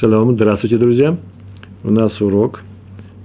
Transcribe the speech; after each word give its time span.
Шалом, 0.00 0.34
здравствуйте, 0.34 0.76
друзья. 0.76 1.16
У 1.84 1.90
нас 1.90 2.20
урок, 2.20 2.60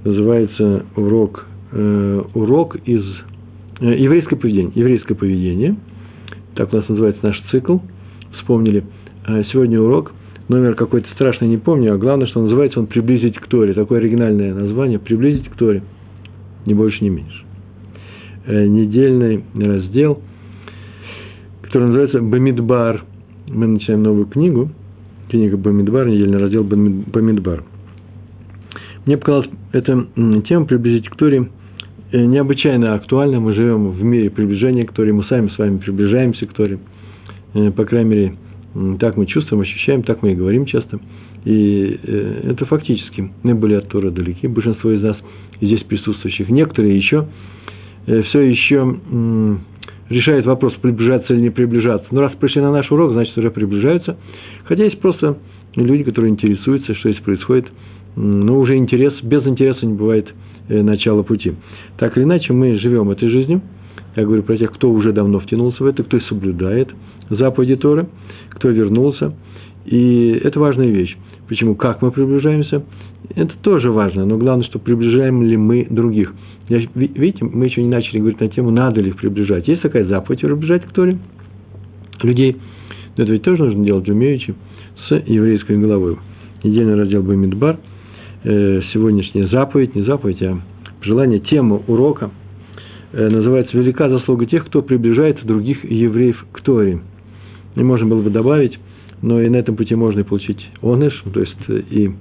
называется 0.04 0.85
урок, 0.95 1.48
э, 1.72 2.23
урок 2.35 2.76
из 2.85 3.03
э, 3.80 3.98
еврейское 3.98 4.36
поведение. 4.36 4.71
Еврейское 4.76 5.16
поведение, 5.16 5.78
так 6.54 6.71
у 6.71 6.76
нас 6.76 6.88
называется 6.88 7.26
наш 7.26 7.42
цикл, 7.50 7.78
вспомнили. 8.38 8.84
А 9.26 9.44
сегодня 9.46 9.82
урок, 9.82 10.12
номер 10.47 10.76
какой-то 10.76 11.10
страшный, 11.13 11.47
не 11.47 11.58
помню, 11.58 11.96
а 11.96 11.97
главное, 11.97 12.28
что 12.28 12.40
называется 12.40 12.79
он 12.79 12.86
«Приблизить 12.86 13.40
к 13.40 13.47
Торе». 13.47 13.74
Такое 13.74 13.99
оригинальное 13.99 14.54
название 14.54 14.99
«Приблизить 14.99 15.49
к 15.49 15.56
Торе». 15.56 15.81
Не 16.67 16.75
больше, 16.75 17.04
не 17.04 17.09
меньше. 17.09 17.45
Э, 18.45 18.67
недельный 18.67 19.43
раздел, 19.55 20.21
который 21.63 21.88
называется 21.88 22.21
«Бамидбар». 22.21 23.05
Мы 23.47 23.65
начинаем 23.65 24.04
новую 24.04 24.27
книгу– 24.27 24.70
книга 25.30 25.57
Бамидбар, 25.57 26.07
недельный 26.07 26.39
раздел 26.39 26.64
Бамидбар. 26.64 27.64
Мне 29.06 29.18
показалось, 29.18 29.50
эта 29.71 30.07
тема 30.47 30.65
приблизить 30.65 31.07
к 31.07 31.15
Торе 31.15 31.50
э, 32.12 32.26
необычайно 32.26 32.96
актуальна. 32.96 33.40
Мы 33.40 33.54
живем 33.54 33.92
в 33.92 34.04
мире 34.04 34.30
приближения 34.30 34.86
к 34.86 34.92
Торе, 34.92 35.14
мы 35.14 35.23
сами 35.26 35.50
с 35.50 35.58
вами 35.58 35.78
приближаемся 35.78 36.46
к 36.48 36.54
Торе. 36.54 36.80
Э, 37.54 37.72
по 37.72 37.86
крайней 37.86 38.10
мере, 38.10 38.36
так 39.00 39.18
мы 39.18 39.26
чувствуем, 39.26 39.62
ощущаем, 39.62 40.04
так 40.04 40.22
мы 40.22 40.34
и 40.34 40.36
говорим 40.36 40.66
часто. 40.66 41.00
И 41.46 42.00
э, 42.04 42.52
это 42.52 42.66
фактически. 42.66 43.32
Мы 43.44 43.56
были 43.56 43.76
от 43.76 43.88
Тора 43.88 44.12
далеки, 44.12 44.48
большинство 44.48 44.92
из 44.92 45.02
нас, 45.02 45.18
здесь 45.62 45.84
присутствующих. 45.84 46.50
Некоторые 46.50 46.98
еще 46.98 47.28
все 48.06 48.42
еще 48.42 48.98
решают 50.09 50.45
вопрос, 50.45 50.73
приближаться 50.81 51.34
или 51.34 51.41
не 51.41 51.49
приближаться. 51.49 52.08
Но 52.12 52.22
раз 52.22 52.34
пришли 52.34 52.62
на 52.62 52.72
наш 52.72 52.91
урок, 52.91 53.12
значит, 53.13 53.38
уже 53.38 53.52
приближаются. 53.52 54.17
Хотя 54.66 54.84
есть 54.84 55.00
просто 55.00 55.38
люди, 55.76 56.04
которые 56.04 56.31
интересуются, 56.31 56.95
что 56.95 57.12
здесь 57.12 57.23
происходит. 57.23 57.67
Но 58.16 58.59
уже 58.59 58.76
интерес, 58.76 59.14
без 59.22 59.45
интереса 59.45 59.86
не 59.86 59.94
бывает 59.94 60.28
э, 60.67 60.81
начала 60.81 61.23
пути. 61.23 61.53
Так 61.97 62.17
или 62.17 62.23
иначе, 62.23 62.53
мы 62.53 62.78
живем 62.80 63.09
этой 63.11 63.30
жизнью. 63.30 63.61
Я 64.16 64.25
говорю 64.25 64.44
про 64.44 64.58
тех, 64.58 64.72
кто 64.73 64.92
уже 64.92 65.14
давно 65.14 65.39
втянулся 65.39 65.84
в 65.84 65.88
это, 65.88 66.03
кто 66.03 66.19
соблюдает 66.22 66.89
заповеди 67.30 67.75
Торы, 67.75 68.08
кто 68.50 68.69
вернулся. 68.69 69.34
И 69.86 70.39
это 70.44 70.59
важная 70.59 70.88
вещь. 70.88 71.16
Почему? 71.47 71.75
Как 71.75 72.02
мы 72.02 72.12
приближаемся? 72.12 72.84
Это 73.36 73.53
тоже 73.62 73.92
важно, 73.92 74.25
но 74.25 74.38
главное, 74.38 74.66
что 74.66 74.80
приближаем 74.80 75.44
ли 75.44 75.58
мы 75.58 75.88
других. 75.89 76.34
Я, 76.67 76.80
видите, 76.95 77.45
мы 77.45 77.66
еще 77.66 77.81
не 77.81 77.89
начали 77.89 78.20
говорить 78.20 78.39
на 78.39 78.48
тему, 78.50 78.72
надо 78.72 79.02
ли 79.02 79.09
их 79.09 79.17
приближать. 79.17 79.67
Есть 79.67 79.81
такая 79.81 80.06
заповедь 80.06 80.42
приближать 80.42 80.86
к 80.86 80.92
Торе 80.92 81.17
людей– 82.23 82.58
но 83.20 83.23
это 83.23 83.34
ведь 83.34 83.42
тоже 83.42 83.66
нужно 83.66 83.84
делать 83.84 84.08
умеючи 84.08 84.56
с 85.09 85.23
еврейской 85.25 85.78
головой. 85.78 86.16
Недельный 86.64 86.95
раздел 86.95 87.22
Бамидбар, 87.22 87.78
э, 88.45 88.81
сегодняшняя 88.94 89.47
заповедь, 89.47 89.94
не 89.94 90.03
заповедь, 90.03 90.42
а 90.42 90.62
желание, 91.02 91.42
тема 91.42 91.81
урока 91.88 92.31
э, 93.12 93.28
называется 93.28 93.78
«Велика 93.78 94.08
заслуга 94.08 94.45
тех, 94.45 94.66
кто 94.66 94.81
приближает 94.81 95.45
других 95.45 95.84
евреев 95.84 96.45
к 96.53 96.62
Торе». 96.62 97.02
И 97.75 97.84
можно 97.84 98.08
было 98.08 98.22
бы 98.22 98.30
добавить, 98.30 98.80
но 99.22 99.42
и 99.42 99.50
на 99.50 99.58
этом 99.58 99.75
пути 99.75 99.95
можно 99.95 100.22
и 100.22 100.23
получить 100.23 100.66
оныш, 100.81 101.22
то 101.34 101.42
есть 101.42 101.58
э, 101.67 101.81
и 101.90 102.12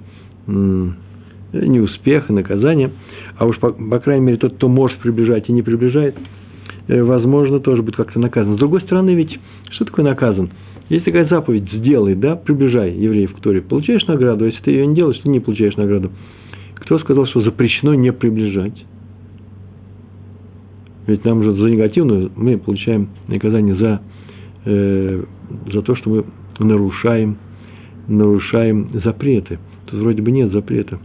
не 1.53 1.79
успех, 1.79 2.29
и 2.29 2.33
наказание. 2.33 2.91
А 3.37 3.45
уж, 3.45 3.57
по, 3.59 3.71
по 3.71 3.99
крайней 3.99 4.25
мере, 4.25 4.37
тот, 4.37 4.55
кто 4.55 4.67
может 4.67 4.99
приближать 4.99 5.49
и 5.49 5.51
не 5.51 5.61
приближает, 5.61 6.15
возможно, 6.87 7.59
тоже 7.59 7.83
будет 7.83 7.95
как-то 7.95 8.19
наказан. 8.19 8.55
С 8.55 8.59
другой 8.59 8.81
стороны, 8.81 9.11
ведь 9.15 9.39
что 9.71 9.85
такое 9.85 10.05
наказан? 10.05 10.49
Есть 10.89 11.05
такая 11.05 11.27
заповедь, 11.27 11.71
сделай, 11.71 12.15
да, 12.15 12.35
приближай 12.35 12.91
евреев 12.93 13.33
к 13.33 13.39
Торе. 13.41 13.61
Получаешь 13.61 14.05
награду, 14.07 14.45
а 14.45 14.47
если 14.47 14.61
ты 14.61 14.71
ее 14.71 14.87
не 14.87 14.95
делаешь, 14.95 15.19
ты 15.19 15.29
не 15.29 15.39
получаешь 15.39 15.77
награду. 15.77 16.11
Кто 16.75 16.97
сказал, 16.99 17.27
что 17.27 17.41
запрещено 17.41 17.93
не 17.93 18.11
приближать? 18.11 18.85
Ведь 21.05 21.23
нам 21.25 21.43
же 21.43 21.53
за 21.53 21.69
негативную 21.69 22.31
мы 22.35 22.57
получаем 22.57 23.09
наказание 23.27 23.75
за, 23.75 24.01
э, 24.65 25.23
за 25.71 25.81
то, 25.83 25.95
что 25.95 26.09
мы 26.09 26.25
нарушаем, 26.59 27.37
нарушаем 28.07 28.89
запреты. 29.03 29.59
Тут 29.89 30.01
вроде 30.01 30.21
бы 30.21 30.31
нет 30.31 30.51
запрета. 30.51 30.99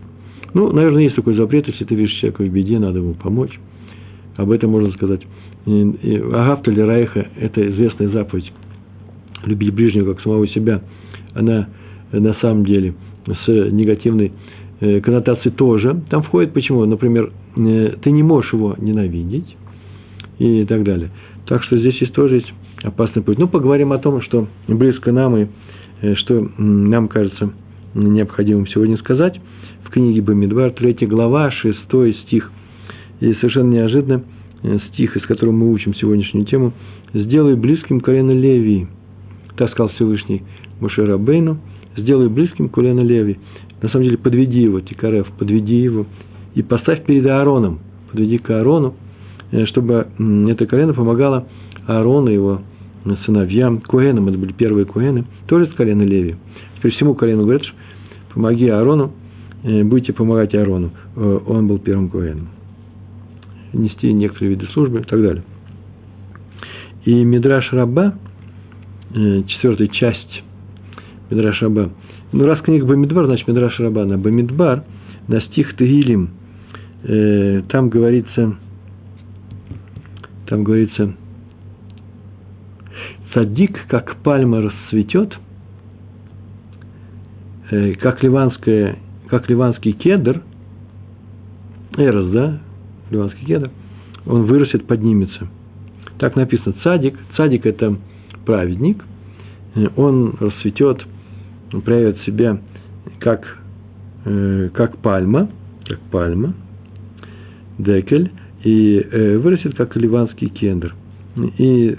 Ну, 0.53 0.72
наверное, 0.72 1.03
есть 1.03 1.17
такой 1.17 1.34
запрет, 1.34 1.67
если 1.67 1.84
ты 1.84 1.95
видишь 1.95 2.15
человека 2.19 2.43
в 2.43 2.49
беде, 2.49 2.78
надо 2.78 2.99
ему 2.99 3.15
помочь. 3.15 3.59
Об 4.37 4.50
этом 4.50 4.71
можно 4.71 4.93
сказать. 4.93 5.22
Агавта 5.67 6.71
или 6.71 6.81
Райха– 6.81 7.28
это 7.41 7.67
известная 7.71 8.09
заповедь 8.09 8.53
любить 9.47 9.75
ближнего 9.75 10.12
как 10.12 10.23
самого 10.23 10.47
себя, 10.49 10.83
она 11.34 11.69
э, 12.12 12.19
на 12.19 12.34
самом 12.34 12.65
деле 12.65 12.94
с 13.27 13.49
негативной 13.49 14.33
э, 14.81 15.00
коннотацией 15.00 15.55
тоже 15.55 16.03
там 16.11 16.23
входит. 16.23 16.53
Почему? 16.53 16.84
Например, 16.84 17.33
э, 17.56 17.97
ты 18.03 18.11
не 18.11 18.23
можешь 18.23 18.53
его 18.53 18.75
ненавидеть 18.78 19.56
и 20.39 20.65
так 20.65 20.84
далее. 20.84 21.11
Так 21.47 21.62
что 21.65 21.78
здесь 21.78 22.00
есть 22.00 22.12
тоже 22.12 22.37
есть 22.37 22.53
опасный 22.83 23.23
путь. 23.23 23.39
Ну, 23.39 23.49
поговорим 23.49 23.93
о 23.93 23.99
том, 23.99 24.21
что 24.23 24.49
близко 24.69 25.12
нам 25.12 25.37
и 25.37 25.47
что 26.17 26.49
нам 26.59 27.09
кажется 27.09 27.53
необходимым 27.94 28.66
сегодня 28.66 28.97
сказать. 28.99 29.41
В 29.84 29.91
книге 29.91 30.21
Бамидвар, 30.22 30.72
3 30.72 31.06
глава, 31.06 31.50
6 31.50 31.78
стих. 32.27 32.50
И 33.21 33.32
совершенно 33.34 33.72
неожиданно 33.72 34.22
стих, 34.88 35.16
из 35.16 35.22
которого 35.22 35.53
мы 35.53 35.72
учим 35.72 35.94
сегодняшнюю 35.94 36.47
тему, 36.47 36.72
«Сделай 37.12 37.55
близким 37.55 38.00
колено 38.00 38.32
Левии, 38.32 38.88
так 39.56 39.71
сказал 39.71 39.91
Всевышний 39.91 40.43
Мушера 40.81 41.16
Бейну, 41.16 41.59
сделай 41.97 42.28
близким 42.28 42.69
Кулена 42.69 43.00
Леви. 43.00 43.38
На 43.82 43.88
самом 43.88 44.05
деле, 44.05 44.19
подведи 44.19 44.61
его, 44.61 44.81
Тикарев, 44.81 45.31
подведи 45.38 45.76
его, 45.76 46.06
и 46.55 46.62
поставь 46.62 47.05
перед 47.05 47.26
Аароном, 47.26 47.81
подведи 48.11 48.38
к 48.38 48.50
Аарону, 48.50 48.94
э, 49.50 49.66
чтобы 49.66 50.09
это 50.49 50.66
колено 50.66 50.94
помогало 50.94 51.47
Аарону, 51.87 52.28
его 52.28 52.61
сыновьям, 53.26 53.81
Куэнам, 53.81 54.28
это 54.28 54.38
были 54.38 54.53
первые 54.53 54.87
Куэны, 54.87 55.25
тоже 55.47 55.66
с 55.66 55.75
колена 55.75 56.03
Леви. 56.03 56.37
Теперь 56.78 56.93
всему 56.93 57.15
колену 57.15 57.43
говорят, 57.43 57.62
помоги 58.34 58.69
Аарону, 58.69 59.12
э, 59.62 59.83
будете 59.84 60.12
помогать 60.12 60.55
Аарону. 60.55 60.91
Э, 61.17 61.41
он 61.47 61.67
был 61.67 61.78
первым 61.78 62.11
Куэном. 62.11 62.49
Нести 63.72 64.12
некоторые 64.12 64.50
виды 64.50 64.67
службы 64.72 65.00
и 65.00 65.05
так 65.05 65.22
далее. 65.22 65.43
И 67.05 67.25
Мидраш 67.25 67.73
Раба– 67.73 68.15
Э, 69.17 69.43
четвертая 69.47 69.87
часть 69.89 70.43
Мидраш 71.31 71.62
Раба. 71.62 71.91
Ну, 72.33 72.47
раз 72.47 72.61
книга 72.62 72.84
Бамидбар, 72.84 73.27
значит 73.27 73.47
Мидраш 73.47 73.78
Раба 73.78 74.05
на 74.05 74.19
Бамидбар, 74.19 74.83
на 75.28 75.41
стих 75.43 75.77
Тегилим, 75.77 76.31
там 77.69 77.91
говорится, 77.91 78.56
там 80.47 80.65
говорится, 80.65 81.15
садик, 83.34 83.87
как 83.89 84.17
пальма 84.23 84.62
расцветет, 84.62 85.34
как 88.00 88.22
ливанская, 88.22 88.98
как 89.28 89.48
ливанский 89.48 89.92
кедр, 89.92 90.42
эрос, 91.97 92.30
да, 92.30 92.60
ливанский 93.10 93.47
кедр, 93.47 93.70
он 94.26 94.44
вырастет, 94.44 94.86
поднимется. 94.86 95.48
Так 96.19 96.36
написано, 96.36 96.75
цадик, 96.82 97.19
цадик 97.36 97.66
это 97.66 97.97
праведник, 98.44 99.04
э, 99.75 99.86
он 99.97 100.34
расцветет, 100.38 101.04
проявит 101.84 102.19
себя 102.22 102.60
как, 103.19 103.58
э, 104.25 104.70
как 104.72 104.98
пальма, 104.98 105.50
как 105.86 106.00
пальма, 106.10 106.54
декель, 107.78 108.31
и 108.62 108.98
э, 108.98 109.38
вырастет 109.38 109.76
как 109.76 109.96
ливанский 109.96 110.48
кендер. 110.48 110.94
И 111.58 111.96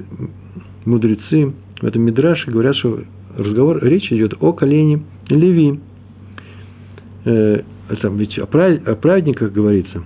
мудрецы 0.85 1.53
в 1.81 1.85
этом 1.85 2.03
мидраше 2.03 2.49
говорят, 2.49 2.75
что 2.77 3.01
разговор, 3.37 3.83
речь 3.83 4.11
идет 4.11 4.33
о 4.39 4.53
колене 4.53 5.01
Леви. 5.29 5.79
Там 7.23 8.17
ведь 8.17 8.37
о 8.37 8.45
праведниках 8.45 9.51
говорится. 9.51 10.03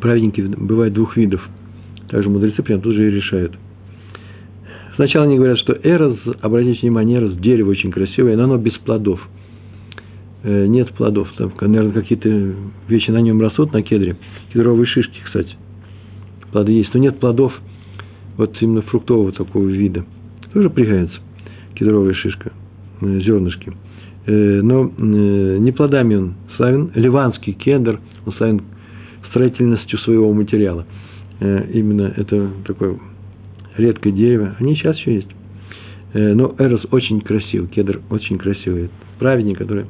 Праведники 0.00 0.40
бывают 0.40 0.94
двух 0.94 1.16
видов. 1.16 1.46
Также 2.08 2.28
мудрецы 2.30 2.62
прям 2.62 2.80
тут 2.80 2.94
же 2.94 3.08
и 3.08 3.10
решают– 3.10 3.54
Сначала 4.98 5.26
они 5.26 5.36
говорят, 5.36 5.60
что 5.60 5.78
эрос, 5.80 6.18
обратите 6.40 6.80
внимание, 6.80 7.18
эрос, 7.20 7.34
дерево 7.34 7.70
очень 7.70 7.92
красивое, 7.92 8.36
но 8.36 8.44
оно 8.44 8.56
без 8.56 8.72
плодов. 8.78 9.20
Э, 10.42 10.66
нет 10.66 10.92
плодов. 10.94 11.28
Там, 11.38 11.52
наверное, 11.60 11.92
какие-то 11.92 12.28
вещи 12.88 13.12
на 13.12 13.18
нем 13.18 13.40
растут, 13.40 13.72
на 13.72 13.82
кедре. 13.82 14.16
Кедровые 14.52 14.86
шишки, 14.86 15.20
кстати. 15.24 15.54
Плоды 16.50 16.72
есть. 16.72 16.92
Но 16.94 16.98
нет 16.98 17.20
плодов 17.20 17.52
вот 18.36 18.56
именно 18.60 18.82
фруктового 18.82 19.30
такого 19.30 19.68
вида. 19.68 20.04
Тоже 20.52 20.68
пригается 20.68 21.14
кедровая 21.76 22.14
шишка, 22.14 22.50
э, 23.00 23.20
зернышки. 23.20 23.72
Э, 24.26 24.60
но 24.62 24.90
не 24.98 25.72
плодами 25.72 26.14
он 26.14 26.34
славен. 26.56 26.90
Ливанский 26.94 27.52
кедр, 27.52 28.00
он 28.26 28.32
славен 28.34 28.62
строительностью 29.30 29.98
своего 30.00 30.32
материала. 30.32 30.86
Именно 31.40 32.12
это 32.16 32.50
такой 32.66 32.98
редкое 33.76 34.12
дерево, 34.12 34.56
они 34.58 34.74
сейчас 34.74 34.98
еще 34.98 35.14
есть. 35.14 35.28
Э, 36.12 36.34
но 36.34 36.54
эрос 36.58 36.86
очень 36.90 37.20
красивый, 37.20 37.68
кедр 37.68 38.00
очень 38.10 38.38
красивый. 38.38 38.90
Праведник, 39.18 39.58
который 39.58 39.86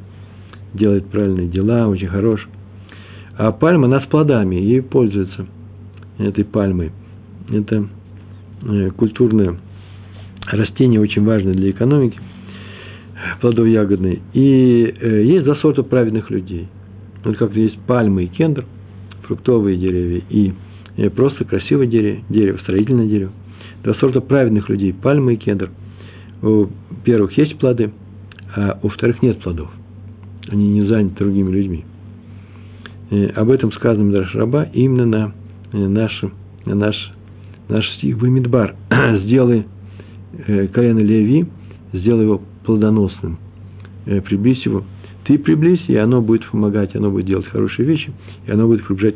делает 0.75 1.07
правильные 1.07 1.49
дела, 1.49 1.89
очень 1.89 2.09
хорош. 2.09 2.47
А 3.37 3.53
пальма, 3.53 3.87
она 3.87 4.01
с 4.01 4.07
плодами, 4.07 4.57
ей 4.57 4.83
пользуется 4.83 5.47
этой 6.19 6.45
пальмой. 6.45 6.93
Это 7.51 7.89
э, 8.63 8.91
культурное 8.91 9.57
растение, 10.47 11.01
очень 11.01 11.25
важное 11.25 11.55
для 11.55 11.71
экономики, 11.71 12.19
плодово-ягодное. 13.41 14.19
И 14.33 14.95
э, 15.01 15.23
есть 15.25 15.45
два 15.45 15.57
сорта 15.57 15.83
праведных 15.83 16.31
людей. 16.31 16.69
Вот 17.25 17.37
как 17.37 17.55
есть 17.55 17.79
пальмы 17.81 18.25
и 18.25 18.27
кендр, 18.27 18.65
фруктовые 19.23 19.77
деревья, 19.77 20.23
и 20.31 20.53
э, 20.97 21.11
просто 21.11 21.45
красивое 21.45 21.87
дерево, 21.87 22.21
дерево, 22.29 22.59
строительное 22.59 23.07
дерево. 23.07 23.33
Два 23.83 23.95
сорта 23.95 24.21
праведных 24.21 24.69
людей, 24.69 24.93
пальмы 24.93 25.35
и 25.35 25.37
кендр. 25.37 25.71
У 26.43 26.67
первых 27.05 27.37
есть 27.37 27.59
плоды, 27.59 27.91
а 28.55 28.79
у 28.83 28.89
вторых 28.89 29.23
нет 29.23 29.41
плодов. 29.41 29.71
Они 30.49 30.69
не 30.69 30.87
заняты 30.87 31.17
другими 31.19 31.51
людьми. 31.51 31.85
И 33.11 33.25
об 33.35 33.51
этом 33.51 33.73
сказано 33.73 34.05
Мидраш 34.05 34.35
Раба 34.35 34.65
именно 34.73 35.07
на, 35.07 35.33
наш, 35.73 36.13
на 36.65 36.75
наш, 36.75 36.95
наш 37.69 37.87
стих 37.97 38.19
Бамидбар. 38.19 38.77
Сделай 39.25 39.67
э, 40.47 40.67
колено 40.69 41.01
Леви, 41.01 41.47
сделай 41.93 42.25
его 42.25 42.43
плодоносным. 42.69 43.39
Э, 44.05 44.21
приблизь 44.21 44.63
его. 44.67 44.85
Ты 45.25 45.39
приблизь, 45.39 45.83
и 45.89 45.97
оно 45.97 46.21
будет 46.21 46.45
помогать, 46.51 46.95
оно 46.95 47.11
будет 47.11 47.25
делать 47.25 47.47
хорошие 47.47 47.89
вещи, 47.89 48.13
и 48.47 48.51
оно 48.51 48.67
будет 48.67 48.85
приближать 48.85 49.15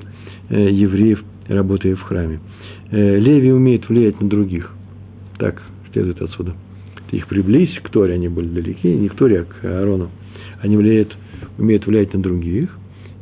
э, 0.48 0.70
евреев, 0.70 1.22
работая 1.48 1.94
в 1.94 2.00
храме. 2.00 2.40
Э, 2.90 3.18
Леви 3.18 3.52
умеет 3.52 3.86
влиять 3.90 4.18
на 4.22 4.28
других. 4.30 4.72
Так 5.36 5.60
следует 5.92 6.22
отсюда. 6.22 6.54
Ты 7.10 7.18
их 7.18 7.26
приблизь 7.26 7.78
к 7.82 7.90
Торе, 7.90 8.14
они 8.14 8.28
были 8.28 8.46
далеки, 8.46 8.88
не 8.88 9.10
к 9.10 9.14
Торе, 9.16 9.40
а 9.40 9.44
к 9.44 9.64
Аарону. 9.66 10.08
Они 10.62 10.78
влияют, 10.78 11.14
умеют 11.58 11.86
влиять 11.86 12.14
на 12.14 12.22
других. 12.22 12.70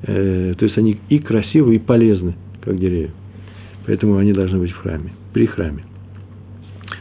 То 0.02 0.56
есть 0.60 0.78
они 0.78 0.98
и 1.08 1.18
красивы, 1.18 1.74
и 1.74 1.78
полезны, 1.78 2.34
как 2.60 2.78
деревья. 2.78 3.10
Поэтому 3.86 4.16
они 4.16 4.32
должны 4.32 4.58
быть 4.58 4.70
в 4.70 4.76
храме, 4.76 5.12
при 5.32 5.46
храме. 5.46 5.84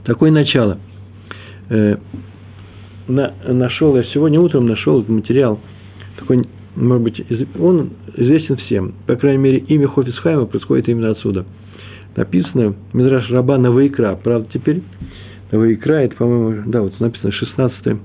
Такое 0.04 0.32
начало. 0.32 0.80
На, 3.10 3.34
нашел, 3.44 3.98
я 3.98 4.04
сегодня 4.04 4.40
утром 4.40 4.68
нашел 4.68 5.00
этот 5.00 5.10
материал, 5.10 5.60
такой, 6.16 6.48
может 6.76 7.04
быть, 7.04 7.26
он 7.60 7.90
известен 8.16 8.56
всем. 8.58 8.94
По 9.08 9.16
крайней 9.16 9.40
мере, 9.40 9.58
имя 9.58 9.88
Хофисхайма 9.88 10.46
происходит 10.46 10.88
именно 10.90 11.10
отсюда. 11.10 11.44
Написано 12.16 12.76
Мидраш 12.94 13.28
Раба 13.32 13.58
Наваикра. 13.58 14.16
Правда, 14.24 14.48
теперь 14.54 14.84
Наваикра, 15.52 16.04
это, 16.04 16.16
по-моему, 16.18 16.64
да, 16.68 16.84
вот 16.84 17.00
написано 17.00 17.32
16, 17.32 17.98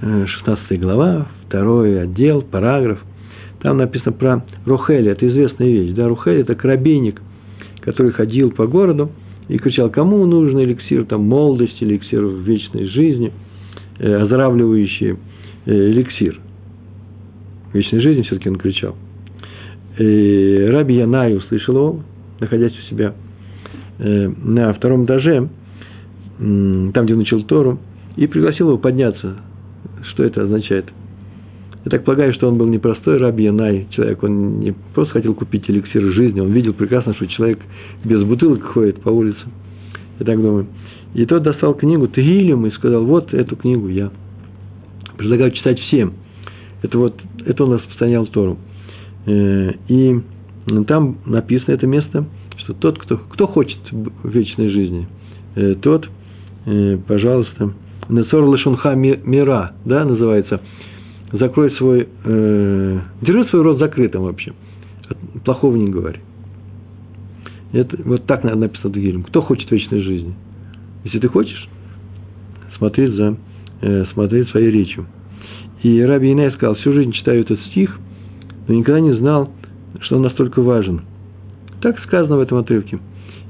16 0.00 0.64
э, 0.68 0.76
глава, 0.78 1.28
второй 1.46 2.02
отдел, 2.02 2.42
параграф. 2.42 2.98
Там 3.62 3.76
написано 3.76 4.10
про 4.10 4.44
Рухеля, 4.66 5.12
это 5.12 5.28
известная 5.28 5.68
вещь. 5.68 5.94
Да, 5.94 6.08
Рухель– 6.08 6.40
это 6.40 6.56
корабейник, 6.56 7.22
который 7.82 8.10
ходил 8.10 8.50
по 8.50 8.66
городу 8.66 9.12
и 9.46 9.58
кричал, 9.58 9.90
кому 9.90 10.26
нужен 10.26 10.60
эликсир 10.60 11.04
там, 11.04 11.22
молодости, 11.22 11.84
эликсир 11.84 12.24
вечной 12.24 12.86
жизни, 12.86 13.32
оздоравливающий 13.98 15.16
э, 15.66 15.72
эликсир. 15.90 16.40
Вечной 17.72 18.00
жизни 18.00 18.22
все-таки 18.22 18.48
он 18.48 18.56
кричал. 18.56 18.96
И 19.98 20.68
Раби 20.70 20.94
Янай 20.96 21.36
услышал 21.36 21.74
его, 21.74 22.00
находясь 22.40 22.72
у 22.72 22.82
себя 22.90 23.14
э, 23.98 24.28
на 24.28 24.72
втором 24.72 25.04
этаже, 25.04 25.48
там, 26.38 26.92
где 26.92 27.14
он 27.14 27.20
учил 27.20 27.42
Тору, 27.42 27.80
и 28.16 28.26
пригласил 28.28 28.68
его 28.68 28.78
подняться. 28.78 29.38
Что 30.10 30.22
это 30.22 30.42
означает? 30.42 30.86
Я 31.84 31.90
так 31.90 32.04
полагаю, 32.04 32.32
что 32.34 32.48
он 32.48 32.58
был 32.58 32.66
не 32.66 32.78
простой 32.78 33.18
раби 33.18 33.44
Янай, 33.44 33.86
человек, 33.90 34.22
он 34.22 34.60
не 34.60 34.74
просто 34.94 35.14
хотел 35.14 35.34
купить 35.34 35.68
эликсир 35.68 36.02
жизни, 36.12 36.40
он 36.40 36.52
видел 36.52 36.74
прекрасно, 36.74 37.14
что 37.14 37.26
человек 37.26 37.58
без 38.04 38.22
бутылок 38.22 38.62
ходит 38.62 39.00
по 39.00 39.08
улице. 39.08 39.40
Я 40.20 40.26
так 40.26 40.40
думаю. 40.40 40.66
И 41.14 41.24
тот 41.26 41.42
достал 41.42 41.74
книгу 41.74 42.06
Тегилем 42.08 42.66
и 42.66 42.70
сказал, 42.72 43.04
вот 43.04 43.32
эту 43.32 43.56
книгу 43.56 43.88
я 43.88 44.10
предлагаю 45.16 45.50
читать 45.52 45.78
всем. 45.80 46.14
Это 46.82 46.98
вот, 46.98 47.20
это 47.44 47.64
он 47.64 47.74
распространял 47.74 48.26
Тору. 48.26 48.58
Э, 49.26 49.72
и 49.88 50.20
там 50.86 51.18
написано 51.26 51.74
это 51.74 51.86
место, 51.86 52.24
что 52.58 52.74
тот, 52.74 52.98
кто, 52.98 53.16
кто 53.16 53.46
хочет 53.46 53.78
вечной 54.22 54.68
жизни, 54.70 55.08
э, 55.56 55.74
тот, 55.80 56.08
э, 56.66 56.98
пожалуйста, 57.06 57.72
Нецор 58.08 58.44
Лешунха 58.52 58.94
Мира, 58.94 59.72
да, 59.84 60.04
называется– 60.04 60.60
закрой 61.32 61.70
свой, 61.72 62.08
держи 62.24 63.44
свой 63.50 63.62
рот 63.62 63.78
закрытым 63.78 64.22
вообще. 64.22 64.54
Плохого 65.44 65.76
не 65.76 65.90
говори. 65.90 66.20
Это, 67.72 67.98
вот 68.04 68.24
так 68.24 68.44
написано 68.44 68.90
Дагилем. 68.90 69.24
Кто 69.24 69.42
хочет 69.42 69.70
вечной 69.70 70.00
жизни? 70.00 70.34
Если 71.08 71.20
ты 71.20 71.28
хочешь, 71.28 71.68
смотри 72.76 73.06
за, 73.06 73.34
э, 73.80 74.04
смотри 74.12 74.44
своей 74.44 74.70
речью. 74.70 75.06
И 75.82 76.02
Раби 76.02 76.30
Инай 76.30 76.52
сказал, 76.52 76.74
всю 76.74 76.92
жизнь 76.92 77.12
читаю 77.12 77.40
этот 77.40 77.58
стих, 77.70 77.98
но 78.66 78.74
никогда 78.74 79.00
не 79.00 79.14
знал, 79.14 79.50
что 80.00 80.16
он 80.16 80.22
настолько 80.22 80.60
важен. 80.60 81.00
Так 81.80 81.98
сказано 82.00 82.36
в 82.36 82.40
этом 82.40 82.58
отрывке. 82.58 82.98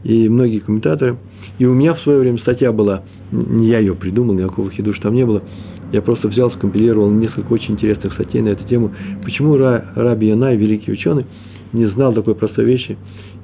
И 0.04 0.28
многие 0.28 0.60
комментаторы, 0.60 1.16
и 1.58 1.66
у 1.66 1.74
меня 1.74 1.94
в 1.94 2.00
свое 2.02 2.20
время 2.20 2.38
статья 2.38 2.70
была, 2.70 3.02
не 3.32 3.70
я 3.70 3.80
ее 3.80 3.96
придумал, 3.96 4.34
никакого 4.34 4.70
хидуша 4.70 5.02
там 5.02 5.14
не 5.14 5.26
было, 5.26 5.42
я 5.90 6.00
просто 6.00 6.28
взял, 6.28 6.52
скомпилировал 6.52 7.10
несколько 7.10 7.52
очень 7.52 7.74
интересных 7.74 8.12
статей 8.12 8.40
на 8.40 8.50
эту 8.50 8.68
тему. 8.68 8.92
Почему 9.24 9.56
Раби 9.56 10.28
Янай, 10.28 10.56
великий 10.56 10.92
ученый, 10.92 11.26
не 11.72 11.86
знал 11.86 12.12
такой 12.12 12.36
простой 12.36 12.66
вещи 12.66 12.96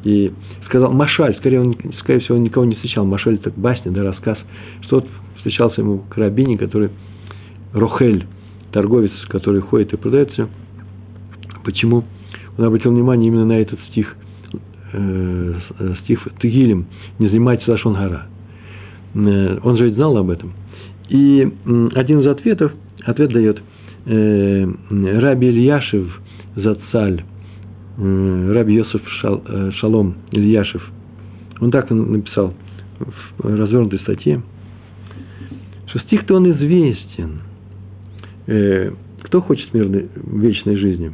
и 0.04 0.32
сказал 0.66 0.92
Машаль, 0.92 1.36
скорее, 1.36 1.60
он, 1.60 1.76
скорее 2.00 2.20
всего, 2.20 2.36
он 2.36 2.44
никого 2.44 2.64
не 2.64 2.74
встречал. 2.74 3.04
Машаль– 3.04 3.34
это 3.42 3.50
басня, 3.56 3.90
да, 3.90 4.02
рассказ. 4.04 4.38
Что 4.82 4.96
вот 4.96 5.06
встречался 5.36 5.80
ему 5.80 6.04
карабине, 6.10 6.58
который 6.58 6.90
Рохель, 7.72 8.26
торговец, 8.70 9.12
который 9.28 9.60
ходит 9.60 9.92
и 9.92 9.96
продает 9.96 10.30
все. 10.32 10.48
Почему? 11.64 12.04
Он 12.58 12.64
обратил 12.64 12.92
внимание 12.92 13.28
именно 13.28 13.46
на 13.46 13.60
этот 13.60 13.80
стих, 13.90 14.14
э, 14.92 15.54
стих 16.04 16.28
Тегилем, 16.40 16.86
не 17.18 17.28
занимайтесь 17.28 17.66
Лашонгара. 17.66 18.26
Э, 19.14 19.58
он 19.62 19.76
же 19.76 19.86
ведь 19.86 19.94
знал 19.94 20.16
об 20.16 20.30
этом– 20.30 20.52
и 21.08 21.48
один 21.94 22.20
из 22.20 22.26
ответов, 22.26 22.72
ответ 23.04 23.32
дает 23.32 23.62
э, 24.06 24.66
Раби 24.90 25.48
Ильяшев 25.48 26.20
Зацаль, 26.56 27.22
Раби 27.96 28.74
Йосиф 28.74 29.02
э, 29.22 29.70
Шалом 29.76 30.16
Ильяшев. 30.32 30.82
Он 31.60 31.70
так 31.70 31.90
написал 31.90 32.52
в 33.38 33.44
развернутой 33.44 34.00
статье, 34.00 34.42
что 35.86 36.00
стих-то 36.00 36.34
он 36.34 36.50
известен. 36.50 37.40
Э, 38.46 38.90
кто 39.22 39.40
хочет 39.40 39.72
мирной 39.72 40.08
вечной 40.26 40.76
жизни? 40.76 41.12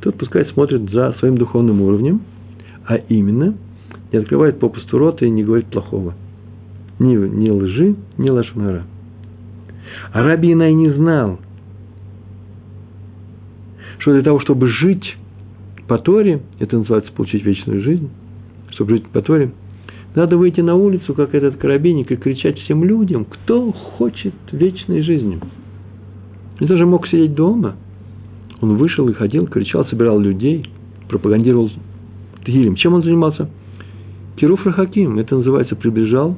Тот 0.00 0.16
пускай 0.16 0.46
смотрит 0.46 0.90
за 0.90 1.14
своим 1.18 1.38
духовным 1.38 1.82
уровнем, 1.82 2.20
а 2.86 2.96
именно 2.96 3.56
не 4.12 4.18
открывает 4.18 4.60
попусту 4.60 4.98
рота 4.98 5.24
и 5.24 5.30
не 5.30 5.42
говорит 5.42 5.66
плохого. 5.66 6.14
Ни, 7.00 7.16
ни 7.16 7.50
лжи, 7.50 7.96
ни 8.16 8.30
лошонара. 8.30 8.84
А 10.12 10.20
Инай 10.22 10.72
не 10.72 10.90
знал, 10.90 11.40
что 13.98 14.12
для 14.12 14.22
того, 14.22 14.40
чтобы 14.40 14.68
жить 14.68 15.16
по 15.88 15.98
Торе, 15.98 16.40
это 16.58 16.78
называется 16.78 17.12
получить 17.12 17.44
вечную 17.44 17.82
жизнь, 17.82 18.10
чтобы 18.70 18.94
жить 18.94 19.06
по 19.08 19.22
Торе, 19.22 19.52
надо 20.14 20.36
выйти 20.38 20.60
на 20.62 20.74
улицу, 20.74 21.14
как 21.14 21.34
этот 21.34 21.56
карабинник, 21.56 22.10
и 22.10 22.16
кричать 22.16 22.58
всем 22.60 22.84
людям, 22.84 23.26
кто 23.26 23.70
хочет 23.72 24.32
вечной 24.50 25.02
жизни. 25.02 25.38
Он 26.60 26.66
даже 26.66 26.86
мог 26.86 27.06
сидеть 27.08 27.34
дома. 27.34 27.76
Он 28.62 28.76
вышел 28.76 29.06
и 29.08 29.12
ходил, 29.12 29.46
кричал, 29.46 29.86
собирал 29.86 30.18
людей, 30.18 30.66
пропагандировал 31.08 31.70
Тгилем. 32.46 32.76
Чем 32.76 32.94
он 32.94 33.02
занимался? 33.02 33.50
Кируф 34.36 34.64
Рахаким, 34.64 35.18
это 35.18 35.36
называется, 35.36 35.76
приближал 35.76 36.36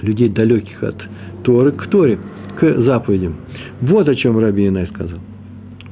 людей 0.00 0.30
далеких 0.30 0.82
от 0.82 0.96
Торы 1.42 1.72
к 1.72 1.86
Торе 1.88 2.18
к 2.58 2.82
заповедям. 2.82 3.36
Вот 3.82 4.08
о 4.08 4.14
чем 4.14 4.38
Раби 4.38 4.66
Инай 4.66 4.86
сказал. 4.86 5.18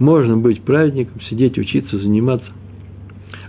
Можно 0.01 0.39
быть 0.39 0.63
праведником, 0.63 1.21
сидеть, 1.29 1.59
учиться, 1.59 1.99
заниматься. 1.99 2.49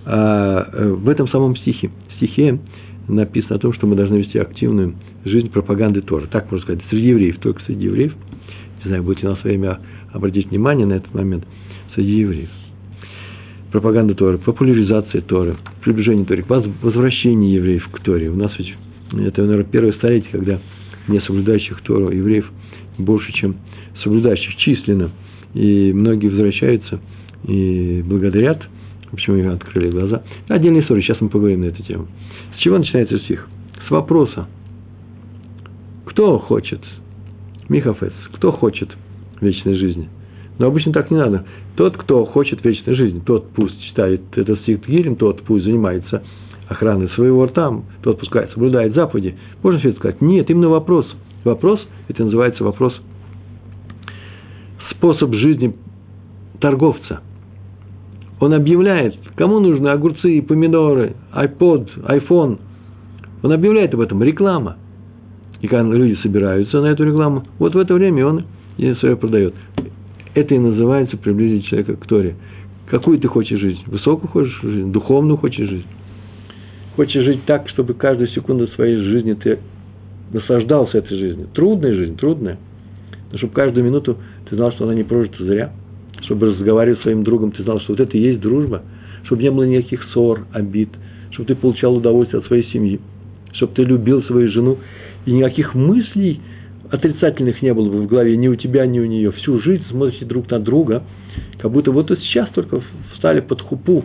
А 0.06 0.70
э, 0.74 0.90
в 0.92 1.08
этом 1.08 1.28
самом 1.30 1.56
стихе, 1.56 1.90
стихе 2.18 2.60
написано 3.08 3.56
о 3.56 3.60
том, 3.60 3.74
что 3.74 3.88
мы 3.88 3.96
должны 3.96 4.18
вести 4.18 4.38
активную 4.38 4.96
жизнь 5.24 5.50
пропаганды 5.50 6.02
Тора. 6.02 6.28
Так 6.28 6.52
можно 6.52 6.66
сказать, 6.66 6.84
среди 6.90 7.08
евреев, 7.08 7.40
только 7.40 7.64
среди 7.64 7.86
евреев. 7.86 8.14
Не 8.84 8.90
знаю, 8.90 9.04
будете 9.04 9.30
на 9.30 9.38
свое 9.38 9.58
время 9.58 9.80
обратить 10.12 10.50
внимание 10.50 10.86
на 10.86 10.94
этот 10.94 11.14
момент. 11.14 11.46
Среди 11.96 12.20
евреев. 12.20 12.50
Пропаганда 13.72 14.14
Торы, 14.16 14.38
популяризация 14.38 15.22
Торы, 15.22 15.56
приближение 15.82 16.26
Торы, 16.26 16.44
возвращение 16.82 17.56
евреев 17.56 17.88
к 17.90 18.02
Торе. 18.02 18.30
У 18.30 18.36
нас 18.36 18.52
ведь 18.58 18.76
это, 19.14 19.44
наверное, 19.44 19.72
первое 19.72 19.94
столетие, 19.94 20.30
когда 20.34 20.60
не 21.08 21.22
соблюдающих 21.22 21.80
Тору 21.82 22.10
евреев 22.10 22.52
больше, 22.98 23.32
чем 23.32 23.56
соблюдающих 24.04 24.58
численно. 24.58 25.12
И 25.54 25.92
многие 25.94 26.28
возвращаются 26.28 27.00
и 27.46 28.04
благодарят, 28.06 28.62
почему 29.10 29.38
им 29.38 29.50
открыли 29.50 29.90
глаза. 29.90 30.24
Отдельная 30.48 30.82
история, 30.82 31.02
сейчас 31.02 31.20
мы 31.22 31.30
поговорим 31.30 31.62
на 31.62 31.66
эту 31.66 31.84
тему. 31.84 32.08
С 32.58 32.62
чего 32.62 32.78
начинается 32.78 33.20
стих? 33.20 33.48
С 33.88 33.92
вопроса. 33.92 34.48
Кто 36.06 36.40
хочет? 36.40 36.82
Михафес. 37.70 38.14
Кто 38.34 38.52
хочет 38.52 38.90
вечной 39.40 39.76
жизни? 39.76 40.10
Но 40.60 40.68
обычно 40.68 40.94
так 40.94 41.10
не 41.10 41.18
надо. 41.18 41.46
Тот, 41.76 41.98
кто 41.98 42.26
хочет 42.26 42.64
вечной 42.64 42.96
жизни, 42.96 43.22
тот 43.26 43.52
пусть 43.54 43.82
читает 43.88 44.22
этот 44.36 44.60
стих 44.62 44.82
Тгилем, 44.82 45.16
тот 45.16 45.42
пусть 45.44 45.66
занимается 45.66 46.24
охраной 46.68 47.10
своего 47.10 47.46
рта, 47.46 47.74
тот 48.02 48.20
пускай 48.20 48.48
соблюдает 48.54 48.94
заповеди. 48.94 49.36
Можно 49.64 49.80
все 49.80 49.90
это 49.90 50.00
сказать? 50.00 50.22
Нет, 50.22 50.50
именно 50.50 50.70
вопрос. 50.70 51.06
Вопрос, 51.44 51.82
это 52.08 52.24
называется 52.24 52.64
вопрос 52.64 52.94
способ 54.92 55.34
жизни 55.34 55.76
торговца. 56.60 57.22
Он 58.40 58.54
объявляет, 58.54 59.16
кому 59.36 59.60
нужны 59.60 59.90
огурцы, 59.90 60.42
помидоры, 60.42 61.16
iPod, 61.34 61.90
iPhone. 62.08 62.60
Он 63.44 63.52
объявляет 63.52 63.94
об 63.94 64.02
этом, 64.02 64.24
реклама. 64.24 64.78
И 65.62 65.68
когда 65.68 65.94
люди 65.94 66.18
собираются 66.22 66.82
на 66.82 66.88
эту 66.88 67.04
рекламу, 67.04 67.44
вот 67.60 67.76
в 67.76 67.78
это 67.78 67.94
время 67.94 68.26
он 68.26 68.46
и 68.78 68.94
свое 68.96 69.16
продает. 69.16 69.54
Это 70.34 70.56
и 70.56 70.60
называется 70.60 71.18
приблизить 71.18 71.66
человека 71.66 71.96
к 71.96 72.08
Торе. 72.08 72.36
Какую 72.88 73.20
ты 73.20 73.28
хочешь 73.28 73.60
жизнь? 73.60 73.82
Высокую 73.86 74.30
хочешь 74.30 74.60
жизнь? 74.62 74.92
Духовную 74.92 75.38
хочешь 75.38 75.70
жизнь? 75.70 75.86
Хочешь 76.96 77.24
жить 77.24 77.46
так, 77.46 77.70
чтобы 77.70 77.94
каждую 77.94 78.28
секунду 78.30 78.68
своей 78.70 78.98
жизни 78.98 79.34
ты 79.34 79.60
наслаждался 80.34 80.98
этой 80.98 81.18
жизнью. 81.18 81.48
Трудная 81.54 81.94
жизнь, 81.94 82.18
трудная. 82.18 82.58
Но 83.32 83.38
чтобы 83.38 83.54
каждую 83.54 83.86
минуту 83.86 84.18
ты 84.52 84.58
знал, 84.58 84.74
что 84.74 84.84
она 84.84 84.94
не 84.94 85.04
прожита 85.04 85.44
зря. 85.46 85.72
Чтобы 86.24 86.48
разговаривать 86.48 87.00
с 87.00 87.04
своим 87.04 87.24
другом, 87.24 87.52
ты 87.52 87.64
знал, 87.64 87.80
что 87.80 87.94
вот 87.94 88.02
это 88.02 88.18
и 88.18 88.22
есть 88.22 88.42
дружба. 88.42 88.84
Чтобы 89.24 89.44
не 89.44 89.50
было 89.50 89.64
никаких 89.64 90.04
ссор, 90.12 90.46
обид. 90.52 90.90
Чтобы 91.32 91.48
ты 91.48 91.56
получал 91.56 91.96
удовольствие 91.96 92.42
от 92.42 92.48
своей 92.48 92.66
семьи. 92.66 93.00
Чтобы 93.54 93.74
ты 93.76 93.84
любил 93.84 94.22
свою 94.24 94.52
жену. 94.52 94.78
И 95.26 95.32
никаких 95.32 95.74
мыслей 95.74 96.42
отрицательных 96.90 97.62
не 97.62 97.74
было 97.74 97.90
бы 97.90 98.02
в 98.02 98.08
голове 98.08 98.36
ни 98.36 98.50
у 98.50 98.56
тебя, 98.56 98.86
ни 98.86 99.00
у 99.00 99.06
нее. 99.06 99.32
Всю 99.32 99.62
жизнь 99.62 99.86
смотрите 99.90 100.26
друг 100.26 100.52
на 100.52 100.60
друга, 100.60 101.04
как 101.60 101.72
будто 101.72 101.92
вот 101.92 102.10
сейчас 102.10 102.50
только 102.50 102.82
встали 103.14 103.40
под 103.40 103.62
хупу, 103.62 104.04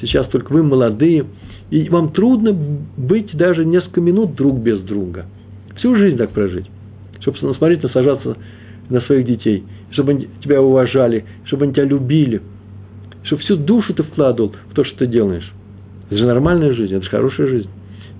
сейчас 0.00 0.28
только 0.28 0.52
вы 0.52 0.62
молодые, 0.62 1.24
и 1.70 1.88
вам 1.88 2.12
трудно 2.12 2.56
быть 2.96 3.36
даже 3.36 3.64
несколько 3.64 4.00
минут 4.00 4.36
друг 4.36 4.60
без 4.60 4.78
друга. 4.82 5.26
Всю 5.78 5.96
жизнь 5.96 6.16
так 6.16 6.30
прожить. 6.30 6.66
Чтобы 7.18 7.38
смотреть, 7.56 7.82
насажаться 7.82 8.36
на 8.88 9.00
своих 9.00 9.26
детей, 9.26 9.64
чтобы 9.92 10.12
они 10.12 10.28
тебя 10.42 10.60
уважали, 10.60 11.24
чтобы 11.44 11.64
они 11.64 11.74
тебя 11.74 11.84
любили, 11.84 12.42
чтобы 13.24 13.42
всю 13.42 13.56
душу 13.56 13.94
ты 13.94 14.02
вкладывал 14.02 14.54
в 14.70 14.74
то, 14.74 14.84
что 14.84 14.98
ты 14.98 15.06
делаешь. 15.06 15.50
Это 16.06 16.18
же 16.18 16.26
нормальная 16.26 16.72
жизнь, 16.72 16.94
это 16.94 17.04
же 17.04 17.10
хорошая 17.10 17.48
жизнь. 17.48 17.68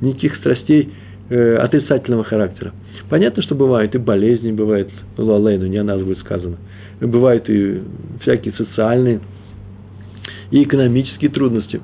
Никаких 0.01 0.37
страстей 0.37 0.91
э, 1.31 1.57
отрицательного 1.57 2.25
характера. 2.25 2.73
Понятно, 3.09 3.43
что 3.43 3.55
бывают 3.55 3.95
и 3.95 3.99
болезни, 3.99 4.53
бывает, 4.53 4.91
лалейну, 5.17 5.67
не 5.67 5.79
о 5.79 5.85
нас 5.85 6.01
будет 6.03 6.19
сказано. 6.19 6.57
Бывают 7.01 7.49
и 7.49 7.81
всякие 8.23 8.53
социальные 8.55 9.21
и 10.51 10.63
экономические 10.63 11.31
трудности. 11.31 11.81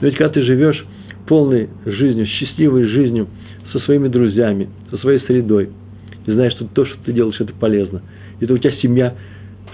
Но 0.00 0.06
ведь 0.06 0.16
когда 0.16 0.32
ты 0.32 0.42
живешь 0.42 0.84
полной 1.26 1.68
жизнью, 1.84 2.26
счастливой 2.26 2.84
жизнью, 2.84 3.28
со 3.72 3.80
своими 3.80 4.08
друзьями, 4.08 4.68
со 4.90 4.98
своей 4.98 5.20
средой, 5.20 5.70
и 6.26 6.32
знаешь, 6.32 6.52
что 6.54 6.66
то, 6.66 6.84
что 6.86 6.96
ты 7.04 7.12
делаешь, 7.12 7.40
это 7.40 7.52
полезно. 7.52 8.02
Это 8.40 8.52
у 8.52 8.58
тебя 8.58 8.72
семья, 8.82 9.14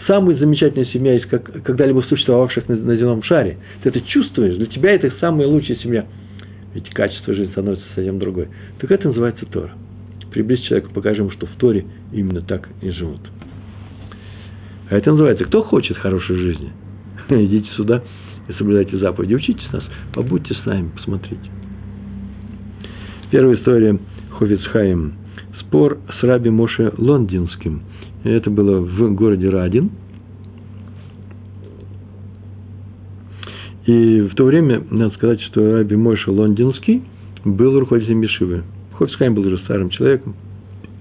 самая 0.06 0.37
замечательная 0.37 0.87
семья 0.87 1.16
из 1.16 1.26
как, 1.26 1.44
когда-либо 1.62 2.00
существовавших 2.02 2.68
на, 2.68 2.76
на 2.76 2.97
земном 2.97 3.23
шаре. 3.23 3.59
Ты 3.83 3.90
это 3.90 4.00
чувствуешь, 4.00 4.56
для 4.56 4.66
тебя 4.66 4.92
это 4.92 5.12
самая 5.21 5.47
лучшая 5.47 5.76
семья. 5.78 6.06
Ведь 6.75 6.88
качество 6.90 7.35
жизни 7.35 7.52
становится 7.52 7.85
совсем 7.94 8.18
другое. 8.18 8.49
Так 8.78 8.90
это 8.90 9.09
называется 9.09 9.47
Тора 9.47 9.73
приблизь 10.35 10.62
человека, 10.62 10.90
покажи 10.92 11.21
ему, 11.21 11.30
что 11.30 11.47
в 11.47 11.54
Торе 11.59 11.87
именно 12.12 12.42
так 12.42 12.68
и 12.83 12.90
живут. 12.90 13.21
А 14.90 14.97
это 14.97 15.12
называется, 15.12 15.44
кто 15.44 15.62
хочет 15.62 15.97
хорошей 15.97 16.37
жизни? 16.37 16.73
Идите 17.28 17.71
сюда 17.76 18.02
и 18.49 18.52
соблюдайте 18.54 18.99
заповеди. 18.99 19.35
Учитесь 19.35 19.73
нас, 19.73 19.85
побудьте 20.12 20.52
с 20.54 20.66
нами, 20.66 20.90
посмотрите. 20.92 21.49
Первая 23.30 23.56
история 23.56 23.97
Ховицхаим. 24.33 25.14
Спор 25.61 25.99
с 26.21 26.23
раби 26.25 26.50
Моше 26.50 26.92
Лондинским. 26.99 27.83
Это 28.25 28.50
было 28.50 28.81
в 28.81 29.14
городе 29.14 29.50
Радин. 29.50 29.90
И 33.85 34.21
в 34.23 34.35
то 34.35 34.45
время, 34.45 34.83
надо 34.90 35.14
сказать, 35.14 35.43
что 35.43 35.75
раби 35.75 35.95
Моше 35.95 36.31
Лондинский 36.31 37.02
был 37.45 37.78
руководителем 37.78 38.21
Мишивы. 38.21 38.64
Хофицхайм 38.95 39.35
был 39.35 39.43
уже 39.47 39.59
старым 39.59 39.90
человеком, 39.90 40.35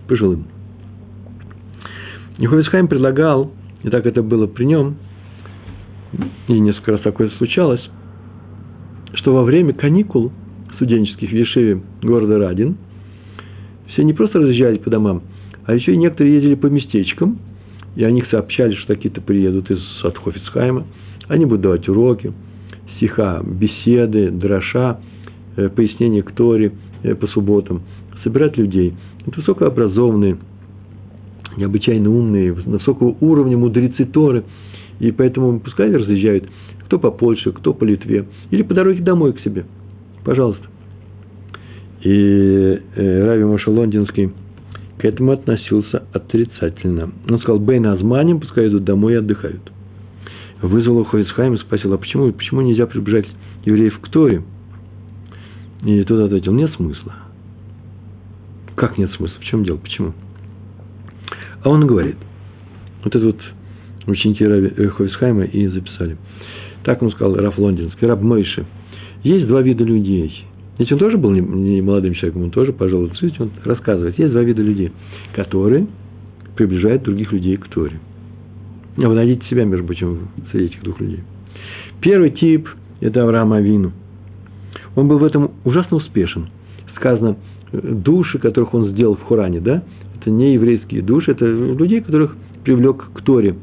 пожилым. 0.09 0.45
И 2.39 2.45
Хофицхайм 2.45 2.89
предлагал, 2.89 3.53
и 3.83 3.89
так 3.89 4.05
это 4.05 4.21
было 4.21 4.47
при 4.47 4.65
нем, 4.65 4.97
и 6.49 6.59
несколько 6.59 6.93
раз 6.93 7.01
такое 7.01 7.29
случалось, 7.37 7.81
что 9.13 9.33
во 9.33 9.43
время 9.43 9.73
каникул 9.73 10.33
студенческих 10.75 11.29
в 11.29 11.33
Ешеве 11.33 11.81
города 12.01 12.37
Радин 12.37 12.75
все 13.93 14.03
не 14.03 14.11
просто 14.11 14.39
разъезжали 14.39 14.77
по 14.77 14.89
домам, 14.89 15.21
а 15.65 15.73
еще 15.73 15.93
и 15.93 15.97
некоторые 15.97 16.35
ездили 16.35 16.55
по 16.55 16.67
местечкам, 16.67 17.37
и 17.95 18.03
о 18.03 18.11
них 18.11 18.27
сообщали, 18.29 18.73
что 18.75 18.95
какие-то 18.95 19.21
приедут 19.21 19.69
из 19.71 19.81
от 20.03 20.17
они 21.27 21.45
будут 21.45 21.61
давать 21.61 21.87
уроки, 21.87 22.33
стиха, 22.97 23.41
беседы, 23.43 24.29
дроша, 24.31 24.99
э, 25.55 25.69
пояснения 25.69 26.21
к 26.21 26.31
Торе, 26.31 26.73
Э, 27.03 27.15
по 27.15 27.27
субботам, 27.27 27.81
собирать 28.23 28.57
людей. 28.57 28.93
Это 29.27 29.41
высокообразованные, 29.41 30.37
необычайно 31.57 32.09
умные, 32.09 32.53
высокого 32.53 33.17
уровня 33.19 33.57
мудрецы 33.57 34.05
Торы. 34.05 34.45
И 34.99 35.11
поэтому 35.11 35.59
пускай 35.59 35.91
разъезжают 35.91 36.49
кто 36.85 36.99
по 36.99 37.11
Польше, 37.11 37.51
кто 37.51 37.73
по 37.73 37.83
Литве, 37.83 38.25
или 38.51 38.61
по 38.61 38.73
дороге 38.73 39.01
домой 39.01 39.33
к 39.33 39.39
себе. 39.41 39.65
Пожалуйста. 40.23 40.63
И 42.03 42.79
э, 42.95 43.25
Рави 43.25 43.43
Моша 43.43 43.71
Лондинский 43.71 44.31
к 44.97 45.05
этому 45.05 45.31
относился 45.31 46.03
отрицательно. 46.13 47.11
Он 47.27 47.39
сказал, 47.39 47.59
Бейн 47.59 47.87
Азманим, 47.87 48.39
пускай 48.39 48.67
идут 48.67 48.83
домой 48.83 49.13
и 49.13 49.17
отдыхают. 49.17 49.71
Вызвал 50.61 51.03
Хоисхайм 51.03 51.55
и 51.55 51.59
спросил, 51.59 51.93
а 51.93 51.97
почему, 51.97 52.31
почему 52.31 52.61
нельзя 52.61 52.85
приближать 52.85 53.25
евреев 53.65 53.99
к 53.99 54.09
Торе? 54.09 54.43
И 55.83 56.03
тот 56.03 56.21
ответил, 56.21 56.53
нет 56.53 56.71
смысла. 56.75 57.13
Как 58.75 58.97
нет 58.97 59.11
смысла? 59.13 59.35
В 59.39 59.43
чем 59.43 59.65
дело? 59.65 59.77
Почему? 59.77 60.13
А 61.63 61.69
он 61.69 61.85
говорит, 61.85 62.17
вот 63.03 63.15
это 63.15 63.25
вот 63.25 63.39
ученики 64.07 64.45
Раби 64.45 64.69
Хойсхайма 64.87 65.43
и 65.43 65.67
записали. 65.67 66.17
Так 66.83 67.01
он 67.01 67.11
сказал, 67.11 67.35
Раф 67.35 67.57
Лондинский, 67.57 68.07
Раб 68.07 68.21
Мойши. 68.21 68.65
Есть 69.23 69.47
два 69.47 69.61
вида 69.61 69.83
людей. 69.83 70.45
Ведь 70.77 70.91
он 70.91 70.97
тоже 70.97 71.17
был 71.17 71.31
не, 71.31 71.41
не 71.41 71.81
молодым 71.81 72.13
человеком, 72.13 72.43
он 72.43 72.51
тоже, 72.51 72.73
пожалуй, 72.73 73.11
он 73.39 73.51
рассказывает. 73.63 74.17
Есть 74.17 74.31
два 74.31 74.41
вида 74.41 74.61
людей, 74.61 74.91
которые 75.35 75.87
приближают 76.55 77.03
других 77.03 77.31
людей 77.31 77.57
к 77.57 77.67
Торе. 77.67 77.99
А 78.97 79.07
вы 79.07 79.15
найдите 79.15 79.45
себя, 79.47 79.65
между 79.65 79.85
прочим, 79.85 80.29
среди 80.51 80.65
этих 80.65 80.83
двух 80.83 80.99
людей. 80.99 81.19
Первый 82.01 82.31
тип– 82.31 82.67
это 83.01 83.23
Авраам 83.23 83.53
Авину– 83.53 83.91
он 84.95 85.07
был 85.07 85.17
в 85.17 85.23
этом 85.23 85.51
ужасно 85.63 85.97
успешен. 85.97 86.47
Сказано, 86.95 87.37
души, 87.71 88.37
которых 88.37 88.73
он 88.73 88.89
сделал 88.89 89.15
в 89.15 89.21
Хуране, 89.21 89.59
да, 89.59 89.83
это 90.19 90.29
не 90.29 90.53
еврейские 90.53 91.01
души, 91.01 91.31
это 91.31 91.45
людей, 91.45 92.01
которых 92.01 92.35
привлек 92.63 93.05
к 93.13 93.21
Торе. 93.21 93.55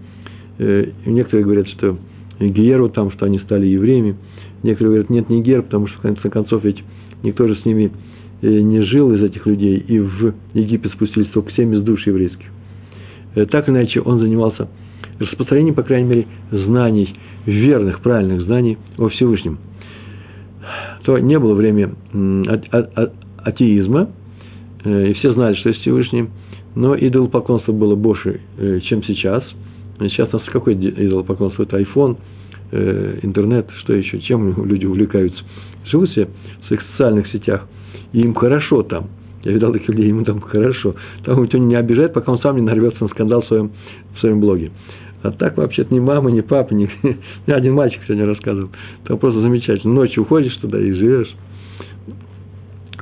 Э, 0.58 0.86
некоторые 1.06 1.44
говорят, 1.44 1.68
что 1.68 1.98
Геру 2.40 2.88
там, 2.88 3.10
что 3.12 3.26
они 3.26 3.38
стали 3.38 3.66
евреями. 3.66 4.16
Некоторые 4.62 4.90
говорят, 4.90 5.10
нет, 5.10 5.30
не 5.30 5.42
Гер, 5.42 5.62
потому 5.62 5.86
что, 5.86 5.98
в 5.98 6.02
конце 6.02 6.28
концов, 6.28 6.64
ведь 6.64 6.82
никто 7.22 7.46
же 7.46 7.56
с 7.56 7.64
ними 7.64 7.90
э, 8.42 8.48
не 8.48 8.82
жил 8.82 9.12
из 9.14 9.22
этих 9.22 9.46
людей, 9.46 9.78
и 9.78 9.98
в 9.98 10.34
Египет 10.54 10.92
спустились 10.92 11.28
только 11.28 11.52
семь 11.52 11.74
из 11.74 11.82
душ 11.82 12.06
еврейских. 12.06 12.46
Э, 13.34 13.46
так 13.46 13.68
или 13.68 13.76
иначе, 13.76 14.00
он 14.00 14.20
занимался 14.20 14.68
распространением, 15.18 15.74
по 15.74 15.82
крайней 15.82 16.08
мере, 16.08 16.26
знаний, 16.50 17.14
верных, 17.46 18.00
правильных 18.00 18.42
знаний 18.42 18.78
о 18.98 19.08
Всевышнем– 19.08 19.58
то 21.04 21.18
не 21.18 21.38
было 21.38 21.54
время 21.54 21.94
атеизма, 23.38 24.10
э, 24.84 25.10
и 25.10 25.14
все 25.14 25.32
знали, 25.32 25.54
что 25.56 25.70
есть 25.70 25.80
Всевышний, 25.80 26.28
но 26.74 26.96
идолопоклонство 26.96 27.72
было 27.72 27.96
больше, 27.96 28.40
чем 28.84 29.02
сейчас. 29.02 29.42
Сейчас 29.98 30.32
у 30.32 30.38
нас 30.38 30.46
какое 30.52 30.74
идолопоклонство? 30.74 31.64
Это 31.64 31.80
iPhone, 31.80 32.16
интернет, 33.22 33.68
что 33.80 33.92
еще, 33.92 34.20
чем 34.20 34.64
люди 34.64 34.86
увлекаются. 34.86 35.42
Живут 35.84 36.10
все 36.10 36.28
в 36.62 36.66
своих 36.66 36.82
социальных 36.92 37.28
сетях, 37.28 37.66
и 38.12 38.20
им 38.20 38.34
хорошо 38.34 38.82
там. 38.82 39.08
Я 39.42 39.52
видал 39.52 39.72
таких 39.72 39.88
людей, 39.88 40.08
ему 40.08 40.24
там 40.24 40.40
хорошо. 40.40 40.94
Там 41.24 41.38
он 41.38 41.68
не 41.68 41.74
обижает, 41.74 42.12
пока 42.12 42.32
он 42.32 42.40
сам 42.40 42.56
не 42.56 42.62
нарвется 42.62 43.02
на 43.02 43.08
скандал 43.08 43.42
в 43.42 43.46
своем, 43.46 43.72
в 44.14 44.20
своем 44.20 44.40
блоге. 44.40 44.70
А 45.22 45.30
так 45.30 45.56
вообще-то 45.56 45.94
ни 45.94 46.00
мама, 46.00 46.30
ни 46.30 46.40
папа, 46.40 46.72
ни, 46.74 46.90
ни 47.46 47.52
один 47.52 47.74
мальчик 47.74 48.00
сегодня 48.06 48.26
рассказывал. 48.26 48.70
Там 49.04 49.18
просто 49.18 49.40
замечательно. 49.40 49.94
Ночью 49.94 50.22
уходишь 50.22 50.54
туда 50.56 50.78
и 50.78 50.92
живешь. 50.92 51.34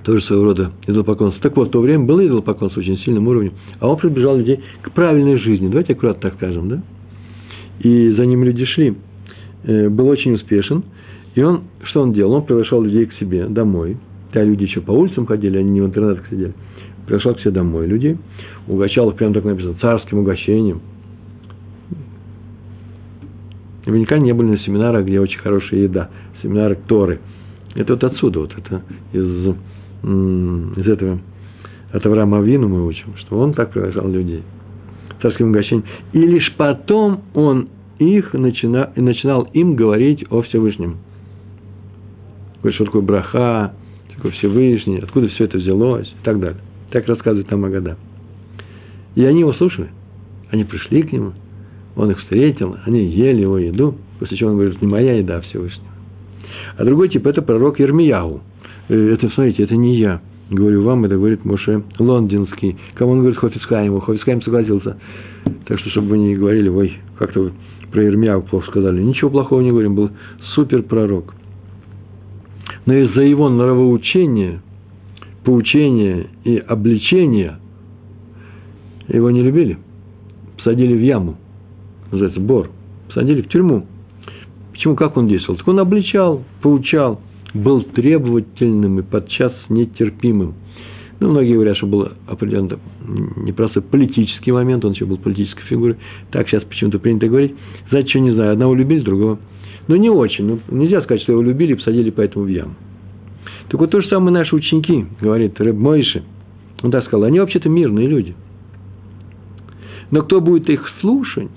Тоже 0.04 0.22
своего 0.22 0.44
рода 0.44 0.72
идолопоклонство. 0.86 1.42
Так 1.42 1.56
вот, 1.56 1.68
в 1.68 1.70
то 1.70 1.80
время 1.80 2.04
было 2.04 2.24
идолопоклонство 2.24 2.80
очень 2.80 2.98
сильным 2.98 3.28
уровнем, 3.28 3.52
а 3.78 3.88
он 3.88 3.96
приближал 3.98 4.38
людей 4.38 4.60
к 4.82 4.92
правильной 4.92 5.38
жизни. 5.38 5.68
Давайте 5.68 5.92
аккуратно 5.92 6.30
так 6.30 6.34
скажем, 6.34 6.68
да? 6.68 6.82
И 7.80 8.10
за 8.10 8.24
ним 8.24 8.44
люди 8.44 8.64
шли. 8.64 8.96
Э, 9.64 9.88
был 9.88 10.08
очень 10.08 10.34
успешен. 10.34 10.82
И 11.38 11.42
он, 11.42 11.62
что 11.84 12.02
он 12.02 12.12
делал? 12.12 12.32
Он 12.32 12.44
приглашал 12.44 12.82
людей 12.82 13.06
к 13.06 13.12
себе 13.14 13.46
домой. 13.46 13.96
Да, 14.32 14.42
люди 14.42 14.64
еще 14.64 14.80
по 14.80 14.90
улицам 14.90 15.24
ходили, 15.24 15.58
они 15.58 15.70
не 15.70 15.80
в 15.80 15.86
интернетах 15.86 16.26
сидели. 16.28 16.52
Приглашал 17.06 17.34
к 17.34 17.40
себе 17.40 17.52
домой 17.52 17.86
людей. 17.86 18.16
Угощал 18.66 19.10
их, 19.10 19.16
прямо 19.16 19.34
так 19.34 19.44
написано, 19.44 19.74
царским 19.80 20.18
угощением– 20.18 20.80
Наверняка 23.88 24.18
не 24.18 24.34
были 24.34 24.48
на 24.48 24.58
семинарах, 24.58 25.06
где 25.06 25.18
очень 25.18 25.38
хорошая 25.38 25.80
еда. 25.80 26.10
Семинары 26.42 26.76
Торы. 26.86 27.20
Это 27.74 27.94
вот 27.94 28.04
отсюда, 28.04 28.40
вот 28.40 28.52
это 28.58 28.82
из, 29.14 29.54
из 30.76 30.86
этого, 30.86 31.20
от 31.92 32.04
Авраама 32.04 32.40
Авину 32.40 32.68
мы 32.68 32.86
учим, 32.86 33.16
что 33.16 33.38
он 33.38 33.54
так 33.54 33.70
приглашал 33.72 34.06
людей. 34.08 34.42
Царским 35.22 35.48
угощением. 35.48 35.86
И 36.12 36.18
лишь 36.18 36.52
потом 36.58 37.22
он 37.32 37.68
их 37.98 38.34
начинал, 38.34 38.88
начинал 38.94 39.48
им 39.54 39.74
говорить 39.74 40.22
о 40.28 40.42
Всевышнем. 40.42 40.98
Что 42.64 42.84
такое 42.84 43.02
браха, 43.02 43.74
что 44.08 44.16
такое 44.16 44.32
Всевышний, 44.32 44.98
откуда 44.98 45.28
все 45.28 45.44
это 45.44 45.58
взялось 45.58 46.08
и 46.08 46.24
так 46.24 46.40
далее. 46.40 46.60
Так 46.90 47.06
рассказывает 47.06 47.48
там 47.48 47.64
Агада. 47.64 47.96
И 49.14 49.24
они 49.24 49.40
его 49.40 49.52
слушали. 49.54 49.90
Они 50.50 50.64
пришли 50.64 51.02
к 51.02 51.12
нему– 51.12 51.32
он 51.98 52.12
их 52.12 52.20
встретил, 52.20 52.76
они 52.86 53.06
ели 53.06 53.40
его 53.40 53.58
еду, 53.58 53.96
после 54.20 54.36
чего 54.36 54.50
он 54.50 54.56
говорит, 54.56 54.80
не 54.80 54.86
моя 54.86 55.14
еда 55.14 55.40
Всевышнего. 55.40 55.88
А 56.76 56.84
другой 56.84 57.08
тип– 57.08 57.26
это 57.26 57.42
пророк 57.42 57.80
Ермияу. 57.80 58.40
Э, 58.88 59.14
это, 59.14 59.28
смотрите, 59.30 59.64
это 59.64 59.74
не 59.74 59.96
я. 59.96 60.20
Говорю 60.48 60.84
вам, 60.84 61.04
это 61.04 61.16
говорит 61.16 61.44
Моше 61.44 61.82
Лондинский. 61.98 62.76
Кому 62.94 63.12
он 63.12 63.18
говорит 63.18 63.38
Хофицхайму? 63.38 63.98
Хофицхайм 63.98 64.40
согласился. 64.42 64.96
Так 65.66 65.80
что, 65.80 65.90
чтобы 65.90 66.10
вы 66.10 66.18
не 66.18 66.36
говорили, 66.36 66.68
ой, 66.68 66.92
как-то 67.18 67.40
вы 67.40 67.52
про 67.90 68.04
Ермияу 68.04 68.42
плохо 68.42 68.70
сказали. 68.70 69.02
Ничего 69.02 69.30
плохого 69.30 69.60
не 69.60 69.70
говорим, 69.70 69.96
был 69.96 70.10
супер 70.54 70.84
пророк. 70.84 71.34
Но 72.88 72.94
из-за 72.94 73.20
его 73.20 73.50
нравоучения, 73.50 74.62
поучения 75.44 76.28
и 76.44 76.56
обличения 76.56 77.60
его 79.08 79.30
не 79.30 79.42
любили. 79.42 79.76
Посадили 80.56 80.94
в 80.94 81.02
яму– 81.02 81.36
называется 82.10 82.40
Бор, 82.40 82.70
посадили 83.08 83.42
в 83.42 83.48
тюрьму. 83.48 83.84
Почему, 84.72 84.94
как 84.94 85.18
он 85.18 85.28
действовал? 85.28 85.58
Так 85.58 85.68
он 85.68 85.80
обличал, 85.80 86.44
поучал, 86.62 87.20
был 87.52 87.82
требовательным 87.82 89.00
и 89.00 89.02
подчас 89.02 89.52
нетерпимым. 89.68 90.54
Ну, 91.20 91.28
многие 91.28 91.56
говорят, 91.56 91.76
что 91.76 91.86
был 91.86 92.08
определенно 92.26 92.78
непростой 93.36 93.82
политический 93.82 94.52
момент, 94.52 94.86
он 94.86 94.92
еще 94.92 95.04
был 95.04 95.18
политической 95.18 95.64
фигурой. 95.64 95.96
Так 96.30 96.48
сейчас 96.48 96.62
почему-то 96.62 97.00
принято 97.00 97.28
говорить. 97.28 97.54
Знаете, 97.90 98.08
что 98.08 98.20
не 98.20 98.30
знаю, 98.30 98.52
одного 98.52 98.74
любили, 98.74 99.00
другого. 99.00 99.38
Но 99.88 99.96
не 99.96 100.10
очень. 100.10 100.44
Ну, 100.44 100.60
нельзя 100.70 101.02
сказать, 101.02 101.22
что 101.22 101.32
его 101.32 101.42
любили 101.42 101.72
и 101.72 101.76
посадили 101.76 102.10
поэтому 102.10 102.44
в 102.44 102.48
яму. 102.48 102.74
Так 103.68 103.80
вот 103.80 103.90
то 103.90 104.00
же 104.00 104.08
самое 104.08 104.32
наши 104.32 104.54
ученики, 104.54 105.06
говорит 105.20 105.60
Рэб 105.60 105.76
Мойши. 105.76 106.22
Он 106.82 106.90
так 106.90 107.04
сказал, 107.06 107.24
они 107.24 107.40
вообще-то 107.40 107.68
мирные 107.68 108.06
люди. 108.06 108.34
Но 110.10 110.22
кто 110.22 110.40
будет 110.40 110.68
их 110.70 110.86
слушать, 111.00 111.50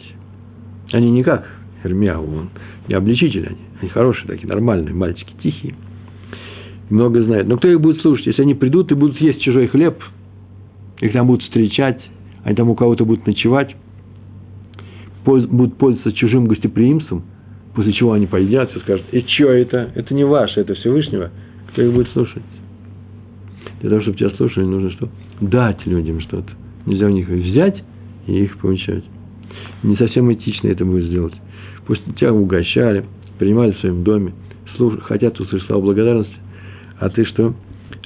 они 0.91 1.11
не 1.11 1.23
как 1.23 1.45
Эрмияу, 1.83 2.23
он 2.23 2.49
не 2.87 2.95
обличитель 2.95 3.47
они. 3.47 3.57
Они 3.81 3.89
хорошие 3.89 4.27
такие, 4.27 4.47
нормальные 4.47 4.93
мальчики, 4.93 5.33
тихие. 5.41 5.75
Много 6.89 7.23
знают. 7.23 7.47
Но 7.47 7.57
кто 7.57 7.69
их 7.69 7.79
будет 7.79 8.01
слушать? 8.01 8.27
Если 8.27 8.41
они 8.41 8.55
придут 8.55 8.91
и 8.91 8.95
будут 8.95 9.19
есть 9.21 9.41
чужой 9.41 9.67
хлеб, 9.67 10.03
их 10.99 11.13
там 11.13 11.27
будут 11.27 11.43
встречать, 11.43 12.01
они 12.43 12.55
там 12.55 12.69
у 12.69 12.75
кого-то 12.75 13.05
будут 13.05 13.25
ночевать, 13.25 13.75
будут 15.25 15.77
пользоваться 15.77 16.11
чужим 16.13 16.47
гостеприимством, 16.47 17.23
после 17.73 17.93
чего 17.93 18.13
они 18.13 18.27
поедят 18.27 18.75
и 18.75 18.79
скажут, 18.79 19.05
и 19.11 19.21
что 19.21 19.51
это? 19.51 19.91
Это 19.95 20.13
не 20.13 20.23
ваше, 20.23 20.61
это 20.61 20.73
Всевышнего. 20.75 21.31
Кто 21.69 21.81
их 21.81 21.93
будет 21.93 22.09
слушать? 22.09 22.43
Для 23.81 23.89
того, 23.89 24.01
чтобы 24.01 24.17
тебя 24.17 24.29
слушали, 24.31 24.65
нужно 24.65 24.91
что? 24.91 25.09
Дать 25.39 25.85
людям 25.85 26.19
что-то. 26.21 26.51
Нельзя 26.85 27.05
у 27.07 27.09
них 27.09 27.27
взять 27.27 27.83
и 28.27 28.43
их 28.43 28.57
получать 28.57 29.03
не 29.83 29.95
совсем 29.97 30.31
этично 30.33 30.67
это 30.67 30.85
будет 30.85 31.05
сделать. 31.05 31.33
Пусть 31.85 32.03
тебя 32.15 32.33
угощали, 32.33 33.05
принимали 33.39 33.71
в 33.71 33.79
своем 33.79 34.03
доме, 34.03 34.33
слуш... 34.75 34.99
хотят 35.01 35.39
услышать 35.39 35.67
слова 35.67 35.81
благодарности, 35.81 36.35
а 36.99 37.09
ты 37.09 37.25
что? 37.25 37.53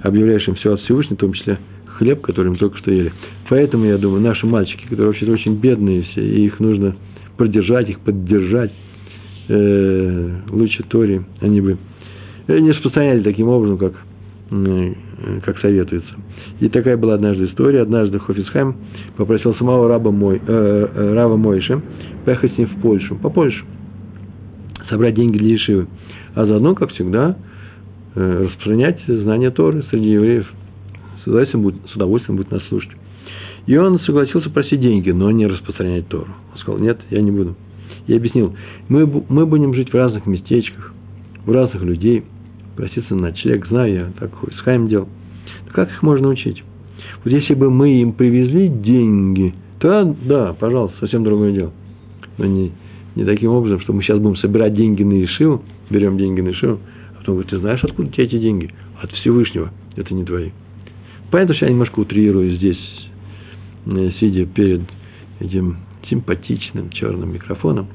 Объявляешь 0.01 0.47
им 0.47 0.55
все 0.55 0.73
от 0.73 0.81
Всевышнего, 0.81 1.15
в 1.15 1.19
том 1.19 1.33
числе 1.33 1.59
хлеб, 1.97 2.21
который 2.21 2.51
мы 2.51 2.57
только 2.57 2.77
что 2.77 2.91
ели. 2.91 3.11
Поэтому, 3.49 3.85
я 3.85 3.97
думаю, 3.97 4.21
наши 4.21 4.45
мальчики, 4.45 4.83
которые 4.83 5.07
вообще-то 5.07 5.31
очень 5.31 5.55
бедные 5.55 6.03
все, 6.03 6.25
и 6.25 6.45
их 6.45 6.59
нужно 6.59 6.95
продержать, 7.37 7.89
их 7.89 7.99
поддержать, 7.99 8.71
э, 9.47 10.31
лучше 10.49 10.83
Тори, 10.83 11.21
они 11.41 11.61
бы 11.61 11.77
не 12.47 12.71
распространяли 12.71 13.21
таким 13.23 13.49
образом, 13.49 13.77
как, 13.77 13.93
э, 14.51 14.93
как 15.43 15.59
советуется. 15.59 16.13
И 16.59 16.69
такая 16.69 16.97
была 16.97 17.15
однажды 17.15 17.45
история. 17.45 17.81
Однажды 17.81 18.19
Хофисхайм 18.19 18.75
попросил 19.17 19.55
самого 19.55 19.87
раба, 19.87 20.11
мой, 20.11 20.37
э, 20.37 20.41
э, 20.47 21.13
раба 21.13 21.35
Мойши 21.37 21.81
поехать 22.23 22.53
с 22.53 22.57
ним 22.57 22.67
в 22.67 22.81
Польшу, 22.81 23.15
по 23.15 23.29
Польше, 23.29 23.63
собрать 24.89 25.15
деньги 25.15 25.37
для 25.37 25.49
Ешивы. 25.49 25.87
А 26.33 26.45
заодно, 26.45 26.75
как 26.75 26.91
всегда, 26.91 27.37
э, 28.15 28.43
распространять 28.45 29.01
знания 29.07 29.51
Торы 29.51 29.83
среди 29.89 30.09
евреев. 30.11 30.47
С 31.23 31.27
удовольствием, 31.27 31.63
будет, 31.63 31.75
с 31.87 31.95
удовольствием 31.95 32.37
будет 32.37 32.51
нас 32.51 32.63
слушать. 32.67 32.91
И 33.65 33.75
он 33.75 33.99
согласился 34.01 34.49
просить 34.49 34.79
деньги, 34.79 35.09
но 35.09 35.31
не 35.31 35.47
распространять 35.47 36.07
Тору. 36.07 36.27
Он 36.53 36.59
сказал, 36.59 36.79
нет, 36.79 36.99
я 37.09 37.21
не 37.21 37.31
буду. 37.31 37.55
Я 38.07 38.17
объяснил, 38.17 38.55
мы, 38.87 39.05
мы 39.29 39.45
будем 39.45 39.73
жить 39.73 39.91
в 39.91 39.95
разных 39.95 40.25
местечках, 40.25 40.93
у 41.47 41.51
разных 41.51 41.81
людей, 41.81 42.23
проситься 42.75 43.15
на 43.15 43.29
ночлег, 43.29 43.67
знаю 43.67 43.93
я, 43.93 44.11
так 44.19 44.31
с 44.53 44.59
Хайм 44.61 44.87
делал. 44.87 45.07
Как 45.71 45.89
их 45.89 46.03
можно 46.03 46.27
учить? 46.29 46.63
Вот 47.23 47.31
если 47.31 47.53
бы 47.53 47.71
мы 47.71 48.01
им 48.01 48.13
привезли 48.13 48.67
деньги, 48.69 49.53
то 49.79 50.15
да, 50.25 50.53
пожалуйста, 50.53 50.97
совсем 50.99 51.23
другое 51.23 51.51
дело. 51.51 51.71
Но 52.37 52.45
не, 52.45 52.71
не 53.15 53.25
таким 53.25 53.51
образом, 53.51 53.79
что 53.81 53.93
мы 53.93 54.03
сейчас 54.03 54.19
будем 54.19 54.37
собирать 54.37 54.75
деньги 54.75 55.03
на 55.03 55.23
Ишиву, 55.23 55.63
берем 55.89 56.17
деньги 56.17 56.41
на 56.41 56.49
Ишиву, 56.49 56.79
а 57.13 57.17
потом 57.19 57.35
говорит, 57.35 57.51
ты 57.51 57.59
знаешь, 57.59 57.83
откуда 57.83 58.09
у 58.09 58.11
тебя 58.11 58.25
эти 58.25 58.37
деньги? 58.37 58.69
От 59.01 59.11
Всевышнего, 59.11 59.71
это 59.95 60.13
не 60.13 60.23
твои. 60.23 60.51
Понятно, 61.31 61.55
что 61.55 61.65
я 61.65 61.71
немножко 61.71 61.99
утрирую 61.99 62.55
здесь, 62.55 63.09
э, 63.87 64.11
сидя 64.19 64.45
перед 64.45 64.81
этим 65.39 65.77
симпатичным 66.09 66.89
черным 66.89 67.33
микрофоном. 67.33 67.87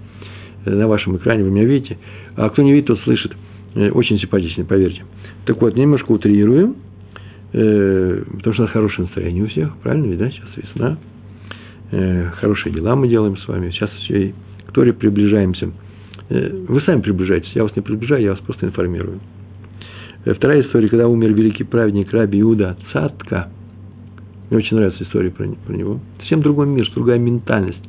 Э, 0.65 0.71
на 0.71 0.89
вашем 0.89 1.17
экране 1.17 1.45
вы 1.45 1.51
меня 1.51 1.65
видите. 1.65 1.99
А 2.37 2.49
кто 2.51 2.63
не 2.63 2.73
видит, 2.73 2.87
тот 2.87 3.01
слышит. 3.01 3.33
Э, 3.75 3.91
очень 3.91 4.19
симпатичный, 4.19 4.65
поверьте. 4.65 5.03
Так 5.47 5.61
вот, 5.61 5.75
немножко 5.77 6.13
утрируем– 6.13 6.77
э, 7.53 8.23
потому 8.37 8.55
что 8.55 8.67
хорошее 8.69 9.07
настроение 9.07 9.45
у 9.45 9.49
всех, 9.49 9.77
правильно 9.79 10.07
ведь, 10.07 10.19
да, 10.19 10.31
сейчас 10.31 10.49
весна, 10.57 10.99
хорошие 12.37 12.73
дела 12.73 12.95
мы 12.95 13.09
делаем 13.09 13.37
с 13.37 13.49
вами, 13.49 13.71
сейчас 13.71 13.91
все 14.05 14.29
и 14.29 14.35
к 14.69 14.73
Торе 14.73 14.93
приближаемся. 14.93 15.73
Вы 16.29 16.81
сами 16.83 17.01
приближаетесь, 17.01 17.51
я 17.55 17.65
вас 17.65 17.75
не 17.75 17.83
приближаю, 17.83 18.23
я 18.23 18.31
вас 18.31 18.39
просто 18.39 18.67
информирую. 18.67 19.19
Вторая 20.25 20.63
история, 20.63 20.89
когда 20.89 21.09
умер 21.09 21.33
великий 21.33 21.65
праведник 21.65 22.13
Раби 22.13 22.41
Иуда 22.41 22.77
Цатка, 22.93 23.49
мне 24.49 24.59
очень 24.59 24.77
нравится 24.77 25.03
история 25.03 25.31
про 25.31 25.47
него. 25.73 25.99
Совсем 26.19 26.43
другой 26.43 26.67
мир, 26.67 26.89
другая 26.95 27.19
ментальность. 27.19 27.83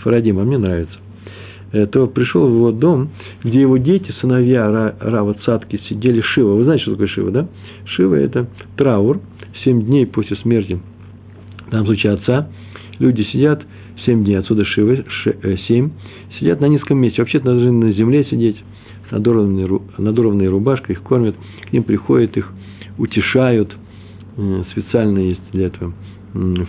С 0.00 0.02
Фарадим, 0.02 0.38
а 0.38 0.44
мне 0.44 0.58
нравится. 0.58 0.94
Э, 1.72 1.86
то 1.86 2.06
пришел 2.06 2.46
в 2.46 2.54
его 2.54 2.72
дом, 2.72 3.10
где 3.44 3.60
его 3.60 3.76
дети, 3.76 4.10
сыновья 4.20 4.94
Рава 4.98 5.34
Цатки, 5.44 5.80
сидели 5.88 6.20
Шива. 6.20 6.54
Вы 6.54 6.64
знаете, 6.64 6.84
что 6.84 6.92
такое 6.92 7.08
Шива, 7.08 7.30
да? 7.30 7.48
Шива– 7.84 8.14
это 8.16 8.48
траур, 8.76 9.20
семь 9.62 9.82
дней 9.82 10.06
после 10.06 10.36
смерти, 10.38 10.80
в 11.66 11.70
данном 11.70 11.86
случае 11.86 12.12
отца, 12.12 12.48
люди 12.98 13.22
сидят 13.24 13.62
семь 14.06 14.24
дней, 14.24 14.38
отсюда 14.38 14.64
Шива, 14.64 15.04
э, 15.24 15.56
семь, 15.68 15.90
сидят 16.38 16.60
на 16.60 16.66
низком 16.66 16.98
месте. 16.98 17.20
Вообще-то 17.20 17.44
должны 17.44 17.70
на 17.70 17.92
земле 17.92 18.24
сидеть, 18.24 18.56
с 19.08 19.12
надорванной, 19.12 19.68
надорванной 19.98 20.48
рубашкой, 20.48 20.94
их 20.94 21.02
кормят, 21.02 21.36
к 21.68 21.72
ним 21.72 21.82
приходят, 21.82 22.36
их 22.36 22.50
утешают, 22.96 23.76
специально 24.72 25.18
есть 25.18 25.40
для 25.52 25.66
этого 25.66 25.92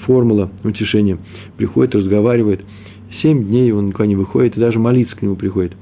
формула 0.06 0.50
утешения, 0.64 1.18
приходит, 1.56 1.96
разговаривает– 1.96 2.62
Семь 3.22 3.44
дней 3.46 3.72
он 3.72 3.88
никуда 3.88 4.06
не 4.06 4.16
выходит, 4.16 4.58
и 4.58 4.60
даже 4.60 4.80
молиться 4.80 5.16
к 5.16 5.22
нему 5.22 5.36
приходит. 5.36 5.74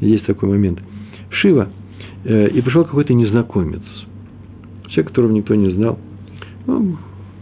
Есть 0.00 0.26
такой 0.26 0.48
момент. 0.48 0.80
Шива. 1.30 1.68
Э, 2.24 2.48
и 2.48 2.60
пришел 2.60 2.84
какой-то 2.84 3.14
незнакомец. 3.14 3.82
Человек, 4.88 5.08
которого 5.08 5.32
никто 5.32 5.54
не 5.54 5.70
знал. 5.70 5.98
Ну, 6.66 6.96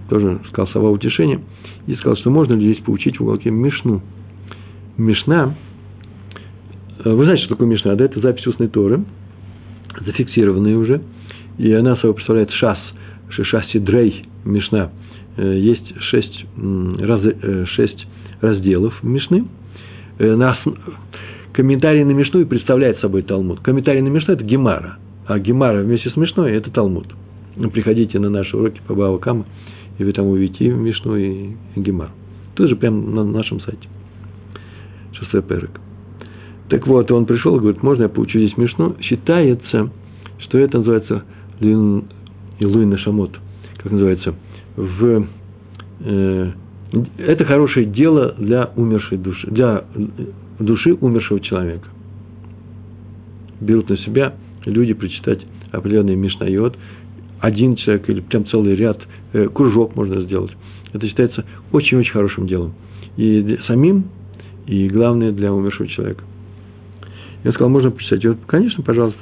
тоже 0.09 0.41
сказал 0.49 0.69
слова 0.69 0.91
утешения. 0.91 1.41
И 1.87 1.95
сказал, 1.97 2.17
что 2.17 2.31
можно 2.31 2.55
ли 2.55 2.73
здесь 2.73 2.85
поучить 2.85 3.19
в 3.19 3.23
уголке 3.23 3.51
Мишну. 3.51 4.03
Мишна, 4.97 5.55
вы 7.05 7.25
знаете, 7.25 7.45
что 7.45 7.55
такое 7.55 7.69
Мишна, 7.69 7.95
да? 7.95 8.05
Это 8.05 8.21
запись 8.21 8.47
устной 8.47 8.69
Торы, 8.69 9.03
зафиксированные 10.05 10.77
уже, 10.77 11.03
и 11.59 11.73
она 11.73 11.97
собой 11.97 12.15
представляет 12.15 12.51
шас, 12.53 12.79
шас 13.31 13.65
дрей 13.75 14.27
Мишна. 14.45 14.91
Есть 15.37 15.99
шесть, 16.03 16.47
раз, 16.57 17.23
шесть 17.71 18.07
разделов 18.43 19.03
Мишны. 19.03 19.47
На 20.19 20.59
комментарий 21.53 22.05
на 22.05 22.11
Мишну 22.11 22.41
и 22.41 22.45
представляет 22.45 23.01
собой 23.01 23.23
Талмуд. 23.23 23.61
Комментарий 23.61 24.03
на 24.03 24.09
Мишну– 24.09 24.35
это 24.35 24.45
Гемара, 24.45 24.99
а 25.27 25.39
Гемара 25.39 25.83
вместе 25.83 26.11
с 26.11 26.17
Мишной– 26.17 26.53
это 26.53 26.71
Талмуд. 26.71 27.07
Приходите 27.73 28.19
на 28.19 28.29
наши 28.29 28.57
уроки 28.57 28.81
по 28.87 28.95
Бавакама, 28.95 29.47
и 29.99 30.05
вы 30.05 30.13
там 30.13 30.27
увидите 30.27 30.67
и 30.67 30.71
Мишну, 30.71 31.17
и 31.17 31.51
Гемар. 31.77 32.11
Тут 32.55 32.69
же 32.69 32.77
прямо 32.77 33.01
на 33.01 33.25
нашем 33.25 33.61
сайте. 33.61 33.89
Шоссе 35.13 35.43
Перек. 35.43 35.81
Так 36.69 36.87
вот, 36.87 37.11
он 37.11 37.27
пришел 37.27 37.57
и 37.57 37.61
говорит, 37.61 37.83
можно 37.83 38.05
я 38.05 38.09
поучу 38.09 38.39
здесь 38.39 38.57
Мишну? 38.57 38.97
Считается, 39.01 39.91
что 40.39 40.59
это 40.59 40.79
называется 40.79 41.25
Илуй 41.61 42.87
Нашамот, 42.87 43.39
как 43.77 43.93
называется, 43.93 44.35
в, 44.77 45.27
э, 46.01 46.51
это 47.17 47.45
хорошее 47.45 47.87
дело 47.87 48.35
для 48.39 48.71
умершей 48.77 49.19
души, 49.19 49.47
для 49.51 49.85
души 50.59 50.95
умершего 50.95 51.41
человека. 51.41 51.89
Берут 53.61 53.89
на 53.89 53.97
себя 53.99 54.35
люди 54.67 54.93
прочитать 54.93 55.41
определенный 55.71 56.17
Мишнайот, 56.17 56.77
один 57.41 57.77
человек 57.77 58.09
или 58.09 58.21
прям 58.21 58.47
целый 58.47 58.77
ряд, 58.77 59.01
э, 59.33 59.49
кружок 59.49 59.97
можно 59.97 60.23
сделать. 60.23 60.53
Это 60.93 61.07
считается 61.09 61.45
очень-очень 61.73 62.13
хорошим 62.13 62.47
делом. 62.47 62.75
И 63.17 63.59
самим, 63.67 64.05
и 64.67 64.89
главное 64.89 65.33
для 65.33 65.53
умершего 65.53 65.89
человека. 65.89 66.23
Я 67.43 67.53
сказал, 67.53 67.71
можно 67.71 67.91
почитать? 67.91 68.23
Я 68.23 68.37
конечно, 68.47 68.83
пожалуйста. 68.85 69.19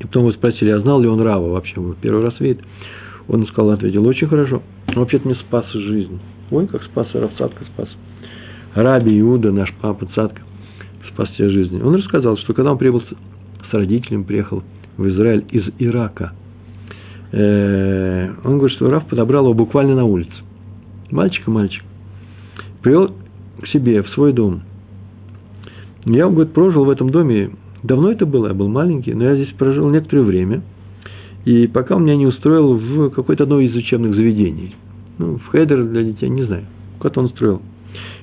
И 0.00 0.06
потом 0.06 0.24
вы 0.24 0.32
спросили, 0.32 0.70
а 0.70 0.80
знал 0.80 1.00
ли 1.00 1.06
он 1.06 1.20
Рава 1.20 1.50
вообще? 1.50 1.78
Вот 1.78 1.98
первый 1.98 2.24
раз 2.24 2.38
видит. 2.40 2.60
Он 3.28 3.46
сказал, 3.46 3.70
ответил, 3.70 4.04
очень 4.06 4.26
хорошо. 4.26 4.62
Вообще-то 4.88 5.28
мне 5.28 5.36
спас 5.36 5.70
жизнь. 5.72 6.18
Ой, 6.50 6.66
как 6.66 6.82
спас, 6.84 7.08
Равцатка 7.14 7.64
спас. 7.64 7.88
Раби 8.74 9.18
Иуда, 9.20 9.52
наш 9.52 9.72
папа 9.80 10.06
Цатка, 10.14 10.42
спас 11.12 11.30
тебе 11.36 11.48
жизнь. 11.48 11.80
Он 11.82 11.94
рассказал, 11.94 12.36
что 12.38 12.54
когда 12.54 12.72
он 12.72 12.78
прибыл 12.78 13.02
с 13.02 13.72
родителями, 13.72 14.24
приехал 14.24 14.62
в 14.96 15.08
Израиль 15.08 15.44
из 15.50 15.64
Ирака, 15.78 16.32
э, 17.32 18.30
он 18.44 18.58
говорит, 18.58 18.76
что 18.76 18.90
Раф 18.90 19.06
подобрал 19.06 19.44
его 19.44 19.54
буквально 19.54 19.94
на 19.94 20.04
улице. 20.04 20.32
Мальчик 21.10 21.46
и 21.46 21.50
мальчик. 21.50 21.84
Привел 22.82 23.14
к 23.62 23.68
себе, 23.68 24.02
в 24.02 24.08
свой 24.10 24.32
дом. 24.32 24.62
Я, 26.04 26.26
он 26.26 26.34
говорит, 26.34 26.52
прожил 26.52 26.84
в 26.84 26.90
этом 26.90 27.10
доме, 27.10 27.50
давно 27.82 28.10
это 28.10 28.26
было, 28.26 28.48
я 28.48 28.54
был 28.54 28.68
маленький, 28.68 29.14
но 29.14 29.24
я 29.24 29.36
здесь 29.36 29.54
прожил 29.54 29.88
некоторое 29.90 30.22
время. 30.22 30.62
И 31.44 31.66
пока 31.66 31.96
он 31.96 32.04
меня 32.04 32.16
не 32.16 32.26
устроил 32.26 32.74
в 32.74 33.10
какое-то 33.10 33.44
одно 33.44 33.60
из 33.60 33.74
учебных 33.74 34.14
заведений. 34.14 34.74
Ну, 35.18 35.38
в 35.38 35.46
хедер 35.48 35.84
для 35.84 36.02
детей, 36.02 36.28
не 36.28 36.44
знаю. 36.44 36.64
Куда-то 36.98 37.20
он 37.20 37.26
устроил 37.26 37.62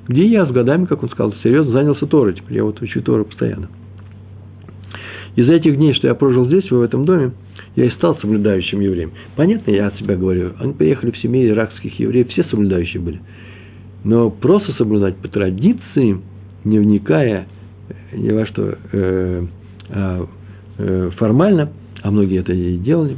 где 0.07 0.25
я 0.25 0.45
с 0.45 0.51
годами, 0.51 0.85
как 0.85 1.03
он 1.03 1.09
сказал, 1.09 1.33
серьезно 1.43 1.73
занялся 1.73 2.05
Торой. 2.05 2.33
Теперь 2.33 2.57
я 2.57 2.63
вот 2.63 2.81
учу 2.81 3.01
Тору 3.01 3.25
постоянно. 3.25 3.69
Из 5.35 5.45
за 5.45 5.53
этих 5.53 5.77
дней, 5.77 5.93
что 5.93 6.07
я 6.07 6.15
прожил 6.15 6.45
здесь, 6.47 6.69
в 6.69 6.81
этом 6.81 7.05
доме, 7.05 7.31
я 7.75 7.85
и 7.85 7.91
стал 7.91 8.17
соблюдающим 8.17 8.81
евреем. 8.81 9.11
Понятно, 9.37 9.71
я 9.71 9.87
от 9.87 9.97
себя 9.97 10.17
говорю. 10.17 10.51
Они 10.59 10.73
приехали 10.73 11.11
в 11.11 11.17
семье 11.19 11.47
иракских 11.47 11.97
евреев, 11.99 12.27
все 12.29 12.43
соблюдающие 12.45 13.01
были. 13.01 13.21
Но 14.03 14.29
просто 14.29 14.73
соблюдать 14.73 15.15
по 15.17 15.29
традиции, 15.29 16.19
не 16.65 16.79
вникая 16.79 17.47
ни 18.13 18.31
во 18.31 18.45
что 18.47 18.77
э, 18.91 19.45
а, 19.89 20.27
э, 20.77 21.09
формально, 21.17 21.71
а 22.01 22.11
многие 22.11 22.39
это 22.39 22.51
и 22.51 22.77
делали, 22.77 23.17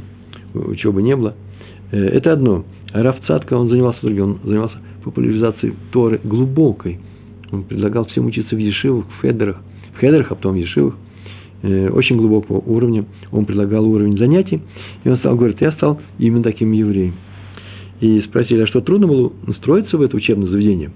учебы 0.52 1.02
не 1.02 1.16
было, 1.16 1.34
э, 1.90 1.98
это 1.98 2.32
одно. 2.32 2.64
Равцатка, 3.02 3.54
он 3.54 3.68
занимался 3.68 4.00
другим, 4.02 4.24
он 4.24 4.38
занимался 4.44 4.76
популяризации 5.02 5.74
Торы 5.90 6.20
глубокой. 6.22 7.00
Он 7.50 7.64
предлагал 7.64 8.04
всем 8.06 8.26
учиться 8.26 8.54
в 8.54 8.58
Ешивах, 8.58 9.06
в 9.06 9.20
Хедерах, 9.20 9.60
в 9.94 9.98
Хедерах, 9.98 10.30
а 10.30 10.36
потом 10.36 10.54
в 10.54 10.58
Ешивах, 10.58 10.94
э, 11.62 11.88
очень 11.88 12.16
глубокого 12.16 12.58
уровня. 12.58 13.04
Он 13.32 13.46
предлагал 13.46 13.84
уровень 13.84 14.16
занятий, 14.16 14.62
и 15.02 15.08
он 15.08 15.18
стал, 15.18 15.34
говорит, 15.34 15.60
я 15.60 15.72
стал 15.72 16.00
именно 16.18 16.44
таким 16.44 16.70
евреем. 16.70 17.14
И 18.00 18.20
спросили, 18.20 18.62
а 18.62 18.66
что, 18.68 18.80
трудно 18.80 19.08
было 19.08 19.32
устроиться 19.46 19.96
в 19.96 20.02
это 20.02 20.16
учебное 20.16 20.48
заведение? 20.48 20.92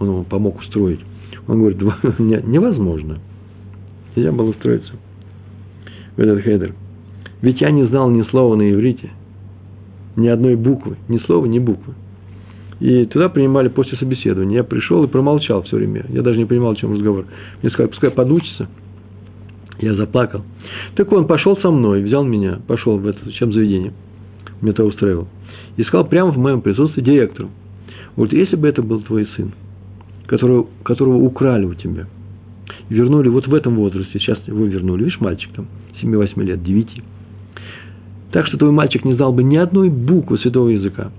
Он 0.00 0.08
ему 0.08 0.24
помог 0.24 0.58
устроить. 0.58 1.00
Он 1.46 1.60
говорит, 1.60 1.80
невозможно. 2.18 3.18
Нельзя 4.16 4.32
было 4.32 4.50
устроиться 4.50 4.94
в 6.16 6.20
этот 6.20 6.42
хедер. 6.42 6.74
Ведь 7.40 7.60
я 7.60 7.70
не 7.70 7.84
знал 7.84 8.10
ни 8.10 8.22
слова 8.24 8.56
на 8.56 8.70
иврите, 8.70 9.10
ни 10.20 10.28
одной 10.28 10.56
буквы, 10.56 10.96
ни 11.08 11.18
слова, 11.18 11.46
ни 11.46 11.58
буквы. 11.58 11.94
И 12.80 13.04
туда 13.06 13.28
принимали 13.28 13.68
после 13.68 13.98
собеседования. 13.98 14.58
Я 14.58 14.64
пришел 14.64 15.04
и 15.04 15.06
промолчал 15.06 15.62
все 15.64 15.76
время. 15.76 16.06
Я 16.08 16.22
даже 16.22 16.38
не 16.38 16.46
понимал, 16.46 16.72
о 16.72 16.76
чем 16.76 16.94
разговор. 16.94 17.26
Мне 17.62 17.70
сказали, 17.70 17.90
пускай 17.90 18.10
подучится. 18.10 18.68
Я 19.80 19.94
заплакал. 19.94 20.42
Так 20.94 21.12
он 21.12 21.26
пошел 21.26 21.56
со 21.58 21.70
мной, 21.70 22.02
взял 22.02 22.24
меня, 22.24 22.60
пошел 22.66 22.98
в 22.98 23.06
это 23.06 23.30
чем 23.32 23.52
заведение. 23.52 23.92
Меня 24.60 24.72
это 24.72 24.84
устраивал. 24.84 25.28
И 25.76 25.82
сказал 25.84 26.06
прямо 26.06 26.32
в 26.32 26.38
моем 26.38 26.62
присутствии 26.62 27.02
директору. 27.02 27.50
Вот 28.16 28.32
если 28.32 28.56
бы 28.56 28.68
это 28.68 28.82
был 28.82 29.00
твой 29.02 29.26
сын, 29.36 29.52
которого, 30.26 30.66
которого 30.82 31.16
украли 31.16 31.64
у 31.64 31.74
тебя, 31.74 32.06
вернули 32.88 33.28
вот 33.28 33.46
в 33.46 33.54
этом 33.54 33.76
возрасте, 33.76 34.18
сейчас 34.18 34.38
его 34.46 34.64
вернули, 34.64 35.04
видишь, 35.04 35.20
мальчик 35.20 35.50
там, 35.54 35.66
7-8 36.02 36.42
лет, 36.44 36.62
9. 36.62 37.02
Так 38.32 38.46
что 38.46 38.58
твой 38.58 38.70
мальчик 38.70 39.04
не 39.04 39.14
знал 39.14 39.32
бы 39.32 39.42
ни 39.42 39.56
одной 39.56 39.90
буквы 39.90 40.38
святого 40.38 40.68
языка 40.68 41.10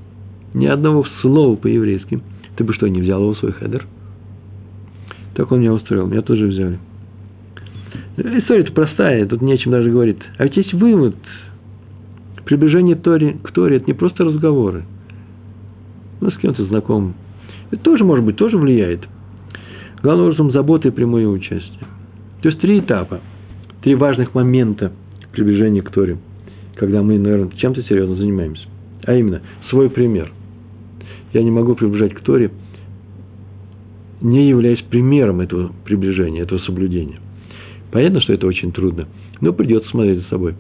ни 0.54 0.66
одного 0.66 1.06
слова 1.22 1.56
по-еврейски, 1.56 2.22
ты 2.56 2.64
бы 2.64 2.74
что, 2.74 2.88
не 2.88 3.02
взял 3.02 3.22
его 3.22 3.34
в 3.34 3.40
свой 3.40 3.54
хедер? 3.54 3.86
Так 5.34 5.52
он 5.52 5.62
меня 5.62 5.74
устроил, 5.74 6.08
меня 6.08 6.22
тоже 6.22 6.46
взяли. 6.48 6.80
История-то 8.18 8.74
простая, 8.74 9.26
тут 9.26 9.42
нечем 9.42 9.72
даже 9.72 9.90
говорить. 9.90 10.18
А 10.38 10.44
ведь 10.44 10.58
есть 10.58 10.74
вывод. 10.74 11.16
Приближение 12.46 12.96
Тори, 12.96 13.38
к 13.42 13.52
Торе– 13.52 13.76
это 13.78 13.88
не 13.88 13.94
просто 13.94 14.26
разговоры. 14.26 14.84
Ну, 16.20 16.30
с 16.30 16.38
кем-то 16.38 16.66
знаком. 16.66 17.14
Это 17.72 17.82
тоже, 17.82 18.04
может 18.04 18.26
быть, 18.26 18.36
тоже 18.36 18.58
влияет. 18.58 19.08
Главным 20.04 20.26
образом, 20.26 20.52
забота 20.52 20.90
и 20.90 20.92
прямое 20.92 21.28
участие. 21.28 21.88
То 22.42 22.50
есть, 22.50 22.60
три 22.60 22.80
этапа, 22.80 23.22
три 23.82 23.96
важных 23.96 24.36
момента 24.36 24.92
приближения 25.32 25.82
к 25.82 25.92
Торе, 25.92 26.18
когда 26.76 27.02
мы, 27.02 27.18
наверное, 27.18 27.52
чем-то 27.58 27.84
серьезно 27.84 28.16
занимаемся. 28.16 28.64
А 29.06 29.14
именно, 29.16 29.42
свой 29.70 29.90
пример– 29.90 30.32
я 31.34 31.44
не 31.44 31.52
могу 31.52 31.76
приближать 31.76 32.14
к 32.14 32.22
Торе, 32.22 32.52
не 34.22 34.50
являясь 34.50 34.82
примером 34.82 35.42
этого 35.42 35.72
приближения, 35.86 36.44
этого 36.44 36.60
соблюдения. 36.60 37.20
Понятно, 37.92 38.22
что 38.22 38.34
это 38.34 38.48
очень 38.48 38.72
трудно, 38.72 39.08
но 39.40 39.54
придется 39.54 39.90
смотреть 39.90 40.20
за 40.20 40.30
собой. 40.30 40.56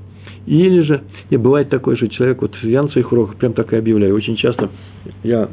Или 0.47 0.81
же, 0.81 1.03
и 1.29 1.37
бывает 1.37 1.69
такой 1.69 1.97
же 1.97 2.07
человек, 2.07 2.41
вот 2.41 2.55
я 2.63 2.81
на 2.81 2.89
своих 2.89 3.11
уроках 3.11 3.35
прям 3.35 3.53
так 3.53 3.71
и 3.73 3.75
объявляю. 3.75 4.15
Очень 4.15 4.37
часто 4.37 4.69
я 5.23 5.49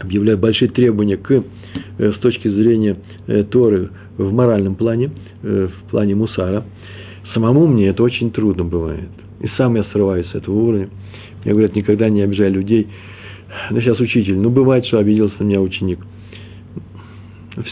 объявляю 0.00 0.38
большие 0.38 0.70
требования 0.70 1.18
к, 1.18 1.30
э, 1.30 2.12
с 2.12 2.18
точки 2.20 2.48
зрения 2.48 2.96
э, 3.26 3.44
Торы 3.44 3.90
в 4.16 4.32
моральном 4.32 4.76
плане, 4.76 5.10
э, 5.42 5.68
в 5.68 5.90
плане 5.90 6.14
мусара. 6.14 6.64
Самому 7.34 7.66
мне 7.66 7.88
это 7.88 8.02
очень 8.02 8.30
трудно 8.30 8.64
бывает. 8.64 9.10
И 9.42 9.48
сам 9.56 9.76
я 9.76 9.84
срываюсь 9.84 10.26
с 10.28 10.34
этого 10.34 10.54
уровня. 10.54 10.88
Мне 11.44 11.52
говорят, 11.52 11.74
никогда 11.74 12.08
не 12.08 12.22
обижай 12.22 12.48
людей, 12.48 12.88
ну, 13.70 13.80
сейчас 13.80 14.00
учитель, 14.00 14.38
ну, 14.38 14.50
бывает, 14.50 14.86
что 14.86 14.98
обиделся 14.98 15.34
на 15.40 15.44
меня 15.44 15.60
ученик. 15.60 15.98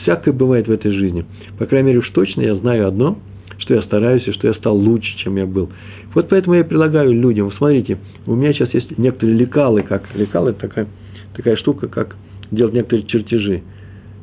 Всякое 0.02 0.32
бывает 0.32 0.68
в 0.68 0.70
этой 0.70 0.92
жизни. 0.92 1.24
По 1.58 1.66
крайней 1.66 1.88
мере, 1.88 2.00
уж 2.00 2.10
точно 2.10 2.42
я 2.42 2.54
знаю 2.56 2.86
одно, 2.86 3.18
что 3.58 3.74
я 3.74 3.82
стараюсь 3.82 4.26
и 4.26 4.32
что 4.32 4.48
я 4.48 4.54
стал 4.54 4.76
лучше, 4.76 5.16
чем 5.18 5.36
я 5.36 5.46
был. 5.46 5.70
Вот 6.14 6.28
поэтому 6.28 6.56
я 6.56 6.64
предлагаю 6.64 7.12
людям, 7.12 7.50
смотрите, 7.52 7.98
у 8.26 8.34
меня 8.34 8.52
сейчас 8.52 8.74
есть 8.74 8.98
некоторые 8.98 9.38
лекалы, 9.38 9.82
как 9.82 10.04
лекалы, 10.14 10.50
это 10.50 10.60
такая, 10.60 10.88
такая 11.34 11.56
штука, 11.56 11.88
как 11.88 12.16
делать 12.50 12.74
некоторые 12.74 13.06
чертежи. 13.06 13.62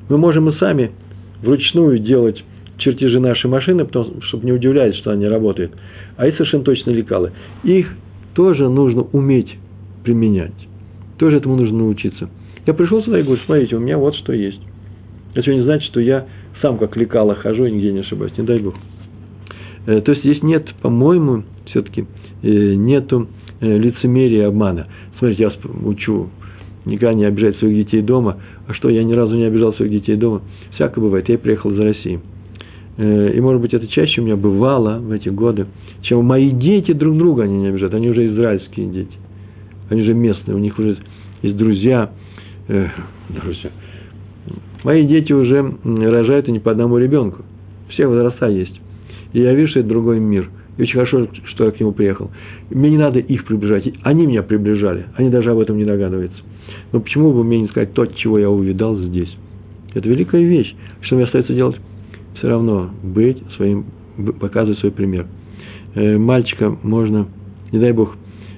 Мы 0.09 0.17
можем 0.17 0.49
и 0.49 0.57
сами 0.57 0.91
вручную 1.41 1.99
делать 1.99 2.43
чертежи 2.77 3.19
нашей 3.19 3.49
машины, 3.49 3.85
потому, 3.85 4.21
чтобы 4.21 4.45
не 4.45 4.51
удивлялись, 4.51 4.95
что 4.97 5.11
они 5.11 5.27
работают. 5.27 5.71
А 6.15 6.25
есть 6.25 6.37
совершенно 6.37 6.63
точно 6.63 6.91
лекалы. 6.91 7.31
Их 7.63 7.87
тоже 8.33 8.69
нужно 8.69 9.03
уметь 9.11 9.49
применять. 10.03 10.53
Тоже 11.17 11.37
этому 11.37 11.55
нужно 11.55 11.79
научиться. 11.79 12.29
Я 12.65 12.73
пришел 12.73 13.03
сюда 13.03 13.19
и 13.19 13.23
говорю, 13.23 13.41
смотрите, 13.45 13.75
у 13.75 13.79
меня 13.79 13.97
вот 13.97 14.15
что 14.15 14.33
есть. 14.33 14.61
Это 15.33 15.53
не 15.53 15.61
значит, 15.61 15.89
что 15.89 15.99
я 15.99 16.25
сам 16.61 16.77
как 16.77 16.95
лекала 16.95 17.35
хожу 17.35 17.65
и 17.65 17.71
нигде 17.71 17.91
не 17.91 17.99
ошибаюсь, 17.99 18.37
не 18.37 18.43
дай 18.43 18.59
Бог. 18.59 18.75
Э, 19.85 20.01
то 20.01 20.11
есть 20.11 20.23
здесь 20.23 20.43
нет, 20.43 20.67
по-моему, 20.81 21.43
все-таки 21.65 22.05
э, 22.43 22.73
нету 22.73 23.27
э, 23.59 23.77
лицемерия 23.77 24.43
и 24.43 24.45
обмана. 24.45 24.87
Смотрите, 25.17 25.43
я 25.43 25.51
учу 25.85 26.29
никогда 26.85 27.13
не 27.13 27.25
обижать 27.25 27.57
своих 27.57 27.85
детей 27.85 28.01
дома, 28.01 28.37
А 28.67 28.73
что, 28.73 28.89
я 28.89 29.03
ни 29.03 29.13
разу 29.13 29.35
не 29.35 29.43
обижал 29.43 29.73
своих 29.73 29.91
детей 29.91 30.15
дома? 30.15 30.41
Всякое 30.75 31.01
бывает. 31.01 31.27
Я 31.29 31.37
приехал 31.37 31.71
из 31.71 31.79
России. 31.79 32.19
Э, 32.97 33.31
и, 33.33 33.39
может 33.39 33.61
быть, 33.61 33.73
это 33.73 33.87
чаще 33.87 34.21
у 34.21 34.23
меня 34.25 34.35
бывало 34.35 34.99
в 34.99 35.11
эти 35.11 35.29
годы, 35.29 35.67
чем 36.01 36.25
мои 36.25 36.51
дети 36.51 36.93
друг 36.93 37.17
друга 37.17 37.43
они 37.43 37.59
не 37.59 37.67
обижают. 37.67 37.93
Они 37.93 38.09
уже 38.09 38.27
израильские 38.27 38.87
дети. 38.87 39.17
Они 39.89 40.03
же 40.03 40.13
местные, 40.13 40.55
у 40.55 40.59
них 40.59 40.77
уже 40.77 40.97
есть 41.41 41.57
друзья. 41.57 42.11
Э, 42.67 42.87
друзья. 43.29 43.69
Мои 44.83 45.05
дети 45.05 45.33
уже 45.33 45.73
рожают 45.83 46.47
и 46.47 46.51
не 46.51 46.59
по 46.59 46.71
одному 46.71 46.97
ребенку. 46.97 47.43
Все 47.89 48.07
возраста 48.07 48.47
есть. 48.47 48.79
И 49.33 49.41
я 49.41 49.53
вижу, 49.53 49.71
что 49.71 49.79
это 49.79 49.89
другой 49.89 50.19
мир. 50.19 50.49
И 50.77 50.83
очень 50.83 50.93
хорошо, 50.93 51.27
что 51.45 51.65
я 51.65 51.71
к 51.71 51.79
нему 51.79 51.91
приехал. 51.91 52.31
Мне 52.69 52.91
не 52.91 52.97
надо 52.97 53.19
их 53.19 53.45
приближать. 53.45 53.91
Они 54.03 54.25
меня 54.25 54.43
приближали. 54.43 55.05
Они 55.15 55.29
даже 55.29 55.51
об 55.51 55.59
этом 55.59 55.77
не 55.77 55.85
догадываются. 55.85 56.37
Но 56.91 56.99
почему 56.99 57.33
бы 57.33 57.43
мне 57.43 57.61
не 57.61 57.67
сказать 57.67 57.93
то, 57.93 58.05
чего 58.05 58.37
я 58.39 58.49
увидал 58.49 58.97
здесь? 58.97 59.35
Это 59.93 60.07
великая 60.07 60.43
вещь. 60.43 60.73
Что 61.01 61.15
мне 61.15 61.25
остается 61.25 61.53
делать? 61.53 61.77
Все 62.37 62.49
равно 62.49 62.89
быть 63.03 63.41
своим, 63.55 63.85
показывать 64.39 64.79
свой 64.79 64.91
пример. 64.91 65.27
Э, 65.95 66.17
мальчика 66.17 66.75
можно, 66.83 67.27
не 67.71 67.79
дай 67.79 67.91
бог, 67.91 68.15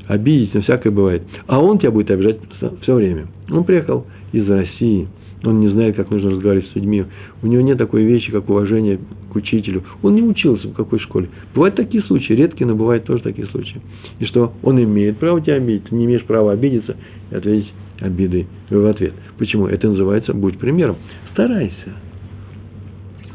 обидеть, 0.08 0.54
но 0.54 0.62
всякое 0.62 0.92
бывает. 0.92 1.24
А 1.48 1.60
он 1.62 1.80
тебя 1.80 1.92
будет 1.92 2.12
обижать 2.12 2.40
все 2.82 2.96
время. 2.96 3.28
Он 3.50 3.64
приехал 3.64 4.06
из 4.32 4.48
России– 4.50 5.08
он 5.44 5.62
не 5.62 5.70
знает, 5.70 5.96
как 5.96 6.10
нужно 6.10 6.32
разговаривать 6.32 6.70
с 6.70 6.76
людьми, 6.76 7.06
у 7.42 7.48
него 7.48 7.62
нет 7.62 7.78
такой 7.78 8.04
вещи, 8.04 8.32
как 8.32 8.50
уважение 8.50 9.00
к 9.32 9.36
учителю, 9.36 9.84
он 10.02 10.16
не 10.16 10.22
учился 10.22 10.68
в 10.68 10.74
какой 10.74 11.00
школе. 11.00 11.30
Бывают 11.54 11.76
такие 11.76 12.04
случаи, 12.04 12.34
редкие, 12.34 12.68
но 12.68 12.76
бывают 12.76 13.06
тоже 13.06 13.24
такие 13.24 13.48
случаи. 13.48 13.82
И 14.20 14.26
что 14.26 14.54
он 14.64 14.82
имеет 14.84 15.18
право 15.18 15.40
тебя 15.40 15.56
обидеть, 15.56 15.86
ты 15.86 15.96
не 15.96 16.06
имеешь 16.06 16.24
права 16.24 16.52
обидеться 16.52 16.98
и 17.32 17.36
ответить 17.36 17.72
обидой 18.02 18.48
в 18.70 18.86
ответ. 18.86 19.14
Почему? 19.38 19.68
Это 19.68 19.88
называется 19.88 20.34
«будь 20.34 20.58
примером». 20.58 20.98
Старайся. 21.32 21.94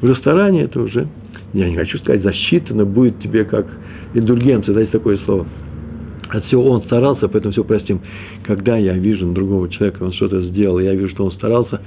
В 0.05 0.07
ресторане 0.07 0.65
это 0.65 0.83
уже, 0.83 1.09
я 1.55 1.67
не 1.67 1.77
хочу 1.77 1.97
сказать, 1.97 2.23
засчитано 2.23 2.85
будет 2.85 3.21
тебе 3.21 3.47
как 3.47 3.67
индульгенция, 4.13 4.75
дайте 4.75 4.93
такое 4.93 5.17
слово. 5.25 5.47
От 6.29 6.45
всего 6.45 6.69
он 6.69 6.83
старался, 6.83 7.27
поэтому 7.27 7.53
все 7.53 7.65
простим 7.65 8.03
когда 8.43 8.77
я 8.77 8.93
вижу 8.93 9.27
другого 9.33 9.71
человека, 9.71 10.03
он 10.03 10.13
что-то 10.13 10.43
сделал, 10.43 10.79
я 10.79 10.93
вижу, 10.93 11.09
что 11.09 11.25
он 11.25 11.33
старался, 11.33 11.81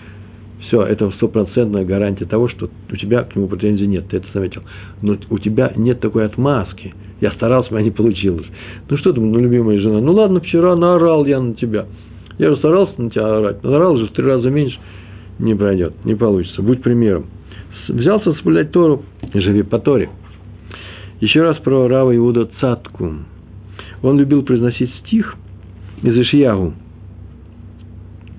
все, 0.61 0.81
это 0.81 1.11
стопроцентная 1.11 1.85
гарантия 1.85 2.25
того, 2.25 2.47
что 2.47 2.71
у 2.91 2.95
тебя 2.95 3.21
к 3.21 3.35
нему 3.35 3.47
претензий 3.49 3.85
нет, 3.85 4.07
ты 4.09 4.17
это 4.17 4.25
заметил. 4.33 4.63
Но 5.03 5.15
у 5.29 5.37
тебя 5.37 5.71
нет 5.75 5.99
такой 5.99 6.25
отмазки. 6.25 6.95
Я 7.21 7.29
старался, 7.33 7.69
у 7.69 7.75
меня 7.75 7.83
не 7.83 7.91
получилось. 7.91 8.47
Ну 8.89 8.97
что 8.97 9.13
ты, 9.13 9.21
ну, 9.21 9.39
любимая 9.39 9.79
жена, 9.79 10.01
ну 10.01 10.13
ладно, 10.13 10.39
вчера 10.39 10.75
наорал 10.75 11.23
я 11.27 11.39
на 11.39 11.53
тебя. 11.53 11.85
Я 12.39 12.49
же 12.49 12.57
старался 12.57 12.99
на 12.99 13.11
тебя 13.11 13.37
орать, 13.37 13.61
но 13.61 13.69
наорал 13.69 13.95
же 13.97 14.07
в 14.07 14.11
три 14.13 14.25
раза 14.25 14.49
меньше. 14.49 14.79
Не 15.37 15.53
пройдет, 15.53 15.93
не 16.03 16.15
получится. 16.15 16.63
Будь 16.63 16.81
примером. 16.81 17.27
Взялся 17.87 18.33
соблюдать 18.33 18.71
Тору, 18.71 19.03
живи 19.33 19.63
по 19.63 19.79
Торе. 19.79 20.09
Еще 21.19 21.41
раз 21.41 21.57
про 21.57 21.87
Рава 21.87 22.15
Иуда 22.15 22.49
Цатку. 22.59 23.11
Он 24.01 24.19
любил 24.19 24.43
произносить 24.43 24.93
стих– 24.95 25.35
из 26.01 26.15
Ишьягу. 26.15 26.73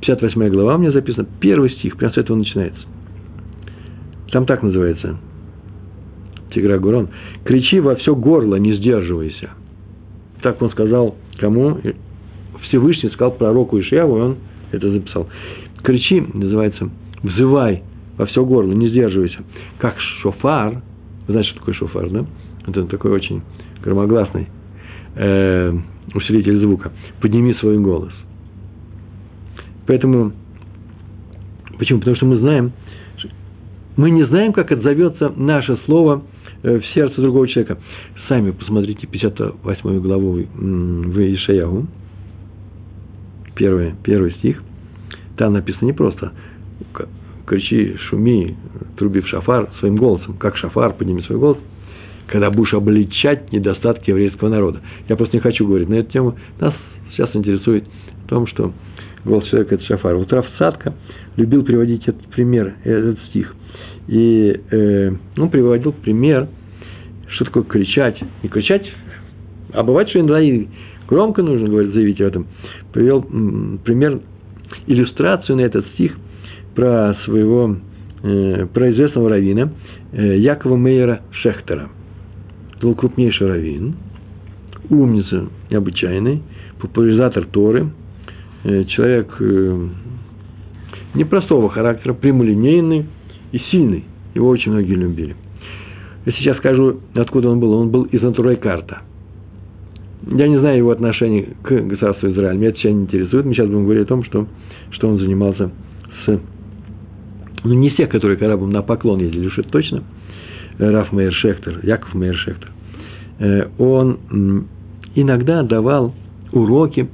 58 0.00 0.48
глава 0.48 0.76
у 0.76 0.78
меня 0.78 0.92
записано, 0.92 1.26
первый 1.40 1.70
стих, 1.70 1.96
прямо 1.96 2.14
с 2.14 2.16
этого 2.16 2.36
начинается. 2.36 2.80
Там 4.30 4.46
так 4.46 4.62
называется. 4.62 5.18
Тигра 6.54 6.78
Гурон. 6.78 7.08
Кричи 7.44 7.80
во 7.80 7.96
все 7.96 8.14
горло, 8.14 8.56
не 8.56 8.74
сдерживайся. 8.74 9.50
Так 10.42 10.62
он 10.62 10.70
сказал 10.70 11.16
кому? 11.38 11.78
Всевышний 12.62 13.10
сказал 13.10 13.32
пророку 13.32 13.78
Ишьяву, 13.80 14.16
и 14.16 14.20
он 14.20 14.36
это 14.72 14.90
записал. 14.90 15.28
Кричи, 15.82 16.22
называется, 16.32 16.90
взывай 17.22 17.82
во 18.18 18.26
все 18.26 18.44
горло, 18.44 18.72
не 18.72 18.88
сдерживайся. 18.88 19.38
Как 19.78 19.98
шофар, 20.20 20.82
вы 21.26 21.32
знаете, 21.32 21.50
что 21.50 21.60
такое 21.60 21.74
шофар, 21.74 22.10
да? 22.10 22.26
Это 22.66 22.84
такой 22.86 23.12
очень 23.12 23.42
громогласный 23.82 24.48
э, 25.14 25.72
усилитель 26.14 26.58
звука. 26.58 26.92
Подними 27.20 27.54
свой 27.54 27.78
голос. 27.78 28.12
Поэтому, 29.86 30.32
почему? 31.78 32.00
Потому 32.00 32.16
что 32.16 32.26
мы 32.26 32.38
знаем, 32.38 32.72
мы 33.96 34.10
не 34.10 34.24
знаем, 34.26 34.52
как 34.52 34.70
отзовется 34.72 35.32
наше 35.36 35.78
слово 35.86 36.22
э, 36.62 36.80
в 36.80 36.86
сердце 36.94 37.22
другого 37.22 37.46
человека. 37.48 37.78
Сами 38.28 38.50
посмотрите 38.50 39.06
58 39.06 40.00
главу 40.00 40.32
в 40.32 41.34
Ишаягу, 41.34 41.86
первый, 43.54 43.94
первый 44.02 44.32
стих. 44.32 44.62
Там 45.36 45.52
написано 45.52 45.86
не 45.86 45.92
просто 45.92 46.32
кричи, 47.48 47.96
шуми, 48.08 48.56
труби 48.96 49.20
в 49.20 49.28
шафар 49.28 49.68
своим 49.80 49.96
голосом, 49.96 50.36
как 50.38 50.56
шафар, 50.56 50.92
подними 50.92 51.22
свой 51.22 51.38
голос– 51.38 51.58
когда 52.28 52.50
будешь 52.50 52.74
обличать 52.74 53.50
недостатки 53.52 54.10
еврейского 54.10 54.48
народа. 54.48 54.80
Я 55.08 55.16
просто 55.16 55.36
не 55.36 55.40
хочу 55.40 55.66
говорить 55.66 55.88
на 55.88 55.94
эту 55.94 56.12
тему. 56.12 56.36
Нас 56.60 56.74
сейчас 57.12 57.34
интересует 57.34 57.84
в 58.24 58.28
том, 58.28 58.46
что 58.46 58.72
голос 59.24 59.48
человека– 59.48 59.74
это 59.76 59.84
шафар. 59.84 60.14
Вот 60.16 60.32
Раф 60.32 60.46
Садка 60.58 60.94
любил 61.36 61.64
приводить 61.64 62.06
этот 62.06 62.26
пример, 62.28 62.74
этот 62.84 63.18
стих. 63.30 63.54
И 64.06 64.60
э, 64.70 65.10
он 65.36 65.50
приводил 65.50 65.92
пример, 65.92 66.48
что 67.28 67.46
такое 67.46 67.64
кричать. 67.64 68.20
Не 68.42 68.48
кричать, 68.48 68.86
а 69.72 69.82
бывает, 69.82 70.08
что 70.10 70.20
иногда 70.20 70.40
и 70.40 70.66
громко 71.08 71.42
нужно 71.42 71.68
говорить, 71.68 71.92
заявить 71.92 72.20
об 72.20 72.26
этом. 72.28 72.46
Привел 72.92 73.22
пример, 73.22 74.20
иллюстрацию 74.86 75.56
на 75.56 75.62
этот 75.62 75.86
стих 75.94 76.14
про 76.78 77.16
своего, 77.24 77.74
э, 78.22 78.66
про 78.72 78.92
известного 78.92 79.30
раввина 79.30 79.72
э, 80.12 80.38
Якова 80.38 80.76
Мейера 80.76 81.22
Шехтера– 81.32 81.88
был 82.80 82.94
крупнейший 82.94 83.48
раввин, 83.48 83.96
умница 84.88 85.48
необычайный, 85.70 86.40
популяризатор 86.80 87.46
Торы, 87.46 87.88
э, 88.62 88.84
человек 88.84 89.26
непростого 91.14 91.68
характера, 91.68 92.14
прямолинейный 92.14 93.06
и 93.50 93.58
сильный. 93.72 94.04
Его 94.36 94.48
очень 94.48 94.70
многие 94.70 94.94
любили. 94.94 95.34
Я 96.26 96.32
сейчас 96.34 96.58
скажу, 96.58 97.00
откуда 97.14 97.48
он 97.48 97.58
был. 97.58 97.72
Он 97.72 97.90
был 97.90 98.04
из 98.04 98.22
Антурайкарта. 98.22 99.00
Я 100.28 100.46
не 100.46 100.60
знаю 100.60 100.78
его 100.78 100.92
отношение 100.92 101.48
к 101.60 101.72
государству 101.72 102.30
Израиль. 102.30 102.56
Меня 102.56 102.68
это 102.68 102.78
сейчас 102.78 102.92
не 102.92 103.02
интересует. 103.02 103.46
Мы 103.46 103.54
сейчас 103.54 103.66
будем 103.66 103.82
говорить 103.82 104.04
о 104.04 104.08
том, 104.08 104.22
что, 104.22 104.46
что 104.90 105.08
он 105.08 105.18
занимался 105.18 105.72
с... 106.24 106.40
Ну, 107.64 107.74
не 107.74 107.90
всех, 107.90 108.08
которые 108.08 108.36
к 108.36 108.66
на 108.66 108.82
поклон 108.82 109.20
ездили, 109.20 109.46
уж 109.46 109.58
это 109.58 109.68
точно– 109.68 110.02
Раф 110.78 111.12
Мейер 111.12 111.32
Шехтер, 111.32 111.80
Яков 111.82 112.14
Мейер 112.14 112.36
Шехтер, 112.36 112.70
э, 113.40 113.68
он 113.78 114.68
иногда 115.14 115.62
давал 115.62 116.14
уроки 116.52 117.08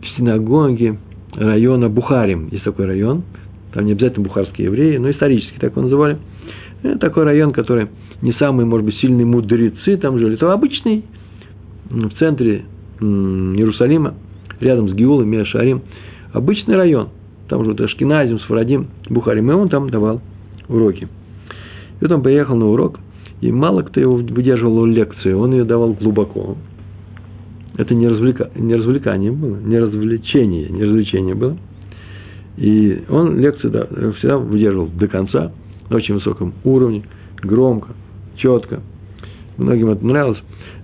в 0.00 0.16
синагоге 0.16 0.98
района 1.34 1.88
Бухарим. 1.88 2.48
Есть 2.50 2.64
такой 2.64 2.86
район, 2.86 3.22
там 3.72 3.86
не 3.86 3.92
обязательно 3.92 4.24
бухарские 4.24 4.66
евреи, 4.66 4.98
но 4.98 5.10
исторически 5.10 5.58
так 5.58 5.72
его 5.72 5.82
называли. 5.82 6.18
Это 6.82 6.98
такой 6.98 7.24
район, 7.24 7.52
который 7.52 7.88
не 8.22 8.32
самые, 8.34 8.66
может 8.66 8.84
быть, 8.84 8.96
сильные 8.96 9.26
мудрецы 9.26 9.96
там 9.96 10.18
жили. 10.18 10.34
Это 10.34 10.52
обычный, 10.52 11.04
в 11.90 12.10
центре 12.18 12.64
Иерусалима, 13.00 14.14
рядом 14.60 14.88
с 14.88 14.92
Геулом, 14.92 15.28
Миашарим. 15.28 15.82
Обычный 16.32 16.76
район. 16.76 17.08
Там 17.48 17.64
же 17.64 17.70
вот 17.70 17.80
Ашкиназим, 17.80 18.40
Сфарадим, 18.40 18.88
Бухарим. 19.08 19.50
И 19.50 19.54
он 19.54 19.68
там 19.68 19.90
давал 19.90 20.20
уроки. 20.68 21.04
И 21.04 22.02
вот 22.02 22.12
он 22.12 22.22
поехал 22.22 22.56
на 22.56 22.66
урок, 22.66 23.00
и 23.40 23.50
мало 23.50 23.82
кто 23.82 24.00
его 24.00 24.16
выдерживал 24.16 24.84
лекцию, 24.84 25.38
он 25.38 25.52
ее 25.52 25.64
давал 25.64 25.94
глубоко. 25.94 26.56
Это 27.76 27.94
не, 27.94 28.08
развлека... 28.08 28.50
не 28.56 28.74
развлекание 28.74 29.32
было, 29.32 29.56
не 29.56 29.78
развлечение, 29.78 30.68
не 30.68 30.84
развлечение 30.84 31.34
было. 31.34 31.56
И 32.56 33.04
он 33.08 33.38
лекцию 33.38 33.70
да, 33.70 33.86
всегда 34.18 34.36
выдерживал 34.36 34.88
до 34.88 35.06
конца, 35.06 35.52
на 35.88 35.96
очень 35.96 36.14
высоком 36.14 36.54
уровне, 36.64 37.04
громко, 37.40 37.90
четко. 38.36 38.80
Многим 39.56 39.90
это 39.90 40.04
нравилось. 40.04 40.38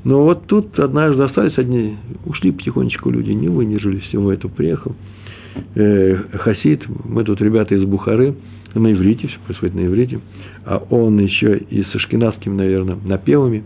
Но 0.05 0.23
вот 0.23 0.47
тут 0.47 0.79
однажды 0.79 1.23
остались 1.23 1.59
одни, 1.59 1.97
ушли 2.27 2.53
потихонечку 2.53 3.11
люди, 3.11 3.31
не 3.31 3.49
выдержали 3.49 3.99
всего 3.99 4.33
этого. 4.33 4.51
Приехал 4.51 4.95
э, 5.75 6.17
Хасид, 6.39 6.83
мы 7.05 7.25
тут 7.25 7.41
ребята 7.41 7.75
из 7.75 7.85
Бухары, 7.85 8.35
на 8.75 8.93
иврите, 8.93 9.29
все 9.29 9.39
происходит 9.47 9.75
на 9.75 9.87
иврите, 9.87 10.21
а 10.65 10.83
он 10.91 11.19
еще 11.19 11.57
и 11.57 11.83
с 11.85 11.95
ашкенадскими, 11.95 12.55
наверное, 12.55 12.99
напевами 13.05 13.63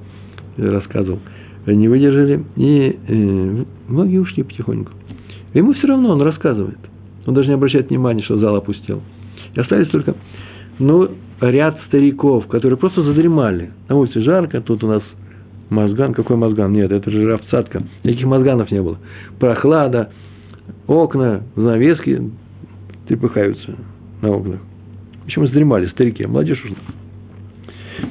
рассказывал, 0.57 1.21
не 1.67 1.89
выдержали, 1.89 2.45
и 2.57 2.99
э, 3.09 3.65
многие 3.89 4.19
ушли 4.19 4.43
потихоньку. 4.43 4.93
Ему 5.55 5.73
все 5.75 5.87
равно 5.87 6.11
он 6.11 6.23
рассказывает. 6.23 6.79
Он 7.27 7.35
даже 7.35 7.49
не 7.49 7.55
обращает 7.55 7.91
внимания, 7.91 8.23
что 8.23 8.39
зал 8.39 8.57
опустел. 8.57 9.03
И 9.55 9.61
остались 9.61 9.89
только, 9.89 10.15
ну, 10.79 11.11
ряд 11.41 11.79
стариков, 11.87 12.47
которые 12.47 12.79
просто 12.79 13.03
задремали. 13.03 13.71
На 13.89 13.97
улице 13.97 14.21
жарко, 14.21 14.61
тут 14.61 14.85
у 14.85 14.89
нас 14.89 15.03
мозган. 15.71 16.15
Какой 16.15 16.37
мозган? 16.37 16.73
Нет, 16.73 16.91
это 16.91 17.11
же 17.11 17.27
равцатка. 17.27 17.83
Никаких 18.05 18.27
мозганов 18.27 18.71
не 18.71 18.83
было. 18.83 18.99
Прохлада, 19.39 20.11
окна, 20.87 21.43
занавески 21.57 22.31
трепыхаются 23.07 23.75
на 24.23 24.31
окнах. 24.31 24.61
Общем, 25.25 25.47
задремали 25.47 25.87
старики, 25.89 26.25
а 26.25 26.29
молодежь 26.29 26.63
ушла. 26.65 26.77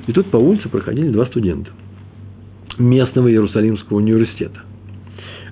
И 0.08 0.12
тут 0.12 0.30
по 0.32 0.38
улице 0.38 0.70
проходили 0.70 1.10
два 1.10 1.26
студента 1.26 1.72
местного 2.78 3.30
Иерусалимского 3.30 3.98
университета. 3.98 4.60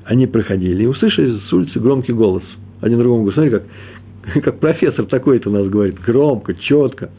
Они 0.04 0.28
проходили 0.28 0.84
и 0.84 0.88
услышали 0.88 1.40
с 1.40 1.54
улицы 1.54 1.80
громкий 1.80 2.14
голос. 2.14 2.44
Один 2.82 3.00
другому 3.00 3.24
говорит, 3.24 3.36
смотри, 3.36 4.34
как, 4.34 4.44
как 4.44 4.60
профессор 4.60 5.06
такой-то 5.06 5.50
нас 5.50 5.68
говорит, 5.68 6.00
громко, 6.00 6.54
четко, 6.54 7.10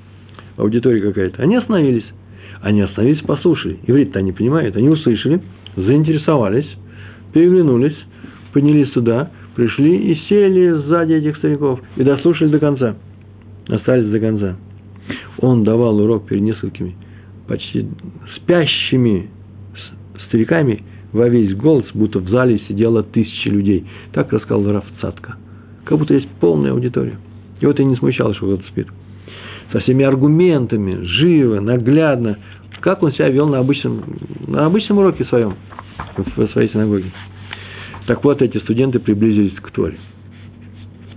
аудитория 0.57 1.01
какая-то. 1.01 1.43
Они 1.43 1.57
остановились. 1.57 2.07
Они 2.61 2.81
остановились, 2.81 3.21
послушали. 3.23 3.79
Иврит-то 3.87 4.21
они 4.21 4.33
понимают. 4.33 4.77
Они 4.77 4.89
услышали, 4.89 5.43
заинтересовались, 5.77 6.69
переглянулись, 7.33 7.97
поднялись 8.53 8.93
сюда, 8.93 9.31
пришли 9.57 10.13
и 10.13 10.15
сели 10.29 10.71
сзади 10.87 11.15
этих 11.15 11.39
стариков 11.39 11.81
и 11.97 12.05
дослушали 12.05 12.49
до 12.49 12.61
конца. 12.61 12.95
Остались 13.69 14.09
до 14.11 14.21
конца. 14.21 14.57
Он 15.39 15.65
давал 15.65 15.99
урок 15.99 16.27
перед 16.27 16.43
несколькими 16.43 16.95
почти 17.47 17.87
спящими 18.37 19.29
стариками 20.29 20.83
во 21.13 21.29
весь 21.29 21.55
голос, 21.55 21.87
будто 21.95 22.19
в 22.19 22.29
зале 22.29 22.61
сидело 22.69 23.03
тысячи 23.03 23.49
людей. 23.49 23.87
Так 24.13 24.33
рассказал 24.33 24.71
Раф 24.71 24.85
Цатка. 25.01 25.37
Как 25.85 25.99
будто 25.99 26.15
есть 26.15 26.29
полная 26.41 26.73
аудитория. 26.73 27.17
И 27.61 27.67
вот 27.67 27.79
и 27.81 27.85
не 27.85 27.97
смущал, 27.97 28.35
что 28.35 28.47
кто-то 28.47 28.69
спит. 28.69 28.89
Со 29.73 29.81
всеми 29.81 30.05
аргументами, 30.05 31.05
живо, 31.05 31.61
наглядно. 31.61 32.39
Как 32.81 33.03
он 33.03 33.13
себя 33.13 33.29
вел 33.29 33.49
на 33.49 33.59
обычном, 33.59 34.03
на 34.47 34.67
обычном 34.67 34.99
уроке 34.99 35.25
своем, 35.25 35.55
в 36.17 36.49
своей 36.49 36.71
синагоге. 36.71 37.13
Так 38.07 38.23
вот, 38.23 38.41
эти 38.41 38.59
студенты 38.59 38.99
приблизились 39.01 39.59
к 39.61 39.71
Торе. 39.71 39.99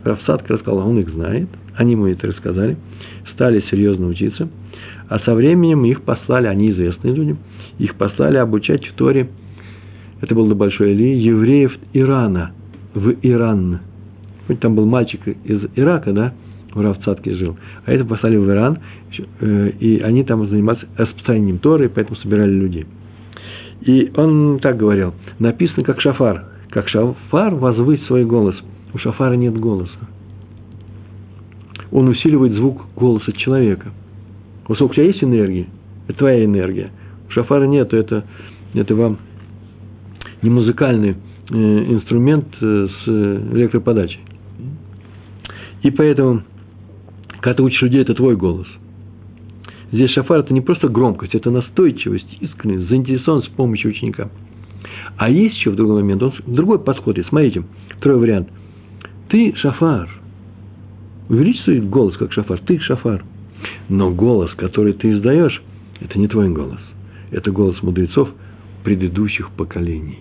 Рафсадка 0.03 0.53
рассказал, 0.53 0.87
он 0.87 0.99
их 0.99 1.09
знает, 1.09 1.49
они 1.75 1.91
ему 1.91 2.07
это 2.07 2.27
рассказали, 2.27 2.77
стали 3.33 3.63
серьезно 3.69 4.07
учиться, 4.07 4.49
а 5.07 5.19
со 5.19 5.35
временем 5.35 5.85
их 5.85 6.01
послали, 6.01 6.47
они 6.47 6.71
известные 6.71 7.13
люди, 7.13 7.35
их 7.77 7.95
послали 7.95 8.37
обучать 8.37 8.85
в 8.85 8.93
Торе, 8.93 9.29
это 10.21 10.33
был 10.35 10.47
до 10.47 10.55
Большой 10.55 10.93
Ильи, 10.93 11.19
евреев 11.19 11.77
Ирана, 11.93 12.51
в 12.93 13.13
Иран. 13.21 13.79
Там 14.59 14.75
был 14.75 14.85
мальчик 14.85 15.21
из 15.43 15.61
Ирака, 15.75 16.11
да, 16.11 16.33
в 16.73 16.81
Равцатке 16.81 17.35
жил, 17.35 17.57
а 17.85 17.91
это 17.91 18.05
послали 18.05 18.37
в 18.37 18.49
Иран, 18.49 18.79
э, 19.41 19.71
и 19.79 19.99
они 19.99 20.23
там 20.23 20.47
занимались 20.47 20.81
распространением 20.97 21.59
Торы, 21.59 21.89
поэтому 21.89 22.15
собирали 22.17 22.51
людей. 22.51 22.85
И 23.81 24.11
он 24.15 24.59
так 24.59 24.77
говорил, 24.77 25.13
написано 25.39 25.83
как 25.83 26.01
шафар, 26.01 26.45
как 26.69 26.87
шафар 26.89 27.55
возвыть 27.55 28.03
свой 28.03 28.25
голос. 28.25 28.55
У 28.93 28.97
шафара 28.97 29.33
нет 29.33 29.57
голоса. 29.57 29.91
Он 31.91 32.07
усиливает 32.07 32.53
звук 32.53 32.85
голоса 32.95 33.31
человека. 33.33 33.91
Вот 34.67 34.81
у 34.81 34.89
тебя 34.89 35.05
есть 35.05 35.23
энергия, 35.23 35.67
это 36.07 36.19
твоя 36.19 36.45
энергия. 36.45 36.91
У 37.27 37.31
шафара 37.31 37.65
нет, 37.65 37.93
это, 37.93 38.25
это 38.73 38.95
вам 38.95 39.17
не 40.41 40.49
музыкальный 40.49 41.15
э, 41.51 41.55
инструмент 41.55 42.47
э, 42.61 42.87
с 42.87 43.07
электроподачей. 43.07 44.19
И 45.81 45.91
поэтому, 45.91 46.43
когда 47.41 47.55
ты 47.55 47.63
учишь 47.63 47.81
людей, 47.81 48.01
это 48.01 48.13
твой 48.13 48.35
голос. 48.35 48.67
Здесь 49.91 50.11
шафар– 50.11 50.39
это 50.39 50.53
не 50.53 50.61
просто 50.61 50.87
громкость, 50.87 51.33
это 51.33 51.49
настойчивость, 51.49 52.27
искренность, 52.41 52.89
заинтересованность 52.89 53.51
в 53.51 53.55
помощи 53.55 53.87
ученика. 53.87 54.29
А 55.17 55.29
есть 55.29 55.57
еще 55.57 55.71
в 55.71 55.75
другой 55.75 56.01
момент, 56.01 56.23
он, 56.23 56.33
другой 56.47 56.79
подход 56.79 57.17
есть. 57.17 57.29
Смотрите, 57.29 57.63
второй 57.97 58.19
вариант. 58.19 58.49
Ты 59.29 59.53
шафар. 59.55 60.09
Увеличивай 61.29 61.81
голос, 61.81 62.17
как 62.17 62.33
шафар. 62.33 62.59
Ты 62.65 62.79
шафар. 62.79 63.23
Но 63.89 64.11
голос, 64.11 64.51
который 64.55 64.93
ты 64.93 65.11
издаешь, 65.11 65.61
это 65.99 66.17
не 66.17 66.27
твой 66.27 66.49
голос. 66.49 66.79
Это 67.31 67.51
голос 67.51 67.81
мудрецов 67.83 68.29
предыдущих 68.83 69.51
поколений. 69.51 70.19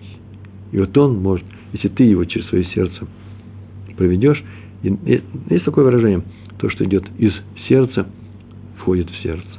И 0.71 0.79
вот 0.79 0.95
он 0.97 1.19
может, 1.19 1.45
если 1.73 1.87
ты 1.87 2.03
его 2.03 2.25
через 2.25 2.47
свое 2.49 2.65
сердце 2.65 3.07
проведешь, 3.97 4.43
есть 4.83 5.65
такое 5.65 5.85
выражение, 5.85 6.23
то, 6.57 6.69
что 6.69 6.85
идет 6.85 7.05
из 7.17 7.33
сердца, 7.67 8.07
входит 8.77 9.09
в 9.09 9.23
сердце. 9.23 9.58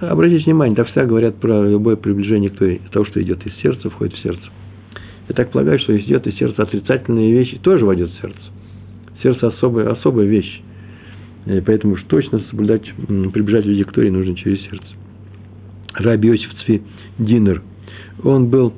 Обратите 0.00 0.44
внимание, 0.44 0.76
так 0.76 0.86
всегда 0.88 1.06
говорят 1.06 1.36
про 1.36 1.68
любое 1.68 1.96
приближение 1.96 2.50
к 2.50 2.56
той, 2.56 2.80
что 3.06 3.22
идет 3.22 3.46
из 3.46 3.54
сердца, 3.56 3.90
входит 3.90 4.14
в 4.14 4.22
сердце. 4.22 4.42
Я 5.28 5.34
так 5.34 5.50
полагаю, 5.50 5.78
что 5.78 5.96
идет 5.96 6.26
из 6.26 6.36
сердца 6.36 6.62
отрицательные 6.62 7.32
вещи, 7.32 7.58
тоже 7.58 7.84
войдет 7.84 8.10
в 8.10 8.20
сердце. 8.20 8.38
Сердце 9.22 9.48
особая, 9.48 9.90
особая 9.90 10.26
вещь. 10.26 10.62
И 11.46 11.60
поэтому 11.60 11.94
уж 11.94 12.02
точно 12.04 12.40
соблюдать, 12.50 12.82
приближать 13.32 13.66
людей 13.66 13.84
к 13.84 13.92
Торе 13.92 14.10
нужно 14.10 14.34
через 14.36 14.60
сердце. 14.62 14.86
Раби 15.94 16.28
Иосиф 16.28 16.52
Цви 16.64 16.82
Динер, 17.18 17.62
он 18.22 18.48
был 18.48 18.72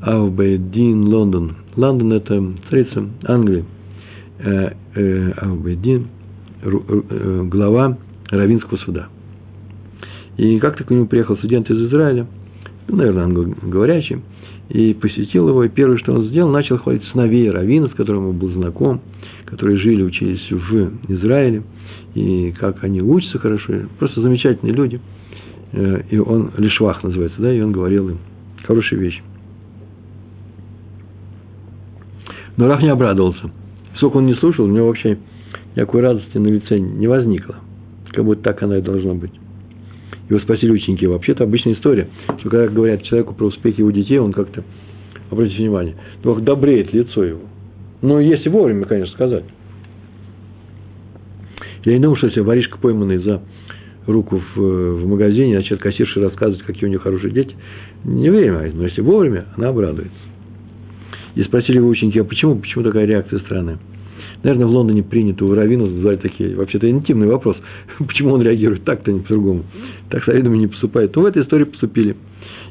Аубейдин 0.00 1.04
Лондон. 1.04 1.56
Лондон– 1.76 2.12
это 2.14 2.52
столица 2.66 3.08
Англии. 3.24 3.64
Э, 4.38 4.72
э, 4.94 5.30
Аубейдин 5.42 6.08
э,– 6.62 7.42
глава 7.50 7.98
Равинского 8.30 8.78
суда– 8.78 9.08
и 10.38 10.58
как-то 10.60 10.84
к 10.84 10.90
нему 10.90 11.06
приехал 11.06 11.36
студент 11.36 11.68
из 11.68 11.88
Израиля, 11.88 12.26
ну, 12.86 12.96
наверное, 12.96 13.24
англоговорящий, 13.24 14.22
и 14.68 14.94
посетил 14.94 15.48
его, 15.48 15.64
и 15.64 15.68
первое, 15.68 15.98
что 15.98 16.14
он 16.14 16.26
сделал, 16.26 16.48
начал 16.48 16.78
хвалить 16.78 17.02
сыновей 17.12 17.50
Равина, 17.50 17.88
с 17.88 17.94
которым 17.94 18.28
он 18.28 18.38
был 18.38 18.50
знаком, 18.52 19.00
которые 19.46 19.78
жили, 19.78 20.02
учились 20.02 20.48
в 20.50 21.12
Израиле, 21.12 21.64
и 22.14 22.52
как 22.52 22.84
они 22.84 23.02
учатся 23.02 23.38
хорошо, 23.38 23.74
просто 23.98 24.22
замечательные 24.22 24.74
люди. 24.74 25.00
Э, 25.72 26.02
и 26.08 26.18
он, 26.18 26.52
Лишвах 26.56 27.02
называется, 27.02 27.42
да, 27.42 27.52
и 27.52 27.60
он 27.60 27.72
говорил 27.72 28.08
им 28.08 28.18
хорошие 28.64 29.00
вещи. 29.00 29.22
Но 32.56 32.68
Рах 32.68 32.80
не 32.80 32.90
обрадовался. 32.90 33.50
Сколько 33.96 34.18
он 34.18 34.26
не 34.26 34.34
слушал, 34.34 34.66
у 34.66 34.68
него 34.68 34.86
вообще 34.86 35.18
никакой 35.74 36.00
радости 36.02 36.38
на 36.38 36.46
лице 36.46 36.78
не 36.78 37.08
возникло. 37.08 37.56
Как 38.12 38.24
будто 38.24 38.42
так 38.42 38.62
оно 38.62 38.76
и 38.76 38.82
должно 38.82 39.14
быть. 39.14 39.32
Его 40.28 40.40
спросили 40.40 40.70
ученики. 40.70 41.06
Вообще-то 41.06 41.44
обычная 41.44 41.74
история, 41.74 42.08
что 42.38 42.50
когда 42.50 42.68
говорят 42.68 43.02
человеку 43.04 43.34
про 43.34 43.46
успехи 43.46 43.80
его 43.80 43.90
детей, 43.90 44.18
он 44.18 44.32
как-то, 44.32 44.62
обратите 45.30 45.58
внимание, 45.58 45.94
только 46.22 46.42
добреет 46.42 46.92
лицо 46.92 47.24
его. 47.24 47.40
Но 48.02 48.20
если 48.20 48.48
вовремя, 48.48 48.84
конечно, 48.84 49.14
сказать. 49.14 49.44
Я 51.84 51.92
не 51.94 52.00
думаю, 52.00 52.16
что 52.16 52.26
если 52.26 52.40
воришка 52.40 52.78
пойманный 52.78 53.18
за 53.18 53.42
руку 54.06 54.42
в, 54.54 54.60
в 54.60 55.06
магазине, 55.06 55.56
начнет 55.56 55.80
кассирша 55.80 56.20
рассказывать, 56.20 56.62
какие 56.62 56.86
у 56.86 56.88
нее 56.88 56.98
хорошие 56.98 57.30
дети, 57.30 57.54
не 58.04 58.30
время, 58.30 58.70
но 58.74 58.84
если 58.84 59.00
вовремя, 59.00 59.46
она 59.56 59.68
обрадуется. 59.68 60.12
И 61.34 61.42
спросили 61.44 61.76
его 61.76 61.88
ученики, 61.88 62.18
а 62.18 62.24
почему, 62.24 62.56
почему 62.56 62.84
такая 62.84 63.06
реакция 63.06 63.38
странная? 63.40 63.78
Наверное, 64.42 64.66
в 64.66 64.70
Лондоне 64.70 65.02
принято 65.02 65.44
у 65.44 65.54
Равина 65.54 65.88
задавать 65.88 66.22
такие, 66.22 66.54
вообще-то 66.54 66.88
интимный 66.88 67.26
вопрос, 67.26 67.56
почему 67.98 68.34
он 68.34 68.42
реагирует 68.42 68.84
так-то, 68.84 69.12
не 69.12 69.20
по-другому. 69.20 69.64
Так 70.10 70.24
с 70.24 70.28
не 70.28 70.66
поступает. 70.68 71.14
Но 71.16 71.22
в 71.22 71.26
этой 71.26 71.42
истории 71.42 71.64
поступили. 71.64 72.16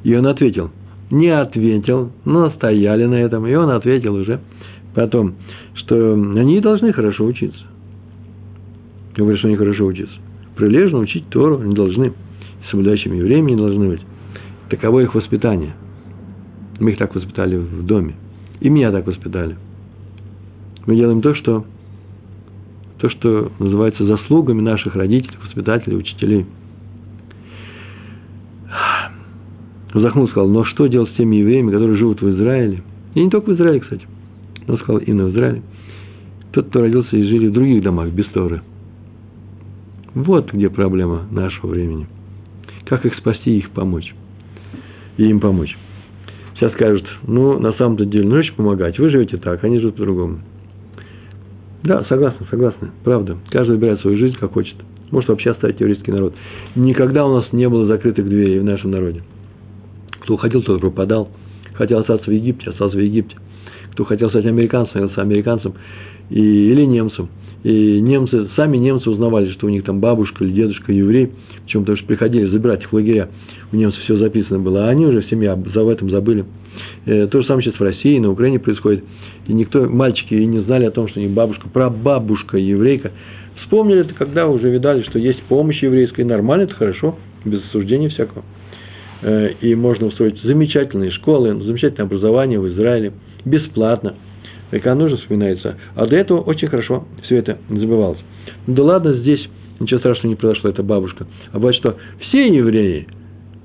И 0.04 0.16
он 0.16 0.26
ответил. 0.28 0.72
Не 1.12 1.30
ответил, 1.30 2.12
но 2.26 2.52
стояли 2.52 3.06
на 3.06 3.16
этом. 3.16 3.46
И 3.48 3.54
он 3.54 3.70
ответил 3.70 4.16
уже 4.16 4.40
потом, 4.94 5.36
что 5.76 6.14
они 6.14 6.60
должны 6.62 6.94
хорошо 6.94 7.26
учиться. 7.26 7.64
Говорят, 9.16 9.40
что 9.40 9.48
они 9.48 9.58
хорошо 9.58 9.86
учатся. 9.86 10.14
Прилежно 10.56 11.00
учить 11.00 11.28
Тору 11.30 11.60
они 11.60 11.76
должны. 11.76 12.14
Соблюдающими 12.72 13.18
евреями 13.18 13.52
не 13.52 13.58
должны 13.58 13.90
быть. 13.90 14.02
Таково 14.70 15.02
их 15.02 15.16
воспитание. 15.16 15.74
Мы 16.80 16.92
их 16.92 16.98
так 16.98 17.16
воспитали 17.16 17.56
в 17.58 17.86
доме. 17.86 18.16
И 18.60 18.70
меня 18.70 18.92
так 18.92 19.08
воспитали– 19.08 19.56
мы 20.88 20.96
делаем 20.96 21.22
то, 21.22 21.36
что, 21.36 21.66
то, 22.98 23.10
что 23.10 23.52
называется 23.60 24.06
заслугами 24.06 24.62
наших 24.62 24.96
родителей, 24.96 25.38
воспитателей, 25.44 25.98
учителей. 25.98 26.46
Вздохнул, 29.94 30.30
сказал, 30.30 30.48
но 30.48 30.64
что 30.64 30.88
делать 30.88 31.12
с 31.12 31.16
теми 31.16 31.36
евреями, 31.36 31.72
которые 31.72 31.98
живут 31.98 32.22
в 32.22 32.30
Израиле? 32.30 32.84
И 33.16 33.24
не 33.24 33.30
только 33.30 33.52
в 33.52 33.56
Израиле, 33.56 33.82
кстати. 33.82 34.08
Он 34.68 34.78
сказал, 34.80 35.00
именно 35.00 35.26
в 35.26 35.32
Израиле. 35.32 35.62
Тот, 36.52 36.68
кто 36.70 36.82
родился 36.82 37.16
и 37.18 37.24
жили 37.24 37.48
в 37.48 37.54
других 37.54 37.84
домах, 37.84 38.10
без 38.10 38.26
Торы. 38.28 38.62
Вот 40.14 40.54
где 40.54 40.70
проблема 40.70 41.28
нашего 41.32 41.72
времени. 41.72 42.08
Как 42.86 43.06
их 43.06 43.16
спасти 43.16 43.52
и 43.52 43.58
их 43.58 43.72
помочь. 43.72 44.16
И 45.18 45.26
им 45.26 45.42
помочь. 45.42 45.78
Сейчас 46.56 46.72
скажут, 46.74 47.06
ну, 47.24 47.60
на 47.60 47.74
самом-то 47.74 48.06
деле, 48.06 48.28
ну, 48.28 48.42
помогать. 48.56 48.98
Вы 49.00 49.10
живете 49.10 49.38
так, 49.38 49.64
они 49.64 49.80
живут 49.80 49.96
по-другому. 49.96 50.40
Да, 51.88 52.04
согласна, 52.10 52.46
согласна, 52.52 52.90
правда. 53.06 53.38
Каждый 53.50 53.76
выбирает 53.76 54.02
свою 54.02 54.18
жизнь, 54.18 54.36
как 54.38 54.52
хочет. 54.52 54.76
Может 55.10 55.30
вообще 55.30 55.52
оставить 55.52 55.80
еврейский 55.80 56.12
народ. 56.12 56.34
Никогда 56.76 57.26
у 57.26 57.34
нас 57.34 57.46
не 57.54 57.70
было 57.70 57.88
закрытых 57.88 58.28
дверей 58.28 58.60
в 58.60 58.66
нашем 58.66 58.92
народе. 58.92 59.24
Кто 60.20 60.34
уходил, 60.34 60.62
тот 60.64 60.82
пропадал. 60.82 61.30
Хотел 61.76 62.00
остаться 62.00 62.30
в 62.30 62.34
Египте, 62.34 62.72
остался 62.72 62.98
в 62.98 63.00
Египте. 63.00 63.38
Кто 63.94 64.04
хотел 64.04 64.30
стать 64.32 64.46
американцем, 64.46 65.02
остался 65.02 65.22
американцем 65.22 65.76
и, 66.30 66.42
или 66.42 66.84
немцем. 66.84 67.30
И 67.64 68.02
немцы, 68.02 68.50
сами 68.58 68.76
немцы 68.76 69.10
узнавали, 69.10 69.50
что 69.52 69.68
у 69.68 69.70
них 69.70 69.86
там 69.86 70.02
бабушка 70.02 70.44
или 70.44 70.52
дедушка 70.52 70.92
еврей, 70.92 71.32
причем 71.64 71.82
потому 71.82 71.98
что 71.98 72.06
приходили 72.06 72.50
забирать 72.50 72.82
их 72.82 72.92
в 72.92 72.94
лагеря. 72.94 73.30
У 73.72 73.78
немцев 73.78 74.04
все 74.04 74.18
записано 74.18 74.60
было, 74.60 74.88
а 74.88 74.90
они 74.90 75.06
уже 75.06 75.22
в 75.22 75.30
семье 75.30 75.52
об 75.52 75.88
этом 75.88 76.10
забыли. 76.10 76.44
Э, 77.06 77.28
то 77.28 77.42
же 77.42 77.48
самое 77.48 77.64
сейчас 77.64 77.80
в 77.80 77.84
России, 77.84 78.20
на 78.20 78.30
Украине 78.30 78.60
происходит. 78.60 79.06
И 79.48 79.54
никто, 79.54 79.88
мальчики, 79.88 80.34
и 80.34 80.46
не 80.46 80.60
знали 80.60 80.86
о 80.86 80.92
том, 80.92 81.08
что 81.08 81.20
у 81.20 81.24
них 81.24 81.32
бабушка, 81.32 81.68
прабабушка 81.70 82.58
еврейка. 82.58 83.12
Вспомнили 83.62 84.02
это, 84.02 84.14
когда 84.14 84.48
уже 84.48 84.70
видали, 84.70 85.04
что 85.04 85.20
есть 85.20 85.42
помощь 85.44 85.82
еврейская, 85.82 86.24
и 86.24 86.26
нормально, 86.26 86.64
это 86.64 86.74
хорошо, 86.76 87.18
без 87.46 87.64
осуждения 87.66 88.10
всякого. 88.10 88.44
Э, 89.22 89.52
и 89.62 89.74
можно 89.74 90.08
устроить 90.08 90.42
замечательные 90.42 91.12
школы, 91.12 91.56
замечательное 91.64 92.06
образование 92.06 92.60
в 92.60 92.68
Израиле, 92.68 93.14
бесплатно. 93.46 94.16
Когда 94.70 94.96
нужно, 94.96 95.18
вспоминается. 95.18 95.78
А 95.96 96.06
до 96.06 96.18
этого 96.18 96.42
очень 96.42 96.68
хорошо 96.68 97.06
все 97.24 97.38
это 97.38 97.58
забывалось. 97.70 98.20
Ну 98.68 98.76
да 98.76 98.84
ладно, 98.84 99.14
здесь 99.14 99.48
ничего 99.80 100.00
страшного 100.02 100.28
не 100.28 100.36
произошло, 100.36 100.70
это 100.70 100.84
бабушка. 100.84 101.26
А 101.52 101.58
бывает, 101.58 101.78
что 101.78 101.96
все 102.20 102.48
евреи, 102.48 103.08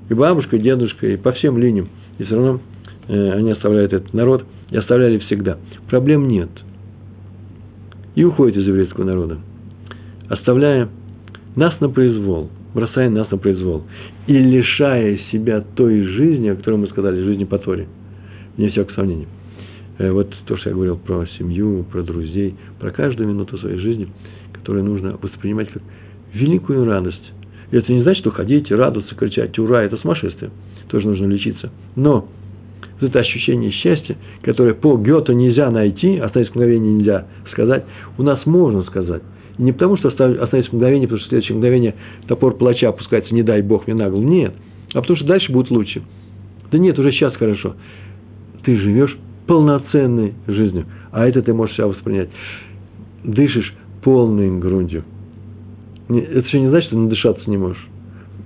и 0.09 0.13
бабушка, 0.13 0.55
и 0.55 0.59
дедушка, 0.59 1.07
и 1.07 1.17
по 1.17 1.33
всем 1.33 1.57
линиям, 1.57 1.89
и 2.19 2.23
все 2.23 2.35
равно 2.35 2.61
э, 3.09 3.31
они 3.33 3.51
оставляют 3.51 3.91
этот 3.91 4.13
народ, 4.13 4.45
и 4.73 4.77
оставляли 4.77 5.19
всегда. 5.19 5.57
Проблем 5.87 6.27
нет. 6.27 6.49
И 8.15 8.23
уходят 8.23 8.57
из 8.57 8.67
еврейского 8.67 9.05
народа, 9.05 9.37
оставляя 10.29 10.89
нас 11.55 11.79
на 11.79 11.89
произвол, 11.89 12.49
бросая 12.73 13.09
нас 13.09 13.29
на 13.29 13.37
произвол 13.37 13.83
и 14.25 14.33
лишая 14.33 15.19
себя 15.31 15.61
той 15.61 16.01
жизни, 16.01 16.49
о 16.49 16.55
которой 16.55 16.77
мы 16.77 16.87
сказали, 16.87 17.23
жизни 17.23 17.43
по 17.43 17.59
Торе. 17.59 17.87
Не 18.57 18.69
всякого 18.69 18.95
сомнения. 18.95 19.27
Э, 19.99 20.11
вот 20.11 20.33
то, 20.45 20.57
что 20.57 20.69
я 20.69 20.75
говорил 20.75 20.97
про 20.97 21.25
семью, 21.37 21.85
про 21.91 22.01
друзей, 22.01 22.55
про 22.79 22.91
каждую 22.91 23.29
минуту 23.29 23.57
своей 23.59 23.77
жизни, 23.77 24.07
которую 24.53 24.85
нужно 24.85 25.17
воспринимать 25.21 25.69
как 25.69 25.83
великую 26.33 26.85
радость. 26.85 27.31
И 27.69 27.77
это 27.77 27.91
не 27.91 28.01
значит, 28.01 28.21
что 28.21 28.31
ходить, 28.31 28.71
радоваться, 28.71 29.13
кричать 29.15 29.57
«Ура!»– 29.59 29.83
это 29.83 29.97
сумасшествие. 29.97 30.51
Тоже 30.89 31.07
нужно 31.07 31.25
лечиться. 31.25 31.71
Но 31.95 32.27
вот 32.99 33.09
это 33.09 33.19
ощущение 33.19 33.71
счастья, 33.71 34.15
которое 34.41 34.73
по 34.73 34.95
Гёте 34.97 35.33
нельзя 35.33 35.69
найти, 35.71 36.17
остановить 36.17 36.53
мгновение 36.55 36.93
нельзя 36.93 37.25
сказать, 37.51 37.85
у 38.17 38.23
нас 38.23 38.45
можно 38.45 38.83
сказать. 38.83 39.23
Не 39.57 39.71
потому, 39.71 39.97
что 39.97 40.09
остановить 40.09 40.73
мгновение, 40.73 41.07
потому 41.07 41.19
что 41.19 41.27
в 41.27 41.29
следующее 41.29 41.57
мгновение 41.57 41.95
топор 42.27 42.55
плача 42.57 42.89
опускается, 42.89 43.33
не 43.33 43.43
дай 43.43 43.61
Бог 43.61 43.87
мне 43.87 43.95
на 43.95 44.09
голову. 44.09 44.27
Нет. 44.27 44.53
А 44.93 45.01
потому 45.01 45.17
что 45.17 45.25
дальше 45.25 45.51
будет 45.51 45.69
лучше. 45.69 46.01
Да 46.71 46.77
нет, 46.77 46.97
уже 46.97 47.11
сейчас 47.11 47.35
хорошо. 47.35 47.75
Ты 48.63 48.75
живешь 48.77 49.15
полноценной 49.45 50.33
жизнью. 50.47 50.85
А 51.11 51.27
это 51.27 51.41
ты 51.41 51.53
можешь 51.53 51.75
себя 51.75 51.87
воспринять. 51.87 52.29
Дышишь 53.23 53.73
полной 54.03 54.57
грудью. 54.57 55.03
Это 56.09 56.47
еще 56.47 56.59
не 56.59 56.69
значит, 56.69 56.87
что 56.87 56.97
надышаться 56.97 57.49
не 57.49 57.57
можешь. 57.57 57.87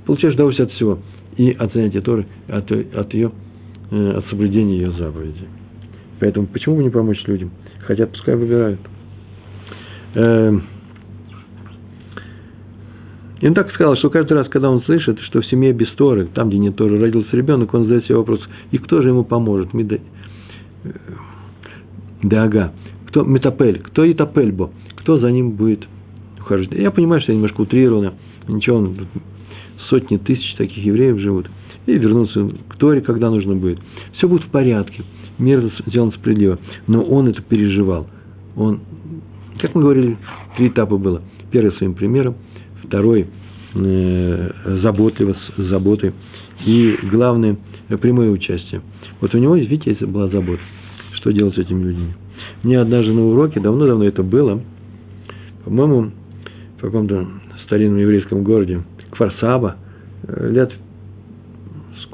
Получаешь 0.06 0.36
удовольствие 0.36 0.66
от 0.66 0.74
всего. 0.74 1.00
И 1.38 1.52
от 1.52 1.74
занятия 1.74 2.02
Торы, 2.02 2.26
от, 2.48 2.72
от 2.72 3.14
ее, 3.14 3.32
от 3.92 4.26
соблюдения 4.30 4.78
ее 4.78 4.92
заповедей. 4.92 5.48
Поэтому 6.20 6.48
почему 6.48 6.78
бы 6.78 6.84
не 6.84 6.90
помочь 6.90 7.22
людям? 7.26 7.52
Хотят, 7.86 8.12
пускай 8.12 8.36
выбирают. 8.36 8.80
Эм, 10.16 10.64
и 13.40 13.48
он 13.48 13.54
так 13.54 13.72
сказал, 13.74 13.96
что 13.98 14.10
каждый 14.10 14.34
раз, 14.34 14.50
когда 14.50 14.70
он 14.70 14.82
слышит, 14.84 15.20
что 15.22 15.42
в 15.42 15.46
семье 15.46 15.72
без 15.74 15.90
Торы, 15.92 16.28
там, 16.34 16.50
где 16.50 16.58
нет 16.58 16.76
Торы, 16.76 17.00
родился 17.00 17.36
ребенок, 17.38 17.74
он 17.74 17.84
задает 17.84 18.06
себе 18.06 18.18
вопрос, 18.18 18.42
и 18.72 18.78
кто 18.78 19.02
же 19.02 19.10
ему 19.10 19.24
поможет? 19.24 19.70
Дага. 22.24 22.74
Кто 23.08 23.24
метапель? 23.24 23.80
Кто 23.80 24.12
итапельбо? 24.12 24.72
Кто 24.96 25.20
за 25.20 25.32
ним 25.32 25.52
будет 25.52 25.88
ухаживать? 26.40 26.72
Я 26.72 26.92
понимаю, 26.92 27.22
что 27.22 27.32
я 27.32 27.36
немножко 27.36 27.62
утрировано. 27.62 28.16
Ничего, 28.48 28.92
сотни 29.90 30.18
тысяч 30.18 30.56
таких 30.56 30.84
евреев 30.84 31.20
живут. 31.20 31.48
И 31.88 31.98
вернуться 31.98 32.52
к 32.70 32.76
Торе, 32.76 33.02
когда 33.02 33.32
нужно 33.32 33.56
будет. 33.56 33.80
Все 34.14 34.28
будет 34.28 34.44
в 34.44 34.50
порядке. 34.50 35.04
Мир 35.40 35.72
сделан 35.88 36.12
справедливо. 36.12 36.60
Но 36.86 37.02
он 37.02 37.28
это 37.28 37.42
переживал. 37.42 38.08
Он, 38.56 38.82
как 39.60 39.74
мы 39.74 39.82
говорили, 39.82 40.18
три 40.58 40.68
этапа 40.68 40.98
было. 40.98 41.24
Первый 41.50 41.72
своим 41.78 41.96
примером, 41.96 42.36
второй 42.84 43.28
э, 43.74 44.52
заботливо, 44.84 45.36
с 45.56 45.62
заботой. 45.64 46.14
И 46.66 46.98
главное, 47.10 47.58
прямое 48.00 48.30
участие. 48.30 48.82
Вот 49.22 49.34
у 49.34 49.40
него, 49.40 49.56
видите, 49.56 50.06
была 50.06 50.28
забота 50.28 50.62
что 51.18 51.34
делать 51.34 51.56
с 51.56 51.58
этими 51.58 51.84
людьми. 51.84 52.14
Мне 52.64 52.80
однажды 52.80 53.12
на 53.12 53.26
уроке, 53.26 53.60
давно-давно 53.60 54.06
это 54.06 54.24
было, 54.24 54.62
по-моему, 55.66 56.12
в 56.78 56.82
каком-то 56.82 57.28
старинном 57.66 57.98
еврейском 57.98 58.44
городе, 58.44 58.84
Кварсаба, 59.12 59.78
э, 60.24 60.52
лет 60.52 60.72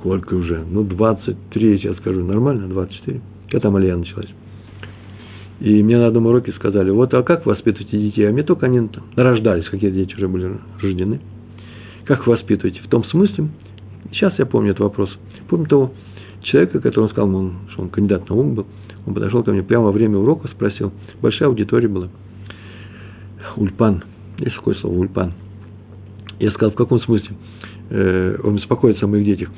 сколько 0.03 0.33
уже, 0.33 0.65
ну, 0.69 0.83
23, 0.83 1.79
я 1.81 1.93
скажу, 1.95 2.25
нормально, 2.25 2.67
24, 2.67 3.21
когда 3.45 3.59
там 3.61 3.77
Алия 3.77 3.95
началась. 3.95 4.27
И 5.61 5.81
мне 5.81 5.97
на 5.97 6.07
одном 6.07 6.25
уроке 6.25 6.51
сказали, 6.51 6.89
вот, 6.89 7.13
а 7.13 7.23
как 7.23 7.45
воспитываете 7.45 7.97
детей? 7.97 8.27
А 8.27 8.33
мне 8.33 8.43
только 8.43 8.65
они 8.65 8.85
там 8.89 9.03
рождались, 9.15 9.65
какие 9.69 9.91
дети 9.91 10.13
уже 10.15 10.27
были 10.27 10.57
рождены. 10.81 11.21
Как 12.03 12.27
воспитываете? 12.27 12.81
В 12.81 12.89
том 12.89 13.05
смысле, 13.05 13.47
сейчас 14.11 14.37
я 14.39 14.45
помню 14.45 14.71
этот 14.71 14.81
вопрос, 14.81 15.09
помню 15.47 15.67
того 15.67 15.93
человека, 16.41 16.81
который 16.81 17.05
он 17.05 17.09
сказал, 17.09 17.51
что 17.69 17.83
он 17.83 17.89
кандидат 17.89 18.29
наук 18.29 18.53
был, 18.55 18.67
он 19.05 19.13
подошел 19.13 19.41
ко 19.41 19.53
мне 19.53 19.63
прямо 19.63 19.85
во 19.85 19.93
время 19.93 20.17
урока, 20.17 20.49
спросил. 20.49 20.91
Большая 21.21 21.47
аудитория 21.47 21.87
была. 21.87 22.09
Ульпан. 23.55 24.03
Есть 24.39 24.57
такое 24.57 24.75
слово 24.75 24.97
ульпан. 24.97 25.31
Я 26.39 26.51
сказал, 26.51 26.71
в 26.71 26.75
каком 26.75 26.99
смысле? 26.99 27.37
Э, 27.89 28.37
он 28.43 28.55
беспокоится 28.55 29.05
о 29.05 29.07
моих 29.07 29.23
детях. 29.23 29.49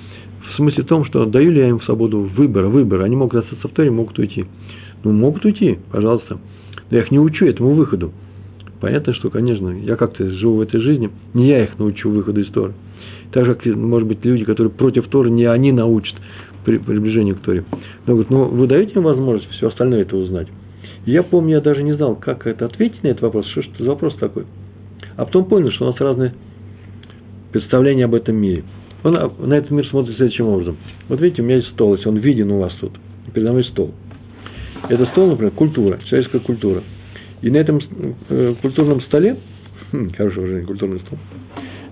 В 0.55 0.57
смысле 0.57 0.85
том, 0.85 1.03
что 1.03 1.25
даю 1.25 1.51
ли 1.51 1.59
я 1.59 1.67
им 1.67 1.81
свободу 1.81 2.21
выбора, 2.21 2.67
выбора. 2.69 3.03
Они 3.03 3.17
могут 3.17 3.43
остаться 3.43 3.67
в 3.67 3.71
Торе, 3.71 3.91
могут 3.91 4.17
уйти. 4.17 4.45
Ну, 5.03 5.11
могут 5.11 5.43
уйти, 5.43 5.79
пожалуйста. 5.91 6.37
Но 6.89 6.97
я 6.97 7.03
их 7.03 7.11
не 7.11 7.19
учу 7.19 7.45
этому 7.45 7.73
выходу. 7.73 8.13
Понятно, 8.79 9.13
что, 9.15 9.29
конечно, 9.29 9.67
я 9.67 9.97
как-то 9.97 10.25
живу 10.31 10.55
в 10.55 10.61
этой 10.61 10.79
жизни, 10.79 11.09
не 11.33 11.49
я 11.49 11.65
их 11.65 11.77
научу 11.77 12.09
выходу 12.09 12.39
из 12.39 12.47
Торы. 12.51 12.73
Так 13.31 13.45
же, 13.45 13.55
как, 13.55 13.65
может 13.75 14.07
быть, 14.07 14.23
люди, 14.23 14.45
которые 14.45 14.71
против 14.71 15.09
Торы, 15.09 15.29
не 15.29 15.43
они 15.43 15.73
научат 15.73 16.15
при 16.63 16.77
приближению 16.77 17.35
к 17.35 17.39
Торе. 17.39 17.65
Но 18.05 18.13
говорит, 18.13 18.29
ну 18.29 18.45
вы 18.45 18.67
даете 18.67 18.93
им 18.93 19.03
возможность 19.03 19.51
все 19.51 19.67
остальное 19.67 20.03
это 20.03 20.15
узнать. 20.15 20.47
я 21.05 21.21
помню, 21.23 21.55
я 21.55 21.61
даже 21.61 21.83
не 21.83 21.97
знал, 21.97 22.15
как 22.15 22.47
это 22.47 22.65
ответить 22.65 23.03
на 23.03 23.09
этот 23.09 23.23
вопрос, 23.23 23.45
что 23.47 23.59
это 23.59 23.83
за 23.83 23.89
вопрос 23.89 24.15
такой. 24.15 24.45
А 25.17 25.25
потом 25.25 25.45
понял, 25.45 25.71
что 25.71 25.83
у 25.83 25.87
нас 25.89 25.99
разные 25.99 26.33
представления 27.51 28.05
об 28.05 28.13
этом 28.13 28.37
мире. 28.37 28.63
Он 29.05 29.13
на 29.39 29.53
этот 29.53 29.71
мир 29.71 29.87
смотрит 29.87 30.17
следующим 30.17 30.47
образом. 30.47 30.77
Вот 31.07 31.21
видите, 31.21 31.41
у 31.41 31.45
меня 31.45 31.57
есть 31.57 31.69
стол, 31.69 31.95
если 31.95 32.09
он 32.09 32.17
виден 32.17 32.51
у 32.51 32.59
вас 32.59 32.73
тут. 32.81 32.91
Передо 33.33 33.51
мной 33.51 33.63
стол. 33.65 33.91
Это 34.89 35.05
стол, 35.07 35.29
например, 35.29 35.51
культура, 35.53 35.99
человеческая 36.05 36.39
культура. 36.39 36.83
И 37.41 37.49
на 37.49 37.57
этом 37.57 37.79
э, 38.29 38.55
культурном 38.61 39.01
столе, 39.01 39.37
хм, 39.91 40.09
хороший 40.17 40.43
уже 40.43 40.61
культурный 40.63 40.99
стол, 40.99 41.17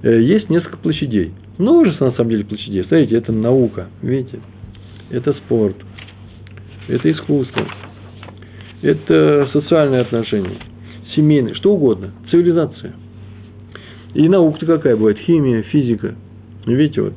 э, 0.01 0.21
есть 0.21 0.49
несколько 0.49 0.77
площадей. 0.77 1.31
Множество, 1.57 2.07
на 2.07 2.11
самом 2.13 2.31
деле, 2.31 2.43
площадей. 2.43 2.83
Смотрите, 2.83 3.15
это 3.15 3.31
наука, 3.31 3.87
видите? 4.01 4.39
это 5.13 5.33
спорт, 5.33 5.75
это 6.87 7.11
искусство, 7.11 7.67
это 8.81 9.47
социальные 9.53 10.01
отношения, 10.01 10.57
семейные, 11.15 11.53
что 11.55 11.73
угодно, 11.73 12.11
цивилизация. 12.29 12.93
И 14.15 14.27
наука-то 14.27 14.65
какая 14.65 14.95
бывает, 14.95 15.17
химия, 15.19 15.61
физика. 15.63 16.15
Видите, 16.65 17.01
вот. 17.01 17.13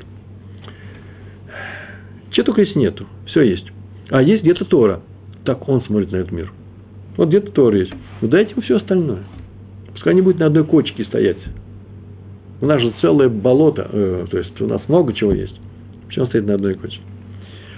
Чего 2.31 2.45
только 2.45 2.61
есть 2.61 2.75
нету, 2.75 3.05
все 3.27 3.41
есть. 3.41 3.65
А 4.09 4.21
есть 4.21 4.43
где-то 4.43 4.65
Тора. 4.65 5.01
Так 5.45 5.67
он 5.67 5.81
смотрит 5.83 6.11
на 6.11 6.17
этот 6.17 6.31
мир. 6.31 6.51
Вот 7.15 7.29
где-то 7.29 7.51
Тора 7.51 7.77
есть. 7.77 7.93
Ну, 8.21 8.27
дайте 8.27 8.51
ему 8.51 8.61
все 8.61 8.77
остальное. 8.77 9.23
Пускай 9.93 10.13
не 10.13 10.21
будет 10.21 10.39
на 10.39 10.47
одной 10.47 10.65
кочке 10.65 11.03
стоять. 11.05 11.37
У 12.61 12.65
нас 12.65 12.81
же 12.81 12.93
целое 13.01 13.29
болото, 13.29 13.87
э, 13.91 14.25
то 14.29 14.37
есть 14.37 14.59
у 14.61 14.67
нас 14.67 14.81
много 14.87 15.13
чего 15.13 15.31
есть. 15.31 15.59
Почему 16.07 16.25
он 16.25 16.29
стоит 16.29 16.45
на 16.45 16.55
одной 16.55 16.75
кочке? 16.75 16.99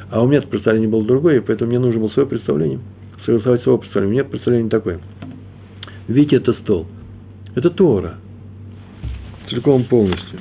А 0.09 0.21
у 0.21 0.27
меня 0.27 0.41
представление 0.41 0.89
было 0.89 1.03
другое, 1.05 1.41
поэтому 1.41 1.69
мне 1.69 1.79
нужно 1.79 1.99
было 1.99 2.09
свое 2.09 2.27
представление. 2.27 2.79
Согласовать 3.25 3.61
свое 3.63 3.77
представление. 3.77 4.09
У 4.09 4.19
меня 4.19 4.29
представление 4.29 4.69
такое. 4.69 4.99
Видите, 6.07 6.37
это 6.37 6.53
стол. 6.53 6.87
Это 7.55 7.69
Тора. 7.69 8.15
Целиком 9.49 9.85
полностью. 9.85 10.39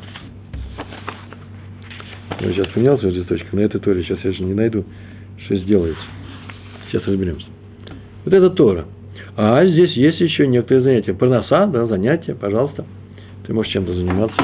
Я 2.41 2.53
сейчас 2.53 2.69
поменял 2.69 2.99
свой 2.99 3.13
листочек. 3.13 3.53
На 3.53 3.61
этой 3.61 3.81
Торе 3.81 4.03
сейчас 4.03 4.19
я 4.25 4.33
же 4.33 4.43
не 4.43 4.55
найду, 4.55 4.85
что 5.45 5.57
сделается. 5.57 6.03
Сейчас 6.91 7.07
разберемся. 7.07 7.47
Вот 8.25 8.35
это 8.35 8.51
Тора. 8.51 8.87
А 9.37 9.65
здесь 9.67 9.93
есть 9.93 10.21
еще 10.21 10.47
некоторые 10.47 10.83
занятия. 10.83 11.15
Парноса, 11.15 11.67
да, 11.67 11.87
занятия, 11.87 12.35
пожалуйста. 12.35 12.85
Ты 13.47 13.55
можешь 13.55 13.73
чем-то 13.73 13.95
заниматься. 13.95 14.41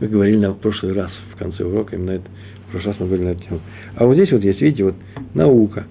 Мы 0.00 0.08
говорили 0.08 0.36
на 0.38 0.52
прошлый 0.52 0.92
раз 0.92 1.10
в 1.32 1.38
конце 1.38 1.64
урока 1.64 1.96
именно 1.96 2.12
это 2.12 2.28
прошлый 2.74 2.92
раз 2.92 3.00
мы 3.00 3.06
говорили 3.06 3.26
на 3.26 3.30
эту 3.30 3.42
тему. 3.44 3.60
А 3.94 4.04
вот 4.04 4.14
здесь 4.14 4.32
вот 4.32 4.42
есть, 4.42 4.60
видите, 4.60 4.84
вот 4.84 4.94
наука. 5.32 5.84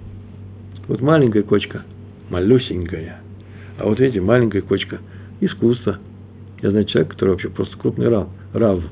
Вот 0.87 1.01
маленькая 1.01 1.43
кочка, 1.43 1.83
малюсенькая. 2.29 3.21
А 3.77 3.85
вот 3.85 3.99
видите, 3.99 4.19
маленькая 4.19 4.61
кочка 4.61 4.99
искусство. 5.39 5.99
Я 6.61 6.71
знаю 6.71 6.85
человека, 6.85 7.13
который 7.13 7.31
вообще 7.31 7.49
просто 7.49 7.77
крупный 7.77 8.09
рав. 8.09 8.27
рав. 8.53 8.83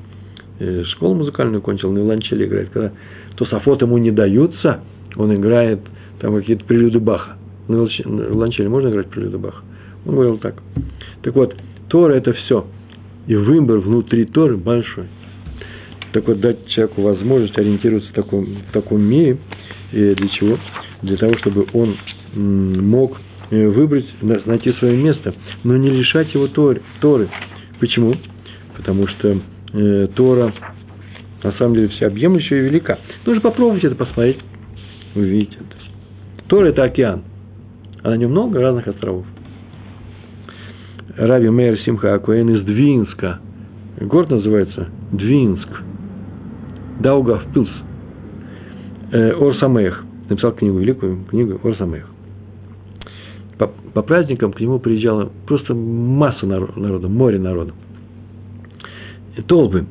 Э, 0.58 0.84
школу 0.84 1.14
музыкальную 1.14 1.62
кончил, 1.62 1.90
на 1.92 1.98
виолончели 1.98 2.46
играет. 2.46 2.70
Когда 2.70 2.92
тософот 3.36 3.82
ему 3.82 3.98
не 3.98 4.10
даются, 4.10 4.80
он 5.16 5.34
играет 5.34 5.80
там 6.20 6.36
какие-то 6.36 6.64
прелюды 6.64 7.00
Баха. 7.00 7.36
На 7.68 7.74
виолончели 7.74 8.68
можно 8.68 8.88
играть 8.88 9.08
прелюды 9.08 9.38
Баха? 9.38 9.62
Он 10.06 10.14
говорил 10.14 10.38
так. 10.38 10.62
Так 11.22 11.34
вот, 11.34 11.54
Тора– 11.88 12.12
это 12.14 12.32
все. 12.32 12.66
И 13.26 13.34
выбор 13.34 13.78
внутри 13.78 14.24
Торы 14.26 14.56
большой. 14.56 15.06
Так 16.12 16.26
вот, 16.26 16.40
дать 16.40 16.66
человеку 16.68 17.02
возможность 17.02 17.56
ориентироваться 17.58 18.10
в 18.10 18.14
таком, 18.14 18.44
в 18.44 18.72
таком 18.72 19.00
мире. 19.00 19.38
И 19.92 20.14
для 20.14 20.28
чего? 20.28 20.58
Для 21.02 21.16
того, 21.16 21.36
чтобы 21.38 21.66
он 21.72 21.96
мог 22.34 23.16
э, 23.50 23.68
выбрать, 23.68 24.06
найти 24.20 24.72
свое 24.74 24.96
место, 24.96 25.34
но 25.64 25.76
не 25.76 25.90
лишать 25.90 26.32
его 26.34 26.48
Торы. 26.48 26.82
Торы. 27.00 27.28
Почему? 27.80 28.14
Потому 28.76 29.06
что 29.06 29.40
э, 29.72 30.08
Тора 30.14 30.52
на 31.42 31.52
самом 31.52 31.74
деле 31.74 31.88
всеобъемлющая 31.88 32.58
и 32.58 32.62
велика. 32.62 32.98
Нужно 33.26 33.40
попробовать 33.40 33.84
это 33.84 33.94
посмотреть, 33.96 34.38
увидеть 35.14 35.54
это. 35.54 36.46
Тора– 36.48 36.66
это 36.68 36.84
океан, 36.84 37.22
а 38.02 38.10
на 38.10 38.14
нем 38.14 38.30
много 38.30 38.60
разных 38.60 38.86
островов. 38.86 39.26
Раби 41.16 41.48
Мейер 41.48 41.78
Симха 41.80 42.14
Акуэн 42.14 42.56
из 42.56 42.64
Двинска. 42.64 43.40
Город 44.00 44.30
называется 44.30 44.88
Двинск. 45.12 45.68
Даугавпилс. 47.00 47.70
Э, 49.12 49.32
Орсамех. 49.32 50.04
Написал 50.28 50.52
книгу, 50.52 50.78
великую 50.78 51.24
книгу 51.24 51.60
Орсамех 51.62 52.12
по, 53.62 53.68
по 53.94 54.02
праздникам 54.02 54.52
к 54.52 54.60
нему 54.60 54.78
приезжала 54.80 55.30
просто 55.46 55.74
масса 55.74 56.46
народа, 56.46 57.08
море 57.08 57.38
народа. 57.38 57.72
Толпы. 59.46 59.84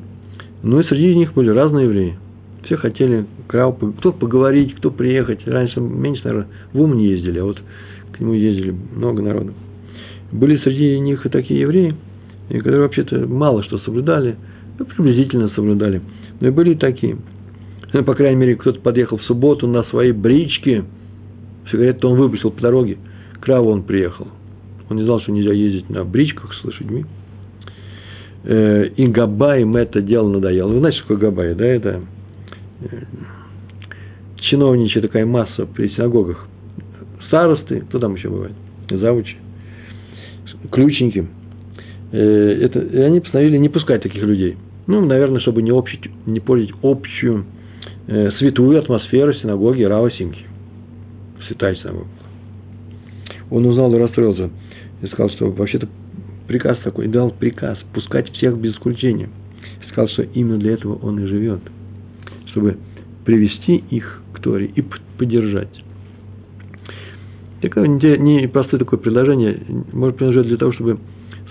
Ну 0.62 0.80
и 0.80 0.84
среди 0.84 1.14
них 1.16 1.34
были 1.34 1.50
разные 1.50 1.86
евреи. 1.86 2.16
Все 2.64 2.76
хотели 2.76 3.26
кто 3.48 4.12
поговорить, 4.12 4.74
кто 4.76 4.90
приехать. 4.90 5.46
Раньше 5.46 5.80
меньше, 5.80 6.22
наверное, 6.24 6.48
в 6.72 6.80
Ум 6.80 6.96
не 6.96 7.08
ездили, 7.08 7.38
а 7.38 7.44
вот 7.44 7.60
к 8.12 8.20
нему 8.20 8.34
ездили 8.34 8.74
много 8.94 9.22
народу. 9.22 9.52
Были 10.30 10.56
среди 10.58 10.98
них 11.00 11.26
и 11.26 11.28
такие 11.28 11.60
евреи, 11.60 11.94
которые 12.48 12.82
вообще-то 12.82 13.26
мало 13.26 13.62
что 13.64 13.78
соблюдали, 13.78 14.36
ну, 14.78 14.86
приблизительно 14.86 15.48
соблюдали. 15.50 16.00
Но 16.40 16.48
и 16.48 16.50
были 16.50 16.72
и 16.72 16.76
такие. 16.76 17.16
Ну, 17.92 18.04
по 18.04 18.14
крайней 18.14 18.36
мере, 18.36 18.56
кто-то 18.56 18.80
подъехал 18.80 19.18
в 19.18 19.24
субботу 19.24 19.66
на 19.66 19.82
своей 19.84 20.12
бричке, 20.12 20.84
сигарету 21.70 22.08
он 22.08 22.18
выпустил 22.18 22.50
по 22.50 22.60
дороге– 22.60 22.98
к 23.42 23.60
он 23.60 23.82
приехал. 23.82 24.28
Он 24.88 24.96
не 24.96 25.02
знал, 25.02 25.20
что 25.20 25.32
нельзя 25.32 25.52
ездить 25.52 25.90
на 25.90 26.04
бричках 26.04 26.54
с 26.54 26.64
лошадьми. 26.64 27.04
Э, 28.44 28.86
и 28.96 29.06
Габаем 29.06 29.76
это 29.76 30.00
дело 30.00 30.28
надоело. 30.28 30.72
Вы 30.72 30.78
знаете, 30.80 30.98
что 30.98 31.08
такое 31.08 31.30
Габай, 31.30 31.54
да? 31.54 31.66
Это 31.66 32.00
э, 32.80 32.86
чиновничья 34.36 35.00
такая 35.00 35.26
масса 35.26 35.66
при 35.66 35.88
синагогах. 35.90 36.46
Старосты, 37.26 37.80
кто 37.80 37.98
там 37.98 38.14
еще 38.14 38.28
бывает? 38.28 38.52
Завучи, 38.90 39.36
ключники. 40.70 41.26
Э, 42.12 42.18
это, 42.62 42.80
и 42.80 42.98
они 42.98 43.20
постановили 43.20 43.56
не 43.58 43.68
пускать 43.68 44.02
таких 44.02 44.22
людей. 44.22 44.56
Ну, 44.86 45.04
наверное, 45.04 45.40
чтобы 45.40 45.62
не, 45.62 45.70
общить, 45.70 46.02
не 46.26 46.40
портить 46.40 46.74
общую 46.82 47.44
святую 48.38 48.80
атмосферу 48.80 49.32
синагоги 49.34 49.84
Рава 49.84 50.10
Симки. 50.10 50.44
Святая 51.46 51.76
синагога 51.76 52.08
он 53.52 53.66
узнал 53.66 53.94
и 53.94 53.98
расстроился. 53.98 54.50
И 55.02 55.06
сказал, 55.08 55.30
что 55.30 55.50
вообще-то 55.50 55.88
приказ 56.52 56.78
такой, 56.84 57.08
дал 57.08 57.30
приказ 57.30 57.78
пускать 57.94 58.30
всех 58.32 58.58
без 58.58 58.74
исключения. 58.74 59.30
Сказал, 59.88 60.08
что 60.10 60.22
именно 60.22 60.58
для 60.58 60.72
этого 60.72 60.96
он 60.96 61.18
и 61.18 61.26
живет, 61.26 61.60
чтобы 62.50 62.76
привести 63.24 63.76
их 63.90 64.22
к 64.34 64.40
Торе 64.40 64.66
и 64.66 64.84
поддержать. 65.18 65.82
Такое 67.62 67.86
не 67.88 68.46
простое 68.48 68.78
такое 68.78 68.98
предложение, 69.00 69.60
может 69.92 70.16
принадлежать 70.16 70.48
для 70.48 70.56
того, 70.58 70.72
чтобы 70.72 70.98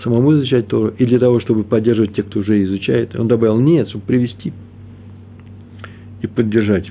самому 0.04 0.34
изучать 0.34 0.68
Тору, 0.68 0.92
и 0.96 1.04
для 1.04 1.18
того, 1.18 1.40
чтобы 1.40 1.64
поддерживать 1.64 2.14
тех, 2.14 2.26
кто 2.26 2.40
уже 2.40 2.62
изучает. 2.64 3.16
Он 3.16 3.26
добавил 3.26 3.58
нет, 3.58 3.88
чтобы 3.88 4.04
привести 4.04 4.52
и 6.20 6.26
поддержать. 6.26 6.90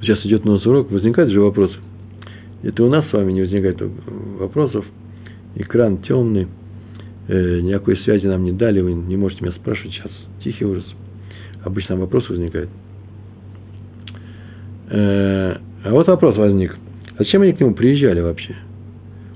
сейчас 0.00 0.24
идет 0.24 0.46
у 0.46 0.52
нас 0.52 0.64
урок, 0.64 0.90
возникает 0.90 1.30
же 1.30 1.40
вопрос. 1.40 1.70
Это 2.62 2.82
у 2.84 2.88
нас 2.88 3.08
с 3.08 3.12
вами 3.12 3.32
не 3.32 3.42
возникает 3.42 3.80
вопросов. 4.38 4.84
Экран 5.54 5.98
темный, 5.98 6.48
э, 7.28 7.60
никакой 7.60 7.96
связи 7.98 8.26
нам 8.26 8.44
не 8.44 8.52
дали, 8.52 8.80
вы 8.80 8.92
не 8.92 9.16
можете 9.16 9.44
меня 9.44 9.54
спрашивать 9.54 9.92
сейчас. 9.92 10.10
Тихий 10.42 10.64
ужас. 10.64 10.84
Обычно 11.64 11.96
вопрос 11.96 12.28
возникает. 12.28 12.68
Э, 14.90 15.56
а 15.84 15.90
вот 15.90 16.06
вопрос 16.08 16.36
возник. 16.36 16.76
А 17.14 17.18
зачем 17.18 17.42
они 17.42 17.52
к 17.52 17.60
нему 17.60 17.74
приезжали 17.74 18.20
вообще? 18.20 18.54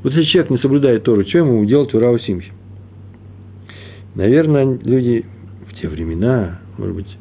Вот 0.03 0.13
если 0.13 0.31
человек 0.31 0.51
не 0.51 0.59
соблюдает 0.59 1.05
Тору, 1.05 1.25
что 1.25 1.39
ему 1.39 1.65
делать 1.65 1.95
у 1.95 2.01
Рау 2.01 2.19
Симхи? 2.19 2.53
Наверное, 4.15 4.79
люди 4.83 5.25
в 5.69 5.81
те 5.81 5.89
времена, 5.89 6.59
может 6.77 6.97
быть, 6.97 7.19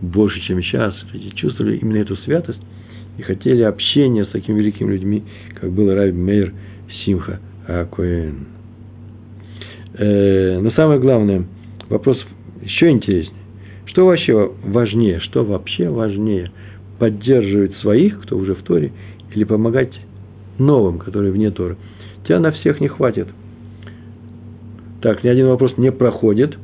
больше, 0.00 0.40
чем 0.42 0.62
сейчас, 0.62 0.94
люди 1.12 1.30
чувствовали 1.30 1.76
именно 1.76 1.98
эту 1.98 2.16
святость, 2.18 2.60
и 3.18 3.22
хотели 3.22 3.62
общения 3.62 4.24
с 4.24 4.28
такими 4.28 4.58
великими 4.58 4.92
людьми, 4.92 5.22
как 5.60 5.70
был 5.70 5.92
Раби 5.94 6.12
Мейер 6.12 6.52
Симха 7.04 7.40
Акуэн. 7.66 8.46
Э, 9.96 10.58
но 10.60 10.70
самое 10.72 11.00
главное, 11.00 11.44
вопрос 11.88 12.18
еще 12.62 12.90
интереснее. 12.90 13.38
Что 13.86 14.06
вообще 14.06 14.52
важнее, 14.64 15.20
что 15.20 15.44
вообще 15.44 15.88
важнее, 15.88 16.50
поддерживать 16.98 17.76
своих, 17.76 18.20
кто 18.22 18.36
уже 18.36 18.54
в 18.54 18.62
Торе, 18.62 18.92
или 19.32 19.44
помогать 19.44 19.92
новым, 20.58 20.98
которые 20.98 21.32
вне 21.32 21.50
Торы? 21.50 21.76
Тебя 22.24 22.40
на 22.40 22.50
всех 22.52 22.80
не 22.80 22.88
хватит. 22.88 23.28
Так, 25.00 25.22
ни 25.22 25.28
один 25.28 25.48
вопрос 25.48 25.76
не 25.76 25.92
проходит. 25.92 26.56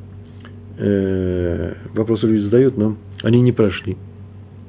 Э, 0.79 1.75
вопросы 1.95 2.27
люди 2.27 2.45
задают, 2.45 2.77
но 2.77 2.97
они 3.23 3.41
не 3.43 3.53
прошли. 3.53 3.97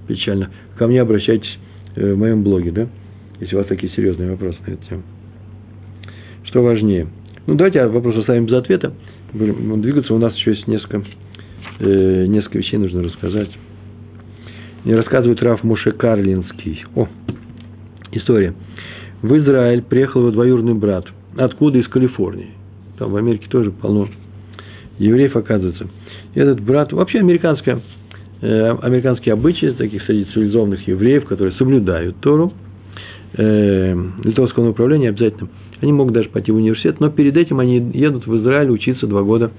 Печально. 0.08 0.52
Ко 0.78 0.88
мне 0.88 1.02
обращайтесь 1.02 1.58
в 1.96 2.16
моем 2.16 2.44
блоге, 2.44 2.72
да, 2.72 2.88
если 3.40 3.56
у 3.56 3.60
вас 3.60 3.68
такие 3.68 3.92
серьезные 3.94 4.32
вопросы 4.32 4.58
на 4.66 4.72
эту 4.72 4.86
тему. 4.88 5.04
Что 6.44 6.64
важнее? 6.64 7.08
Ну, 7.48 7.56
давайте 7.56 7.86
вопрос 7.88 8.18
оставим 8.18 8.46
без 8.46 8.54
ответа. 8.54 8.94
Будем 9.34 9.82
двигаться. 9.82 10.14
У 10.14 10.18
нас 10.18 10.36
еще 10.36 10.52
есть 10.52 10.68
несколько, 10.68 11.04
э, 11.80 12.26
несколько 12.28 12.58
вещей 12.58 12.78
нужно 12.78 13.04
рассказать. 13.04 13.50
Мне 14.84 14.96
рассказывает 14.96 15.42
Раф 15.42 15.64
Моше 15.64 15.92
Карлинский. 15.92 16.84
О, 16.96 17.08
история. 18.12 18.54
В 19.22 19.36
Израиль 19.38 19.82
приехал 19.82 20.22
его 20.22 20.32
двоюродный 20.32 20.74
брат. 20.74 21.06
Откуда? 21.38 21.78
Из 21.80 21.88
Калифорнии. 21.88 22.50
Там 22.98 23.12
в 23.12 23.16
Америке 23.16 23.48
тоже 23.50 23.72
полно 23.72 24.10
евреев, 24.98 25.36
оказывается. 25.36 25.88
И 26.36 26.40
этот 26.40 26.62
брат, 26.62 26.92
вообще 26.92 27.20
американская 27.20 27.80
Э, 27.80 28.01
американские 28.42 29.34
обычаи, 29.34 29.68
таких 29.68 30.04
среди 30.04 30.26
цивилизованных 30.32 30.88
евреев, 30.88 31.26
которые 31.26 31.56
соблюдают 31.56 32.18
Тору, 32.22 32.54
э, 33.34 33.96
литовского 34.24 34.66
направления 34.66 35.10
обязательно. 35.10 35.50
Они 35.82 35.92
могут 35.92 36.14
даже 36.14 36.30
пойти 36.30 36.52
в 36.52 36.56
университет, 36.56 37.00
но 37.00 37.10
перед 37.10 37.38
этим 37.38 37.60
они 37.60 37.78
едут 37.94 38.28
в 38.28 38.38
Израиль 38.38 38.70
учиться 38.70 39.08
два 39.08 39.24
года, 39.24 39.52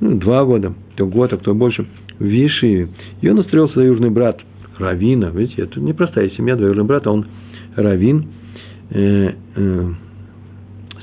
ну, 0.00 0.18
два 0.18 0.44
года, 0.44 0.74
кто 0.94 1.06
год, 1.06 1.32
а 1.32 1.36
кто 1.36 1.54
больше, 1.54 1.86
в 2.18 2.24
Вишиве. 2.24 2.88
И 3.20 3.28
он 3.28 3.38
устроился 3.38 3.74
двоюродный 3.74 4.10
брат 4.10 4.40
Равина, 4.78 5.30
видите, 5.30 5.62
это 5.62 5.80
непростая 5.80 6.30
семья, 6.30 6.54
двоюродный 6.54 6.84
брат, 6.84 7.06
а 7.06 7.12
он 7.12 7.26
Равин, 7.76 8.26
э, 8.90 9.32
э, 9.56 9.92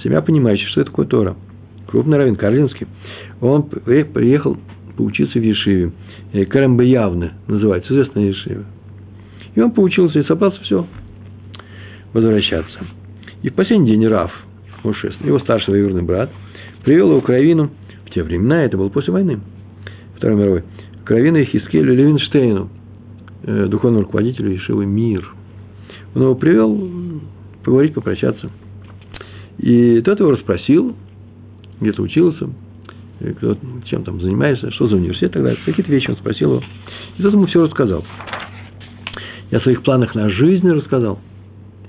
семья 0.03 0.21
понимающая, 0.21 0.67
что 0.67 0.81
это 0.81 0.91
такое 0.91 1.07
Тора. 1.07 1.35
Крупный 1.87 2.17
Равин, 2.17 2.35
Карлинский. 2.35 2.87
Он 3.41 3.63
приехал 3.63 4.57
поучиться 4.95 5.39
в 5.39 5.43
Ешиве. 5.43 5.91
Карембе 6.33 6.89
явно 6.89 7.33
называется, 7.47 7.93
известная 7.93 8.25
Ешива. 8.25 8.63
И 9.55 9.61
он 9.61 9.71
поучился 9.71 10.19
и 10.19 10.23
собрался 10.25 10.59
все 10.63 10.87
возвращаться. 12.11 12.79
И 13.43 13.49
в 13.49 13.53
последний 13.53 13.91
день 13.91 14.07
Раф, 14.07 14.31
его 14.83 15.39
старший 15.39 15.73
двоюродный 15.73 16.03
брат, 16.03 16.31
привел 16.83 17.11
его 17.11 17.21
к 17.21 17.29
Равину, 17.29 17.69
в 18.05 18.09
те 18.11 18.23
времена, 18.23 18.65
это 18.65 18.77
было 18.77 18.89
после 18.89 19.13
войны, 19.13 19.39
Второй 20.17 20.37
мировой, 20.37 20.63
к 21.03 21.11
Равину 21.11 21.43
Хискелю 21.43 21.95
Левинштейну, 21.95 22.69
э, 23.43 23.67
духовному 23.67 24.03
руководителю 24.03 24.51
Ешивы 24.51 24.85
Мир. 24.85 25.33
Он 26.15 26.23
его 26.23 26.35
привел 26.35 26.89
поговорить, 27.63 27.93
попрощаться. 27.93 28.49
И 29.57 30.01
тот 30.01 30.19
его 30.19 30.31
расспросил, 30.31 30.95
где-то 31.79 32.01
учился, 32.01 32.49
кто, 33.31 33.57
чем 33.85 34.03
там 34.03 34.19
занимаешься, 34.19 34.71
что 34.71 34.87
за 34.87 34.95
университет 34.95 35.31
и 35.31 35.33
так 35.33 35.43
далее. 35.43 35.59
Какие-то 35.65 35.91
вещи 35.91 36.09
он 36.09 36.17
спросил 36.17 36.51
его. 36.51 36.63
И 37.17 37.21
тот 37.21 37.33
ему 37.33 37.45
все 37.47 37.63
рассказал. 37.63 38.03
Я 39.51 39.59
о 39.59 39.61
своих 39.61 39.83
планах 39.83 40.15
на 40.15 40.29
жизнь 40.29 40.69
рассказал. 40.69 41.19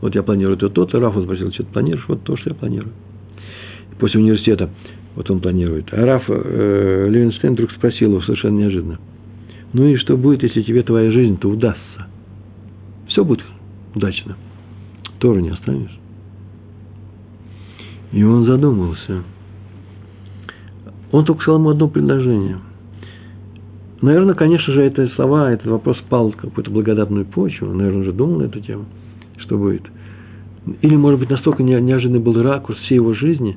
Вот 0.00 0.14
я 0.14 0.22
планирую 0.22 0.56
то, 0.56 0.68
то-то. 0.68 1.00
Раф 1.00 1.14
спросил, 1.22 1.52
что 1.52 1.64
ты 1.64 1.72
планируешь? 1.72 2.04
Вот 2.08 2.22
то, 2.24 2.36
что 2.36 2.50
я 2.50 2.54
планирую. 2.54 2.92
После 3.98 4.20
университета 4.20 4.70
вот 5.16 5.30
он 5.30 5.40
планирует. 5.40 5.92
А 5.92 6.04
Раф 6.04 6.24
э, 6.28 7.08
Левинштейн 7.10 7.54
вдруг 7.54 7.72
спросил 7.72 8.10
его 8.10 8.20
совершенно 8.22 8.58
неожиданно. 8.58 8.98
Ну 9.72 9.86
и 9.86 9.96
что 9.96 10.16
будет, 10.16 10.42
если 10.42 10.62
тебе 10.62 10.82
твоя 10.82 11.10
жизнь-то 11.10 11.48
удастся? 11.48 12.06
Все 13.08 13.24
будет 13.24 13.44
удачно. 13.94 14.36
Тору 15.18 15.40
не 15.40 15.50
останешь. 15.50 15.98
И 18.12 18.22
он 18.22 18.44
задумался. 18.44 19.22
Он 21.14 21.24
только 21.24 21.42
сказал 21.42 21.60
ему 21.60 21.70
одно 21.70 21.86
предложение. 21.86 22.58
Наверное, 24.02 24.34
конечно 24.34 24.72
же, 24.72 24.82
это 24.82 25.06
слова, 25.14 25.52
этот 25.52 25.66
вопрос 25.66 25.96
пал 26.08 26.32
в 26.32 26.36
какую-то 26.36 26.72
благодатную 26.72 27.24
почву. 27.24 27.72
Наверное, 27.72 28.00
он 28.00 28.04
же 28.04 28.12
думал 28.12 28.40
на 28.40 28.42
эту 28.46 28.58
тему, 28.58 28.86
что 29.36 29.56
будет. 29.56 29.82
Или, 30.82 30.96
может 30.96 31.20
быть, 31.20 31.30
настолько 31.30 31.62
неожиданный 31.62 32.18
был 32.18 32.42
ракурс 32.42 32.76
всей 32.80 32.96
его 32.96 33.14
жизни. 33.14 33.56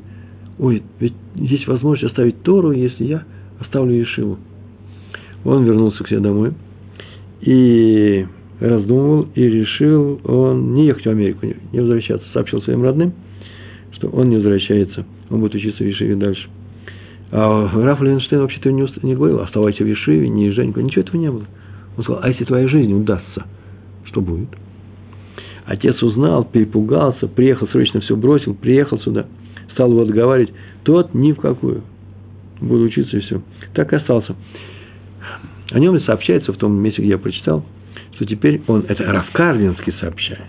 Ой, 0.60 0.84
ведь 0.99 1.16
есть 1.34 1.66
возможность 1.66 2.12
оставить 2.12 2.43
Тору, 2.43 2.74
если 2.74 3.05
я 3.05 3.24
оставлю 3.60 3.91
Ешиву. 3.91 4.38
Он 5.43 5.64
вернулся 5.64 6.03
к 6.03 6.10
себе 6.10 6.20
домой 6.20 6.53
и 7.41 8.28
раздумывал, 8.60 9.30
и 9.34 9.41
решил 9.41 10.22
он 10.26 10.76
не 10.76 10.86
ехать 10.86 11.05
в 11.05 11.10
Америку, 11.10 11.47
не 11.74 11.80
возвращаться. 11.80 12.28
Сообщил 12.34 12.62
своим 12.62 12.84
родным, 12.84 13.14
что 13.93 14.10
он 14.10 14.30
не 14.30 14.36
возвращается, 14.36 15.08
он 15.32 15.39
будет 15.39 15.55
учиться 15.55 15.84
в 15.84 15.88
Ешиве 15.88 16.16
дальше. 16.16 16.47
А 17.32 17.69
Раф 17.84 18.01
Ленштейн 18.01 18.41
вообще-то 18.41 18.71
не, 18.71 18.88
не 19.03 19.15
говорил, 19.15 19.41
оставайся 19.41 19.84
в 19.84 19.88
Ешиве, 19.88 20.30
не 20.30 20.45
езжай 20.45 20.67
никуда. 20.67 20.86
Ничего 20.86 21.01
этого 21.01 21.17
не 21.17 21.32
было. 21.32 21.45
Он 21.97 22.03
сказал, 22.03 22.21
а 22.23 22.30
если 22.30 22.45
твоя 22.45 22.67
жизнь 22.67 22.93
удастся, 22.93 23.45
что 24.05 24.21
будет? 24.21 24.49
Отец 25.65 26.01
узнал, 26.01 26.45
перепугался, 26.45 27.28
приехал, 27.28 27.67
срочно 27.67 27.99
все 27.99 28.15
бросил, 28.15 28.53
приехал 28.53 28.99
сюда, 29.01 29.25
стал 29.73 29.91
его 29.91 30.01
отговаривать. 30.01 30.53
Тот 30.84 31.13
ни 31.13 31.34
в 31.34 31.38
какую. 31.38 31.82
Буду 32.61 32.84
учиться 32.84 33.17
и 33.17 33.19
все. 33.19 33.41
Так 33.73 33.91
и 33.91 33.97
остался. 33.97 34.36
О 35.71 35.80
нем 35.80 35.99
сообщается 36.01 36.53
в 36.53 36.57
том 36.57 36.73
месте, 36.73 37.01
где 37.01 37.11
я 37.11 37.17
прочитал, 37.17 37.65
что 38.15 38.25
теперь 38.25 38.61
он, 38.67 38.86
это 38.88 39.03
Раф 39.03 39.30
Карлинский 39.34 39.93
сообщает, 39.99 40.45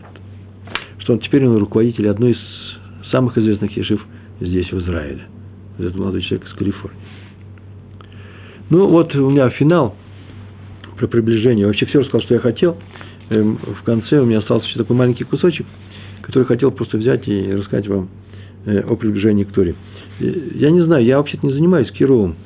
что 0.98 1.14
он 1.14 1.18
теперь 1.18 1.44
он 1.44 1.56
руководитель 1.58 2.08
одной 2.08 2.32
из 2.32 3.10
самых 3.10 3.36
известных 3.36 3.76
ешив 3.76 4.00
здесь, 4.40 4.70
в 4.70 4.78
Израиле. 4.80 5.22
Этот 5.78 5.96
молодой 5.96 6.22
человек 6.22 6.46
из 6.46 6.52
Калифорнии. 6.54 6.98
Ну, 8.70 8.86
вот 8.88 9.14
у 9.14 9.30
меня 9.30 9.48
финал 9.50 9.94
про 10.98 11.06
приближение. 11.06 11.66
Вообще 11.66 11.86
все 11.86 12.00
рассказал, 12.00 12.22
что 12.22 12.34
я 12.34 12.40
хотел. 12.40 12.76
Эм, 13.30 13.58
в 13.58 13.82
конце 13.84 14.20
у 14.20 14.26
меня 14.26 14.38
остался 14.38 14.66
еще 14.66 14.78
такой 14.78 14.96
маленький 14.96 15.24
кусочек, 15.24 15.66
который 16.22 16.44
хотел 16.44 16.70
просто 16.70 16.98
взять 16.98 17.26
и 17.28 17.52
рассказать 17.52 17.86
вам 17.86 18.08
э, 18.66 18.80
о 18.80 18.96
приближении 18.96 19.44
к 19.44 19.52
Торе. 19.52 19.74
Э, 20.20 20.24
я 20.54 20.70
не 20.70 20.82
знаю, 20.82 21.04
я 21.04 21.18
вообще-то 21.18 21.46
не 21.46 21.52
занимаюсь 21.52 21.90
Кировым. 21.92 22.36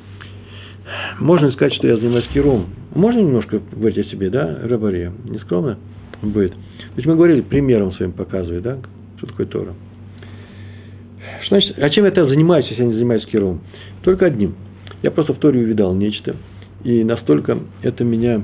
Можно 1.21 1.51
сказать, 1.53 1.75
что 1.75 1.89
я 1.89 1.97
занимаюсь 1.97 2.27
Кировым. 2.35 2.67
Можно 2.95 3.21
немножко 3.21 3.61
говорить 3.73 3.99
о 3.99 4.11
себе, 4.11 4.29
да, 4.29 4.59
Рабаре? 4.65 5.13
Не 5.25 5.39
скромно 5.39 5.79
будет. 6.21 6.53
То 6.53 6.97
есть 6.97 7.07
мы 7.07 7.15
говорили, 7.15 7.41
примером 7.41 7.93
своим 7.95 8.13
показывая, 8.13 8.61
да, 8.61 8.79
что 9.19 9.27
такое 9.29 9.47
Тора. 9.47 9.75
Значит, 11.53 11.79
а 11.79 11.91
чем 11.91 12.07
я 12.07 12.11
тогда 12.13 12.31
занимаюсь, 12.31 12.65
если 12.71 12.81
я 12.81 12.89
не 12.89 12.95
занимаюсь 12.95 13.27
Кировым? 13.27 13.61
Только 14.01 14.25
одним. 14.25 14.55
Я 15.03 15.11
просто 15.11 15.35
в 15.35 15.37
Торе 15.37 15.61
увидал 15.61 15.95
нечто, 15.95 16.35
и 16.83 17.05
настолько 17.05 17.59
это 17.83 18.05
меня, 18.05 18.41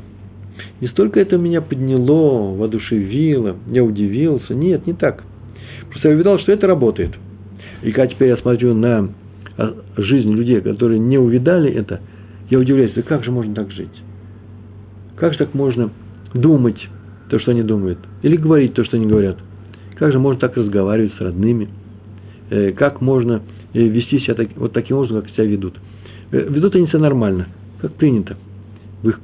не 0.83 0.89
столько 0.89 1.19
это 1.19 1.39
меня 1.39 1.63
подняло, 1.63 2.55
воодушевило, 2.55 3.57
я 3.69 3.83
удивился. 3.83 4.55
Нет, 4.55 4.87
не 4.87 4.93
так. 4.93 5.25
Просто 5.89 6.11
я 6.11 6.17
увидал, 6.17 6.39
что 6.41 6.53
это 6.53 6.67
работает. 6.67 7.13
И 7.83 7.93
когда 7.93 8.09
теперь 8.09 8.29
я 8.29 8.37
смотрю 8.37 8.75
на 8.75 9.09
а, 9.57 9.75
жизнь 9.97 10.31
людей, 10.31 10.61
которые 10.61 10.99
не 10.99 11.17
увидали 11.17 11.73
это, 11.73 12.03
я 12.51 12.59
удивляюсь, 12.59 12.93
да 12.93 13.01
как 13.01 13.25
же 13.25 13.31
можно 13.31 13.55
так 13.55 13.71
жить? 13.71 14.03
Как 15.17 15.33
же 15.33 15.39
так 15.39 15.55
можно 15.55 15.89
думать 16.35 16.87
то, 17.31 17.39
что 17.39 17.53
они 17.53 17.63
думают? 17.63 18.01
Или 18.21 18.37
говорить 18.37 18.75
то, 18.75 18.85
что 18.85 18.99
они 18.99 19.07
говорят? 19.07 19.39
Как 19.95 20.13
же 20.13 20.19
можно 20.19 20.41
так 20.41 20.59
разговаривать 20.59 21.15
с 21.15 21.21
родными? 21.23 21.71
Э, 22.51 22.73
как 22.73 23.01
можно 23.01 23.43
э, 23.75 23.81
вести 23.81 24.21
себя 24.21 24.35
так, 24.35 24.49
вот 24.57 24.73
таким 24.73 24.97
образом, 24.97 25.23
как 25.23 25.31
себя 25.31 25.45
ведут? 25.45 25.79
Э, 26.33 26.47
ведут 26.49 26.75
они 26.75 26.87
себя 26.89 27.01
нормально, 27.01 27.49
как 27.81 27.93
принято 27.95 28.37
в 29.03 29.09
их 29.09 29.21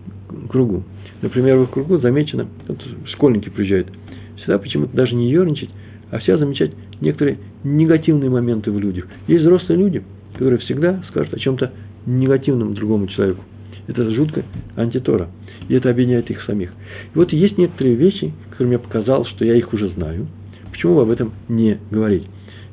кругу. 0.49 0.83
Например, 1.23 1.57
в 1.59 1.63
их 1.65 1.71
кругу 1.71 1.99
замечено, 1.99 2.47
вот 2.69 2.83
школьники 3.13 3.49
приезжают, 3.49 3.89
всегда 4.37 4.59
почему-то 4.59 4.95
даже 4.95 5.15
не 5.15 5.31
ерничать, 5.31 5.71
а 6.11 6.19
всегда 6.19 6.39
замечать 6.39 6.73
некоторые 7.01 7.39
негативные 7.63 8.31
моменты 8.31 8.71
в 8.71 8.79
людях. 8.79 9.07
Есть 9.27 9.43
взрослые 9.43 9.79
люди, 9.79 10.03
которые 10.35 10.59
всегда 10.61 11.03
скажут 11.09 11.33
о 11.35 11.39
чем-то 11.39 11.73
негативном 12.07 12.75
другому 12.75 13.07
человеку. 13.07 13.43
Это 13.87 14.11
жутко 14.11 14.45
антитора. 14.77 15.29
И 15.69 15.75
это 15.75 15.91
объединяет 15.91 16.31
их 16.31 16.43
самих. 16.43 16.71
И 17.15 17.19
вот 17.19 17.33
есть 17.33 17.57
некоторые 17.57 17.95
вещи, 17.95 18.33
которые 18.51 18.69
мне 18.69 18.79
показалось, 18.79 19.29
что 19.29 19.45
я 19.45 19.55
их 19.55 19.73
уже 19.73 19.89
знаю. 19.91 20.27
Почему 20.71 20.97
бы 20.97 21.03
об 21.03 21.11
этом 21.11 21.33
не 21.49 21.79
говорить? 21.91 22.25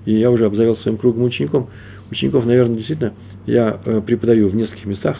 И 0.05 0.13
я 0.13 0.31
уже 0.31 0.45
обзавел 0.45 0.77
своим 0.77 0.97
кругом 0.97 1.23
учеников. 1.23 1.69
Учеников, 2.09 2.45
наверное, 2.45 2.77
действительно, 2.77 3.13
я 3.45 3.79
э, 3.85 4.01
преподаю 4.05 4.49
в 4.49 4.55
нескольких 4.55 4.85
местах. 4.85 5.19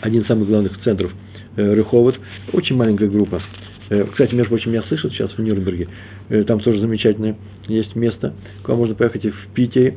Один 0.00 0.22
из 0.22 0.26
самых 0.26 0.48
главных 0.48 0.80
центров 0.82 1.12
э, 1.56 1.74
Рыховод. 1.74 2.18
Очень 2.52 2.76
маленькая 2.76 3.08
группа. 3.08 3.42
Э, 3.90 4.04
кстати, 4.10 4.34
между 4.34 4.50
прочим, 4.50 4.72
я 4.72 4.82
слышал 4.82 5.10
сейчас 5.10 5.30
в 5.32 5.38
Нюрнберге. 5.38 5.88
Там 6.46 6.60
тоже 6.60 6.80
замечательное 6.80 7.36
есть 7.68 7.96
место, 7.96 8.34
куда 8.62 8.76
можно 8.76 8.94
поехать 8.94 9.24
и 9.24 9.30
в 9.30 9.46
Питере, 9.54 9.96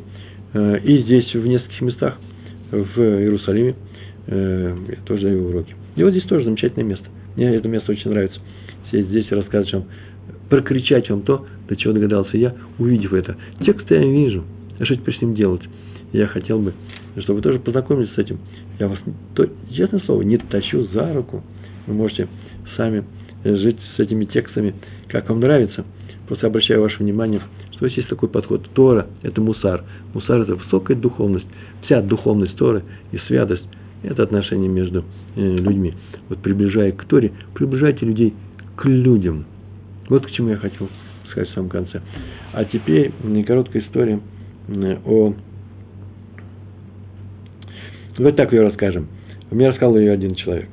и 0.53 0.97
здесь 0.99 1.33
в 1.33 1.45
нескольких 1.45 1.81
местах– 1.81 2.17
в 2.71 2.99
Иерусалиме. 2.99 3.75
Я 4.27 4.75
тоже 5.05 5.23
даю 5.23 5.49
уроки. 5.49 5.75
И 5.95 6.03
вот 6.03 6.11
здесь 6.11 6.23
тоже 6.23 6.45
замечательное 6.45 6.85
место. 6.85 7.05
Мне 7.35 7.53
это 7.53 7.67
место 7.67 7.91
очень 7.91 8.09
нравится. 8.11 8.39
Сесть 8.91 9.09
здесь 9.09 9.29
рассказывать 9.31 9.73
вам, 9.73 9.85
прокричать 10.51 11.09
вам 11.09 11.21
то, 11.21 11.45
до 11.69 11.75
чего 11.77 11.93
догадался 11.93 12.37
я, 12.37 12.53
увидев 12.77 13.13
это. 13.13 13.37
Текст 13.65 13.89
я 13.89 13.99
вижу. 13.99 14.43
А 14.79 14.85
что 14.85 14.97
теперь 14.97 15.17
с 15.17 15.21
ним 15.21 15.33
делать? 15.33 15.61
Я 16.11 16.27
хотел 16.27 16.59
бы, 16.59 16.73
чтобы 17.19 17.37
вы 17.37 17.41
тоже 17.41 17.59
познакомились 17.59 18.13
с 18.13 18.17
этим. 18.17 18.37
Я 18.77 18.89
вас, 18.89 18.99
то, 19.33 19.47
честное 19.71 20.01
слово, 20.01 20.23
не 20.23 20.37
тащу 20.37 20.83
за 20.93 21.13
руку. 21.13 21.41
Вы 21.87 21.93
можете 21.93 22.27
сами 22.75 23.05
жить 23.45 23.77
с 23.95 23.99
этими 23.99 24.25
текстами, 24.25 24.75
как 25.07 25.29
вам 25.29 25.39
нравится. 25.39 25.85
Просто 26.27 26.47
обращаю 26.47 26.81
ваше 26.81 26.97
внимание, 26.99 27.41
что 27.71 27.85
есть 27.87 28.09
такой 28.09 28.27
подход. 28.27 28.67
Тора– 28.73 29.07
это 29.23 29.39
мусар. 29.39 29.85
Мусар– 30.13 30.41
это 30.41 30.55
высокая 30.55 30.97
духовность 30.97 31.47
вся 31.91 32.01
духовность 32.01 32.55
Торы 32.55 32.83
и 33.11 33.17
святость– 33.27 33.63
это 34.03 34.23
отношение 34.23 34.69
между 34.69 35.03
э, 35.35 35.41
людьми. 35.41 35.93
Вот 36.29 36.39
приближая 36.39 36.91
к 36.91 37.03
Торе, 37.05 37.31
приближайте 37.53 38.05
людей 38.05 38.33
к 38.75 38.85
людям. 38.85 39.45
Вот 40.11 40.25
к 40.25 40.31
чему 40.31 40.49
я 40.49 40.57
хотел 40.57 40.89
сказать 41.29 41.49
в 41.51 41.53
самом 41.53 41.69
конце. 41.69 42.01
А 42.51 42.65
теперь 42.65 43.13
короткая 43.47 43.81
история 43.81 44.19
э, 44.67 44.97
о... 45.05 45.33
Вот 48.17 48.35
так 48.35 48.51
ее 48.51 48.63
расскажем. 48.63 49.07
Мне 49.51 49.69
рассказал 49.69 49.97
ее 49.97 50.11
один 50.11 50.35
человек. 50.35 50.67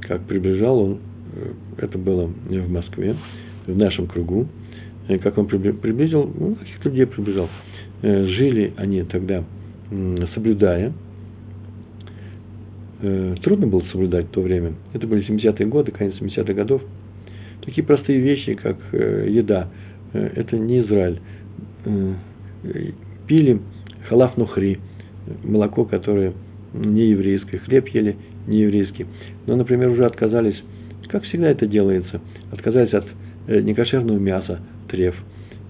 Как 0.00 0.22
приближал 0.26 0.78
он, 0.78 0.98
э, 1.34 1.52
это 1.78 1.98
было 1.98 2.26
в 2.26 2.70
Москве, 2.70 3.16
в 3.66 3.76
нашем 3.76 4.06
кругу, 4.06 4.46
как 5.24 5.38
он 5.38 5.48
приблизил, 5.48 6.32
ну, 6.32 6.54
каких 6.54 6.84
людей 6.84 7.06
приближал. 7.06 7.50
Жили 8.00 8.74
они 8.76 9.02
тогда 9.02 9.42
соблюдая, 10.34 10.92
э, 13.02 13.34
трудно 13.42 13.66
было 13.66 13.82
соблюдать 13.90 14.26
в 14.26 14.30
то 14.30 14.40
время. 14.40 14.74
Это 14.92 15.08
были 15.08 15.28
70-е 15.28 15.66
годы, 15.66 15.90
конец 15.90 16.14
70-х 16.20 16.52
годов. 16.52 16.80
Такие 17.64 17.84
простые 17.84 18.20
вещи, 18.20 18.54
как 18.54 18.76
э, 18.92 19.28
еда. 19.30 19.68
Э, 20.12 20.30
это 20.36 20.56
не 20.56 20.80
Израиль. 20.80 21.20
Пили 23.26 23.60
халаф 24.08 24.36
нухри, 24.36 24.78
молоко, 25.42 25.84
которое 25.84 26.32
не 26.72 27.10
еврейское, 27.10 27.58
хлеб 27.58 27.88
ели 27.88 28.16
не 28.46 28.60
еврейский. 28.60 29.06
Но, 29.46 29.56
например, 29.56 29.90
уже 29.90 30.06
отказались, 30.06 30.56
как 31.08 31.24
всегда 31.24 31.50
это 31.50 31.66
делается, 31.66 32.20
отказались 32.50 32.94
от 32.94 33.04
некошерного 33.46 34.18
мяса, 34.18 34.60
треф. 34.88 35.14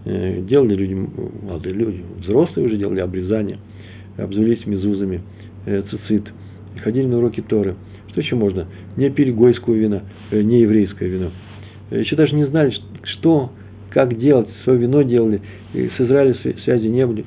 Делали 0.04 0.76
люди, 0.76 0.94
молодые 1.42 1.74
люди, 1.74 2.04
взрослые 2.20 2.68
уже 2.68 2.76
делали 2.76 3.00
обрезание– 3.00 3.58
обзавелись 4.16 4.66
мезузами, 4.66 5.20
э, 5.66 5.82
цицит, 5.90 6.24
ходили 6.82 7.06
на 7.06 7.18
уроки 7.18 7.40
Торы. 7.40 7.74
Что 8.10 8.20
еще 8.20 8.36
можно? 8.36 8.66
Не 8.96 9.10
пили 9.10 9.30
гойскую 9.30 9.80
вино, 9.80 10.02
э, 10.30 10.40
не 10.42 10.60
еврейское 10.60 11.08
вино. 11.08 11.30
Э, 11.94 12.00
еще 12.00 12.16
даже 12.16 12.34
не 12.34 12.44
знали, 12.46 12.74
что, 13.04 13.50
как 13.90 14.18
делать, 14.18 14.48
свое 14.64 14.80
вино 14.80 15.02
делали. 15.02 15.40
И 15.72 15.88
с 15.88 16.00
Израилем 16.00 16.36
связи 16.64 16.86
не 16.86 17.06
было. 17.06 17.18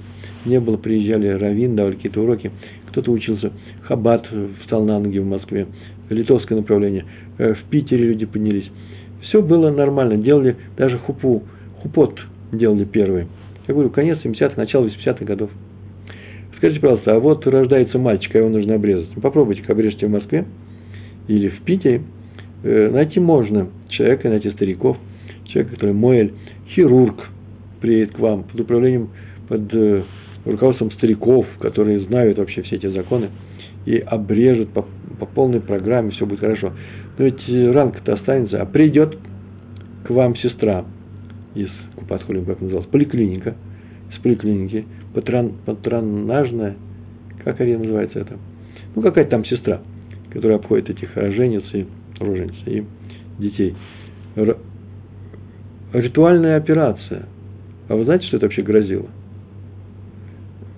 Не 0.46 0.60
было, 0.60 0.78
приезжали 0.78 1.28
раввин, 1.28 1.76
давали 1.76 1.96
какие-то 1.96 2.22
уроки. 2.22 2.52
Кто-то 2.88 3.12
учился. 3.12 3.52
Хаббат 3.84 4.28
встал 4.62 4.84
на 4.84 5.00
ноги 5.00 5.20
в 5.20 5.26
Москве. 5.26 5.68
Литовское 6.10 6.58
направление. 6.58 7.06
В 7.38 7.58
Питере 7.70 8.06
люди 8.06 8.26
поднялись. 8.26 8.70
Все 9.24 9.42
было 9.42 9.72
нормально. 9.72 10.16
Делали 10.18 10.56
даже 10.78 10.98
хупу, 11.00 11.44
хупот 11.82 12.18
делали 12.52 12.86
первые. 12.86 13.28
Я 13.68 13.74
говорю, 13.74 13.90
конец 13.90 14.20
70-х, 14.24 14.54
начало 14.56 14.88
80-х 14.88 15.26
годов. 15.26 15.50
Скажите, 16.58 16.80
пожалуйста, 16.80 17.16
а 17.16 17.20
вот 17.20 17.46
рождается 17.46 18.00
мальчик, 18.00 18.34
а 18.36 18.40
его 18.40 18.50
нужно 18.50 18.76
обрезать. 18.76 19.10
Попробуйте, 19.22 19.64
обрежьте 19.68 20.08
в 20.08 20.12
Москве 20.12 20.46
или 21.28 21.50
в 21.50 21.62
Питере. 21.64 22.02
Э, 22.64 22.90
найти 22.90 23.20
можно 23.20 23.68
человека, 23.90 24.30
найти 24.30 24.52
стариков, 24.52 24.98
человек, 25.46 25.74
который 25.74 25.94
моель, 25.94 26.34
хирург, 26.74 27.30
приедет 27.82 28.16
к 28.16 28.20
вам 28.20 28.44
под 28.44 28.60
управлением, 28.60 29.10
под 29.48 29.74
э, 29.74 30.04
руководством 30.46 30.92
стариков, 30.92 31.46
которые 31.60 32.02
знают 32.02 32.38
вообще 32.38 32.62
все 32.64 32.78
эти 32.78 32.88
законы, 32.88 33.30
и 33.86 33.98
обрежут 34.00 34.70
по, 34.70 34.86
по 35.20 35.26
полной 35.26 35.62
программе, 35.62 36.12
все 36.12 36.26
будет 36.26 36.40
хорошо. 36.40 36.74
Но 37.18 37.26
ведь 37.26 37.74
ранка-то 37.74 38.14
останется, 38.14 38.62
а 38.62 38.66
придет 38.66 39.18
к 40.04 40.10
вам 40.10 40.36
сестра 40.38 40.86
из 41.56 41.70
Купатхулим, 41.96 42.46
как 42.46 42.62
называлась, 42.62 42.90
поликлиника, 42.90 43.56
с 44.16 44.22
поликлиники, 44.22 44.86
патрон, 45.14 45.54
патронажная, 45.66 46.76
как 47.44 47.62
она 47.62 47.78
называется 47.78 48.20
это? 48.20 48.38
Ну, 48.96 49.02
какая-то 49.02 49.32
там 49.32 49.46
сестра, 49.46 49.82
которая 50.32 50.58
обходит 50.58 50.90
этих 50.90 51.16
роженец 51.16 51.64
и 51.74 51.86
рожениц 52.20 52.56
и 52.66 52.84
детей. 53.40 53.76
Ритуальная 55.94 56.58
операция. 56.58 57.28
А 57.88 57.96
вы 57.96 58.04
знаете, 58.04 58.28
что 58.28 58.38
это 58.38 58.46
вообще 58.48 58.62
грозило? 58.62 59.08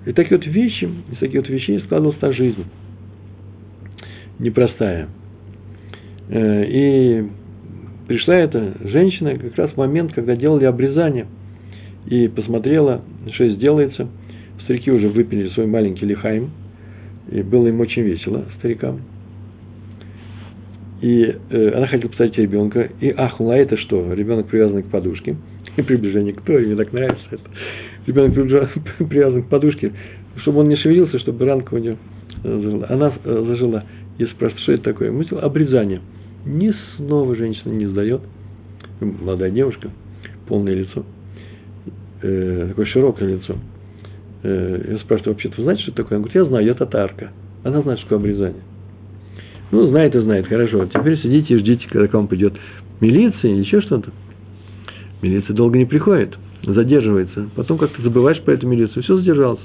И 0.06 0.14
такие 0.14 0.38
вот 0.38 0.48
вещи, 0.48 0.90
из 1.12 1.18
таких 1.20 1.42
вот 1.42 1.50
вещей 1.50 1.80
складывалась 1.82 2.20
та 2.20 2.32
жизнь. 2.32 2.66
Непростая. 4.40 5.10
Э, 6.30 6.66
и 6.66 7.28
пришла 8.08 8.36
эта 8.36 8.74
женщина 8.88 9.38
как 9.38 9.56
раз 9.58 9.72
в 9.72 9.78
момент, 9.78 10.14
когда 10.14 10.36
делали 10.36 10.66
обрезание. 10.66 11.28
И 12.06 12.28
посмотрела, 12.28 13.02
что 13.34 13.50
сделается. 13.50 14.08
Старики 14.64 14.92
уже 14.92 15.10
выпили 15.10 15.50
свой 15.50 15.68
маленький 15.68 16.06
лихайм. 16.06 16.52
И 17.32 17.42
было 17.42 17.68
им 17.68 17.80
очень 17.80 18.04
весело, 18.04 18.46
старикам. 18.60 19.02
И 21.02 21.36
э, 21.50 21.72
она 21.76 21.88
хотела 21.88 22.10
посадить 22.10 22.38
ребенка. 22.38 22.90
И 23.00 23.10
ахнула, 23.12 23.54
а 23.54 23.58
это 23.58 23.78
что? 23.78 24.14
Ребенок 24.14 24.48
привязан 24.48 24.84
к 24.84 24.88
подушке. 24.88 25.36
И 25.78 25.82
приближение 25.82 26.34
к 26.34 26.42
Торе, 26.42 26.66
мне 26.66 26.76
так 26.76 26.92
нравится 26.92 27.26
это. 27.32 27.44
Ребенок 28.06 28.34
привязан 29.10 29.44
к 29.44 29.50
подушке, 29.50 29.94
чтобы 30.38 30.60
он 30.60 30.70
не 30.70 30.76
шевелился, 30.76 31.20
чтобы 31.20 31.46
ранка 31.46 31.74
у 31.74 31.78
него 31.78 31.98
э, 32.44 32.60
зажила. 32.62 32.88
Она 32.90 33.14
э, 33.24 33.44
зажила. 33.48 33.84
И 34.18 34.26
спрашивает, 34.26 34.64
что 34.64 34.72
это 34.74 34.84
такое? 34.84 35.12
Мы 35.12 35.24
обрезание. 35.40 36.02
Ни 36.46 36.74
слова 36.98 37.36
женщина 37.36 37.72
не 37.72 37.86
сдает. 37.86 38.22
Молодая 39.00 39.50
девушка, 39.50 39.90
полное 40.48 40.74
лицо, 40.74 41.06
э, 42.22 42.66
такое 42.70 42.86
широкое 42.86 43.36
лицо. 43.36 43.56
Э, 44.44 44.92
я 44.92 45.00
спрашиваю, 45.00 45.34
вообще, 45.34 45.50
вы 45.56 45.64
знаете, 45.64 45.84
что 45.84 45.92
это 45.92 46.04
такое? 46.04 46.18
Она 46.18 46.24
говорит, 46.24 46.36
я 46.36 46.50
знаю, 46.50 46.66
я 46.66 46.74
татарка. 46.74 47.32
Она 47.64 47.82
знает, 47.82 48.00
что 48.00 48.10
такое 48.10 48.20
обрезание. 48.20 48.62
Ну, 49.72 49.88
знает 49.88 50.16
и 50.16 50.20
знает, 50.20 50.48
хорошо. 50.48 50.86
Теперь 50.88 51.20
сидите 51.20 51.54
и 51.54 51.58
ждите, 51.58 51.88
когда 51.90 52.08
к 52.08 52.14
вам 52.14 52.28
придет 52.28 52.54
милиция 53.02 53.52
или 53.52 53.60
еще 53.60 53.82
что-то. 53.82 54.12
Милиция 55.22 55.54
долго 55.54 55.78
не 55.78 55.86
приходит, 55.86 56.38
задерживается. 56.64 57.50
Потом 57.56 57.78
как-то 57.78 58.02
забываешь 58.02 58.42
про 58.42 58.54
эту 58.54 58.68
милицию, 58.68 59.04
все 59.04 59.18
задержалось. 59.18 59.60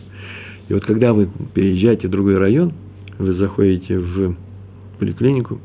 И 0.68 0.74
вот 0.74 0.84
когда 0.84 1.12
вы 1.12 1.28
переезжаете 1.54 2.08
в 2.08 2.10
другой 2.10 2.38
район, 2.38 2.72
вы 3.18 3.34
заходите 3.34 3.98
в 3.98 4.36
поликлинику, 4.98 5.60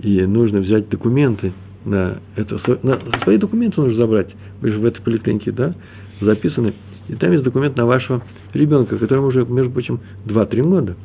и 0.00 0.22
нужно 0.22 0.60
взять 0.60 0.88
документы 0.88 1.52
на 1.84 2.18
это, 2.36 2.60
на, 2.82 2.98
свои 3.22 3.38
документы 3.38 3.80
нужно 3.80 3.96
забрать, 3.96 4.28
вы 4.60 4.70
же 4.70 4.78
в 4.78 4.84
этой 4.84 5.02
поликлинике, 5.02 5.52
да, 5.52 5.74
записаны, 6.20 6.74
и 7.08 7.14
там 7.14 7.32
есть 7.32 7.44
документ 7.44 7.76
на 7.76 7.86
вашего 7.86 8.22
ребенка, 8.54 8.96
которому 8.98 9.28
уже, 9.28 9.44
между 9.44 9.70
прочим, 9.72 10.00
2-3 10.26 10.62
года. 10.62 10.96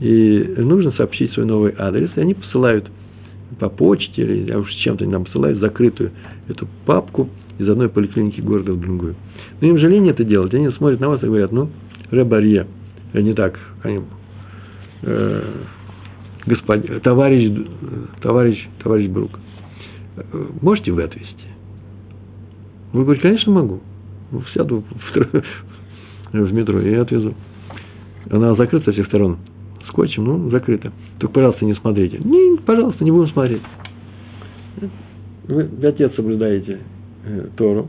И 0.00 0.54
нужно 0.56 0.92
сообщить 0.92 1.32
свой 1.32 1.44
новый 1.44 1.74
адрес, 1.76 2.10
и 2.16 2.20
они 2.20 2.32
посылают 2.32 2.90
по 3.58 3.68
почте, 3.68 4.22
или 4.22 4.50
а 4.50 4.58
уж 4.58 4.70
чем-то 4.76 5.04
нам 5.06 5.24
посылают 5.24 5.58
закрытую 5.58 6.10
эту 6.48 6.66
папку 6.86 7.28
из 7.58 7.68
одной 7.68 7.90
поликлиники 7.90 8.40
города 8.40 8.72
в 8.72 8.80
другую. 8.80 9.14
Но 9.60 9.68
им 9.68 9.78
же 9.78 9.88
лень 9.88 10.08
это 10.08 10.24
делать, 10.24 10.54
они 10.54 10.70
смотрят 10.70 11.00
на 11.00 11.10
вас 11.10 11.22
и 11.22 11.26
говорят, 11.26 11.52
ну, 11.52 11.68
ребарье, 12.10 12.66
не 13.12 13.34
так, 13.34 13.58
они, 13.82 14.00
э, 15.02 15.42
господин, 16.46 17.00
товарищ, 17.00 17.52
товарищ, 18.22 18.68
товарищ 18.82 19.10
Брук, 19.10 19.38
можете 20.62 20.92
вы 20.92 21.02
отвезти? 21.02 21.34
Вы 22.94 23.02
говорите, 23.02 23.22
конечно, 23.22 23.52
могу. 23.52 23.80
Сяду 24.54 24.82
в, 25.12 25.42
в 26.32 26.52
метро 26.54 26.80
и 26.80 26.94
отвезу. 26.94 27.34
Она 28.30 28.54
закрыта 28.54 28.86
со 28.86 28.92
всех 28.92 29.06
сторон 29.08 29.38
скотчем, 29.88 30.24
ну, 30.24 30.50
закрыта. 30.50 30.92
Только, 31.18 31.34
пожалуйста, 31.34 31.64
не 31.64 31.74
смотрите. 31.74 32.18
Не, 32.18 32.58
пожалуйста, 32.58 33.04
не 33.04 33.10
будем 33.10 33.32
смотреть. 33.32 33.62
Вы 35.44 35.68
отец 35.82 36.14
соблюдаете 36.14 36.78
э, 37.24 37.48
Тору. 37.56 37.88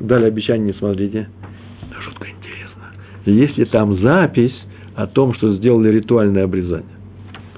Дали 0.00 0.26
обещание, 0.26 0.68
не 0.68 0.78
смотрите. 0.78 1.28
Это 1.82 2.02
жутко 2.02 2.26
интересно. 2.28 2.82
Если 3.24 3.64
там 3.64 3.98
запись 4.00 4.54
о 4.94 5.06
том, 5.06 5.34
что 5.34 5.56
сделали 5.56 5.88
ритуальное 5.88 6.44
обрезание. 6.44 6.84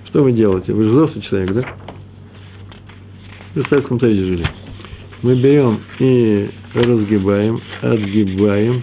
Что 0.06 0.22
вы 0.22 0.32
делаете? 0.32 0.72
Вы 0.72 0.84
же 0.84 0.90
взрослый 0.90 1.22
человек, 1.24 1.52
да? 1.54 1.62
Вы 3.54 3.64
в 3.64 3.68
Советском 3.68 3.98
Союзе 3.98 4.24
жили. 4.24 4.48
Мы 5.22 5.34
берем 5.40 5.80
и 5.98 6.50
разгибаем, 6.74 7.60
отгибаем, 7.80 8.82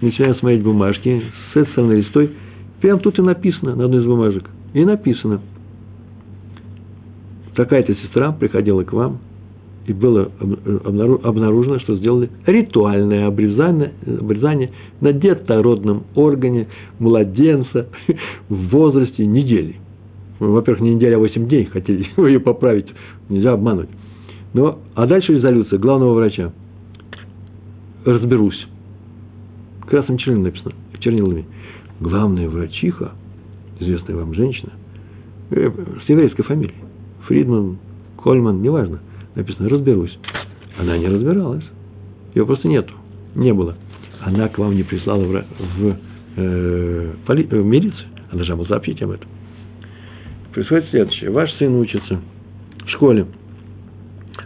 начинаем 0.00 0.36
смотреть 0.36 0.62
бумажки, 0.62 1.22
с 1.52 1.56
этой 1.56 1.70
стороны 1.72 1.92
листой, 1.92 2.30
прям 2.84 3.00
тут 3.00 3.18
и 3.18 3.22
написано 3.22 3.74
на 3.74 3.86
одной 3.86 4.02
из 4.02 4.06
бумажек. 4.06 4.44
И 4.74 4.84
написано. 4.84 5.40
Такая-то 7.54 7.94
сестра 7.94 8.30
приходила 8.30 8.82
к 8.82 8.92
вам, 8.92 9.20
и 9.86 9.94
было 9.94 10.30
обнаружено, 10.82 11.78
что 11.78 11.96
сделали 11.96 12.28
ритуальное 12.44 13.26
обрезание, 13.26 13.94
обрезание 14.06 14.72
на 15.00 15.14
детородном 15.14 16.02
органе 16.14 16.66
младенца 16.98 17.88
в 18.50 18.68
возрасте 18.68 19.24
недели 19.24 19.76
во-первых, 20.38 20.82
не 20.82 20.96
неделя, 20.96 21.16
а 21.16 21.20
8 21.20 21.48
дней, 21.48 21.64
хотели 21.64 22.06
ее 22.18 22.40
поправить, 22.40 22.88
нельзя 23.30 23.52
обмануть. 23.52 23.88
Но, 24.52 24.80
а 24.94 25.06
дальше 25.06 25.32
резолюция 25.32 25.78
главного 25.78 26.12
врача. 26.12 26.52
Разберусь. 28.04 28.66
Красным 29.86 30.18
чернилами 30.18 30.46
написано, 30.46 30.74
чернилами. 30.98 31.46
Главная 32.00 32.48
врачиха, 32.48 33.12
известная 33.80 34.16
вам 34.16 34.34
женщина, 34.34 34.72
э, 35.50 35.70
с 36.04 36.08
еврейской 36.08 36.42
фамилией, 36.42 36.78
Фридман, 37.26 37.78
Кольман, 38.22 38.62
неважно, 38.62 39.00
написано 39.34 39.68
«разберусь». 39.68 40.18
Она 40.78 40.98
не 40.98 41.06
разбиралась. 41.06 41.64
Ее 42.34 42.46
просто 42.46 42.66
нету, 42.68 42.92
не 43.34 43.52
было. 43.52 43.76
Она 44.20 44.48
к 44.48 44.58
вам 44.58 44.74
не 44.74 44.82
прислала 44.82 45.22
в, 45.22 45.32
в, 45.32 45.96
э, 46.36 47.12
поли, 47.26 47.44
в 47.44 47.64
милицию. 47.64 48.08
Она 48.30 48.38
должна 48.38 48.56
была 48.56 48.66
сообщить 48.66 49.00
об 49.02 49.10
этом 49.10 49.28
происходит 50.54 50.88
следующее. 50.90 51.30
Ваш 51.30 51.52
сын 51.54 51.74
учится 51.74 52.20
в 52.86 52.90
школе, 52.90 53.26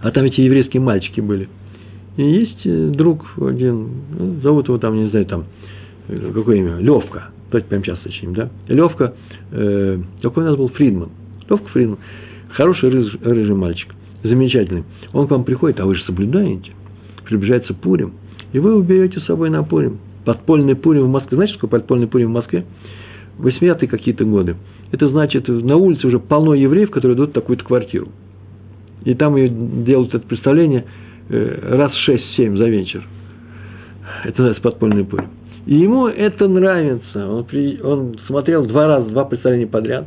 а 0.01 0.11
там 0.11 0.25
эти 0.25 0.41
еврейские 0.41 0.83
мальчики 0.83 1.21
были. 1.21 1.49
И 2.17 2.23
есть 2.23 2.61
э, 2.65 2.89
друг 2.89 3.25
один, 3.41 4.41
зовут 4.43 4.69
его 4.69 4.79
там, 4.79 4.97
не 4.97 5.11
знаю, 5.11 5.27
там, 5.27 5.45
э, 6.09 6.33
какое 6.35 6.57
имя, 6.57 6.79
Левка, 6.79 7.31
давайте 7.51 7.69
прямо 7.69 7.85
сейчас 7.85 8.01
сочиним, 8.03 8.35
да? 8.35 8.51
Левка, 8.69 9.15
э, 9.53 9.99
какой 10.23 10.45
у 10.45 10.47
нас 10.47 10.57
был 10.57 10.69
Фридман, 10.69 11.11
Левка 11.49 11.69
Фридман, 11.69 11.99
хороший 12.51 12.91
рыж, 12.91 13.17
рыжий 13.23 13.55
мальчик, 13.55 13.95
замечательный. 14.23 14.85
Он 15.13 15.27
к 15.27 15.31
вам 15.31 15.45
приходит, 15.45 15.81
а 15.81 15.87
вы 15.87 15.95
же 15.95 16.05
соблюдаете, 16.05 16.73
приближается 17.25 17.75
Пурим, 17.75 18.13
и 18.53 18.59
вы 18.59 18.77
уберете 18.77 19.21
с 19.21 19.25
собой 19.27 19.51
на 19.51 19.63
Пурим. 19.63 19.99
Подпольный 20.25 20.77
Пурим 20.77 21.05
в 21.05 21.11
Москве. 21.11 21.37
Знаете, 21.37 21.55
что 21.55 21.63
такое 21.63 21.81
подпольный 21.81 22.07
Пурим 22.07 22.29
в 22.29 22.33
Москве? 22.33 22.65
80-е 23.39 23.89
какие-то 23.89 24.25
годы 24.25 24.57
это 24.91 25.09
значит, 25.09 25.49
на 25.49 25.77
улице 25.77 26.07
уже 26.07 26.19
полно 26.19 26.55
евреев, 26.55 26.91
которые 26.91 27.17
дают 27.17 27.33
такую-то 27.33 27.65
квартиру. 27.65 28.09
И 29.05 29.15
там 29.15 29.37
ее 29.37 29.49
делают 29.49 30.15
это 30.15 30.27
представление 30.27 30.85
э, 31.29 31.77
раз 31.77 31.95
шесть-семь 32.05 32.57
за 32.57 32.69
вечер. 32.69 33.07
Это 34.25 34.43
называется 34.43 34.63
подпольный 34.63 35.05
пыль. 35.05 35.25
И 35.69 35.75
ему 35.75 36.07
это 36.09 36.49
нравится. 36.49 37.29
Он, 37.31 37.45
при, 37.45 37.79
он 37.83 38.19
смотрел 38.27 38.65
два 38.65 38.87
раза, 38.87 39.11
два 39.11 39.27
представления 39.27 39.67
подряд. 39.67 40.07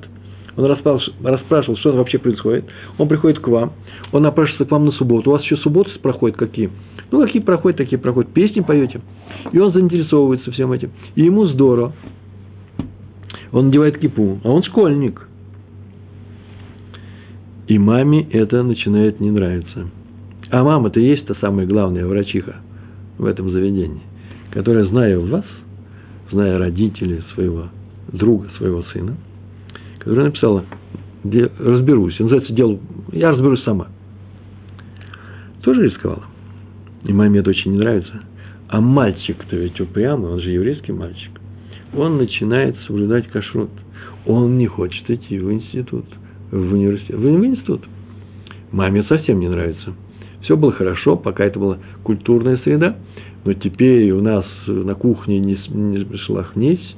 Он 0.58 0.66
расспрашивал, 0.66 1.78
что 1.78 1.94
вообще 1.94 2.18
происходит. 2.18 2.66
Он 2.98 3.08
приходит 3.08 3.40
к 3.40 3.48
вам. 3.48 3.74
Он 4.12 4.24
напрашивается 4.24 4.66
к 4.66 4.72
вам 4.72 4.86
на 4.86 4.92
субботу. 4.92 5.30
У 5.30 5.34
вас 5.34 5.44
еще 5.44 5.58
субботы 5.58 5.92
проходят 6.02 6.36
какие? 6.36 6.72
Ну, 7.12 7.22
какие 7.24 7.44
проходят, 7.44 7.78
такие 7.78 8.00
проходят. 8.00 8.34
Песни 8.34 8.62
поете. 8.62 9.02
И 9.52 9.60
он 9.60 9.72
заинтересовывается 9.72 10.52
всем 10.52 10.72
этим. 10.72 10.94
И 11.14 11.22
ему 11.26 11.46
здорово 11.46 11.94
он 13.52 13.66
надевает 13.68 14.00
кипу, 14.00 14.40
а 14.44 14.50
он 14.50 14.64
школьник. 14.64 15.28
И 17.68 17.78
маме 17.78 18.28
это 18.32 18.64
начинает 18.64 19.20
не 19.20 19.30
нравиться. 19.30 19.90
А 20.50 20.64
мама-то 20.64 21.00
есть 21.00 21.28
та 21.28 21.36
самая 21.36 21.68
главная 21.68 22.08
врачиха. 22.08 22.56
в 23.18 23.26
этом 23.26 23.52
заведении, 23.52 24.02
которая, 24.52 24.86
зная 24.86 25.18
вас, 25.18 25.46
зная 26.32 26.58
родителей 26.58 27.24
своего 27.34 27.70
друга, 28.12 28.50
своего 28.58 28.84
сына, 28.84 29.16
которая 30.00 30.26
написала, 30.26 30.66
разберусь, 31.24 32.20
называется 32.20 32.54
дело, 32.54 32.80
я 33.12 33.32
разберусь 33.32 33.64
сама. 33.64 33.88
Тоже 35.62 35.84
рисковала. 35.84 36.24
И 37.04 37.14
маме 37.14 37.40
это 37.40 37.52
очень 37.52 37.72
не 37.72 37.78
нравится. 37.78 38.22
А 38.68 38.82
мальчик-то 38.82 39.56
ведь 39.56 39.80
упрямый, 39.80 40.32
он 40.32 40.40
же 40.40 40.50
еврейский 40.50 40.92
мальчик. 40.92 41.32
Он 41.94 42.18
начинает 42.18 42.76
соблюдать 42.88 43.28
кашрут. 43.28 43.70
Он 44.26 44.58
не 44.58 44.68
хочет 44.68 45.10
идти 45.10 45.40
в 45.40 45.52
институт, 45.52 46.06
в 46.52 46.74
университет, 46.74 47.16
в 47.16 47.46
институт. 47.46 47.82
Маме 48.72 49.04
совсем 49.04 49.40
не 49.40 49.50
нравится. 49.50 49.94
Все 50.42 50.56
было 50.56 50.72
хорошо, 50.72 51.18
пока 51.18 51.46
это 51.46 51.60
была 51.60 51.78
культурная 52.04 52.58
среда, 52.58 52.98
но 53.44 53.54
теперь 53.54 54.12
у 54.12 54.22
нас 54.22 54.46
на 54.68 54.96
кухне 54.96 55.40
не, 55.40 55.58
не 55.70 56.18
шлахнись, 56.18 56.96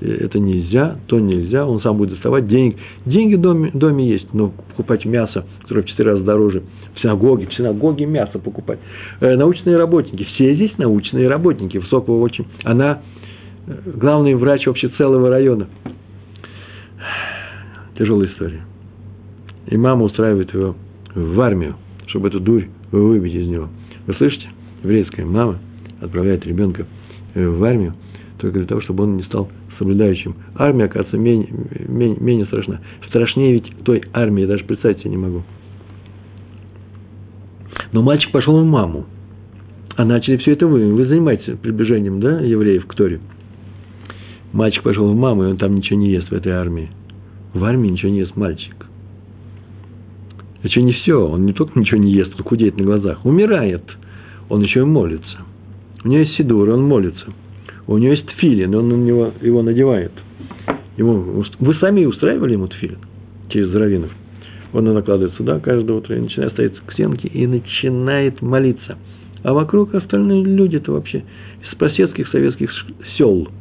это 0.00 0.38
нельзя, 0.38 0.98
то 1.06 1.18
нельзя, 1.18 1.66
он 1.66 1.80
сам 1.80 1.96
будет 1.96 2.10
доставать 2.10 2.46
денег. 2.46 2.76
Деньги 3.06 3.36
в 3.36 3.40
доме, 3.40 3.70
доме 3.72 4.06
есть, 4.06 4.32
но 4.34 4.48
покупать 4.48 5.04
мясо, 5.04 5.46
которое 5.62 5.82
в 5.82 5.86
четыре 5.86 6.10
раза 6.10 6.24
дороже, 6.24 6.62
в 6.94 7.00
синагоге, 7.00 7.46
в 7.46 7.54
синагоге 7.54 8.06
мясо 8.06 8.38
покупать. 8.38 8.78
Э, 9.20 9.36
научные 9.36 9.76
работники, 9.76 10.24
все 10.34 10.54
здесь 10.54 10.76
научные 10.78 11.28
работники, 11.28 11.78
высокого 11.78 12.20
очень. 12.20 12.46
Она 12.64 13.02
э, 13.66 13.72
главный 13.94 14.34
врач 14.34 14.66
вообще 14.66 14.88
целого 14.88 15.30
района. 15.30 15.68
Тяжелая 17.96 18.28
история. 18.28 18.62
И 19.68 19.76
мама 19.76 20.04
устраивает 20.04 20.52
его 20.52 20.74
в 21.14 21.40
армию, 21.40 21.76
чтобы 22.08 22.28
эту 22.28 22.40
дурь 22.40 22.66
выбить 22.90 23.34
из 23.34 23.48
него. 23.48 23.68
Вы 24.06 24.14
слышите? 24.14 24.48
Еврейская 24.82 25.24
мама 25.24 25.58
отправляет 26.04 26.46
ребенка 26.46 26.86
э, 27.34 27.46
в 27.46 27.62
армию 27.64 27.94
только 28.38 28.58
для 28.58 28.66
того, 28.66 28.80
чтобы 28.80 29.04
он 29.04 29.16
не 29.16 29.22
стал 29.24 29.48
соблюдающим. 29.78 30.36
Армия, 30.54 30.84
оказывается, 30.84 31.18
менее, 31.18 31.48
менее, 31.88 32.18
менее 32.20 32.46
страшна. 32.46 32.80
Страшнее 33.08 33.54
ведь 33.54 33.72
той 33.84 34.02
армии, 34.12 34.42
я 34.42 34.46
даже 34.46 34.64
представить 34.64 34.98
себе 34.98 35.10
не 35.10 35.16
могу. 35.16 35.42
Но 37.92 38.02
мальчик 38.02 38.30
пошел 38.32 38.60
в 38.60 38.64
маму. 38.64 39.06
А 39.96 40.04
начали 40.04 40.36
все 40.38 40.52
это 40.52 40.66
вы. 40.66 40.92
Вы 40.92 41.06
занимаетесь 41.06 41.56
приближением 41.58 42.20
да, 42.20 42.40
евреев 42.40 42.86
к 42.86 42.94
Торе. 42.94 43.20
Мальчик 44.52 44.82
пошел 44.82 45.10
в 45.12 45.16
маму, 45.16 45.44
и 45.44 45.46
он 45.46 45.56
там 45.56 45.74
ничего 45.74 45.98
не 45.98 46.10
ест 46.10 46.28
в 46.28 46.32
этой 46.32 46.52
армии. 46.52 46.90
В 47.52 47.64
армии 47.64 47.88
ничего 47.88 48.10
не 48.10 48.18
ест 48.20 48.36
мальчик. 48.36 48.74
Это 50.62 50.80
не 50.80 50.92
все. 50.92 51.28
Он 51.28 51.44
не 51.44 51.52
только 51.52 51.78
ничего 51.78 52.00
не 52.00 52.12
ест, 52.12 52.32
он 52.36 52.44
худеет 52.44 52.76
на 52.76 52.84
глазах. 52.84 53.24
Умирает. 53.24 53.84
Он 54.48 54.62
еще 54.62 54.80
и 54.80 54.84
молится. 54.84 55.38
У 56.04 56.08
него 56.08 56.20
есть 56.20 56.36
сидур, 56.36 56.68
он 56.70 56.84
молится. 56.84 57.26
У 57.86 57.98
него 57.98 58.12
есть 58.12 58.26
тфилин, 58.26 58.74
он 58.74 58.88
на 58.88 58.94
него, 58.94 59.32
его 59.40 59.62
надевает. 59.62 60.12
Ему, 60.96 61.44
вы 61.58 61.74
сами 61.76 62.04
устраивали 62.04 62.52
ему 62.52 62.68
тфилин 62.68 62.98
через 63.48 63.74
раввинов. 63.74 64.10
Он 64.72 64.84
накладывает 64.84 65.34
сюда 65.36 65.60
каждое 65.60 65.96
утро 65.96 66.16
и 66.16 66.20
начинает 66.20 66.52
стоять 66.52 66.74
к 66.74 66.92
стенке 66.92 67.28
и 67.28 67.46
начинает 67.46 68.42
молиться. 68.42 68.98
А 69.42 69.52
вокруг 69.52 69.94
остальные 69.94 70.44
люди-то 70.44 70.92
вообще 70.92 71.24
из 71.62 71.78
соседских 71.78 72.28
советских 72.28 72.70
сел– 73.16 73.48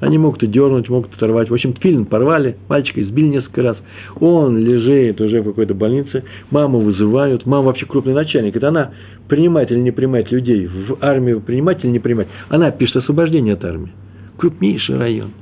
они 0.00 0.18
могут 0.18 0.42
и 0.42 0.46
дернуть, 0.46 0.88
могут 0.88 1.14
оторвать. 1.14 1.50
В 1.50 1.54
общем, 1.54 1.74
фильм 1.74 2.06
порвали, 2.06 2.56
мальчика 2.68 3.02
избили 3.02 3.28
несколько 3.28 3.62
раз. 3.62 3.76
Он 4.20 4.58
лежит 4.58 5.20
уже 5.20 5.40
в 5.40 5.44
какой-то 5.44 5.74
больнице, 5.74 6.24
маму 6.50 6.80
вызывают. 6.80 7.46
Мама 7.46 7.66
вообще 7.66 7.86
крупный 7.86 8.14
начальник. 8.14 8.56
Это 8.56 8.68
она 8.68 8.92
принимает 9.28 9.70
или 9.70 9.78
не 9.80 9.90
принимает 9.90 10.30
людей 10.30 10.66
в 10.66 10.98
армию, 11.00 11.40
принимать 11.40 11.84
или 11.84 11.90
не 11.90 11.98
принимать. 11.98 12.28
Она 12.48 12.70
пишет 12.70 12.96
освобождение 12.96 13.54
от 13.54 13.64
армии. 13.64 13.92
Крупнейший 14.36 14.96
район 14.96 15.32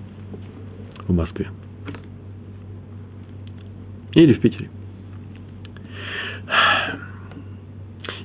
в 1.06 1.12
Москве. 1.12 1.48
Или 4.14 4.32
в 4.32 4.40
Питере. 4.40 4.70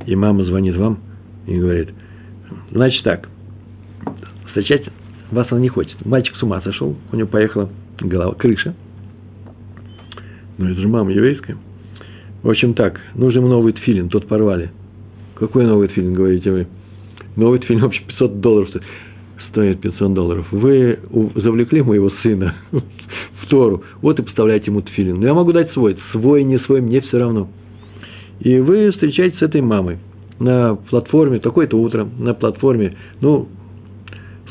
И 0.05 0.15
мама 0.15 0.45
звонит 0.45 0.75
вам 0.77 0.99
и 1.45 1.59
говорит, 1.59 1.89
значит 2.71 3.03
так, 3.03 3.27
встречать 4.47 4.85
вас 5.31 5.51
он 5.51 5.61
не 5.61 5.69
хочет. 5.69 6.05
Мальчик 6.05 6.35
с 6.35 6.43
ума 6.43 6.61
сошел, 6.61 6.95
у 7.11 7.15
него 7.15 7.27
поехала 7.27 7.69
голова, 7.99 8.33
крыша. 8.33 8.75
Ну, 10.57 10.69
это 10.69 10.79
же 10.79 10.87
мама 10.87 11.11
еврейская. 11.11 11.57
В 12.43 12.49
общем, 12.49 12.73
так, 12.73 12.99
нужен 13.15 13.47
новый 13.47 13.73
тфилин, 13.73 14.09
тот 14.09 14.27
порвали. 14.27 14.71
Какой 15.35 15.65
новый 15.65 15.87
тфилин, 15.87 16.13
говорите 16.13 16.51
вы? 16.51 16.67
Новый 17.35 17.59
тфилин 17.59 17.81
вообще 17.81 18.01
500 18.07 18.39
долларов 18.41 18.69
стоит. 18.69 18.83
Стоит 19.49 19.81
500 19.81 20.13
долларов. 20.13 20.47
Вы 20.51 20.99
завлекли 21.35 21.81
моего 21.81 22.09
сына 22.21 22.55
в 22.71 23.47
Тору, 23.49 23.83
вот 24.01 24.19
и 24.19 24.23
поставляете 24.23 24.67
ему 24.67 24.81
тфилин. 24.81 25.19
Но 25.19 25.27
я 25.27 25.33
могу 25.33 25.51
дать 25.51 25.71
свой, 25.71 25.97
свой, 26.11 26.43
не 26.43 26.57
свой, 26.59 26.81
мне 26.81 27.01
все 27.01 27.19
равно. 27.19 27.49
И 28.39 28.57
вы 28.59 28.91
встречаетесь 28.91 29.39
с 29.39 29.43
этой 29.43 29.61
мамой 29.61 29.99
на 30.39 30.75
платформе, 30.75 31.39
такое-то 31.39 31.77
утро, 31.77 32.07
на 32.17 32.33
платформе, 32.33 32.95
ну, 33.19 33.47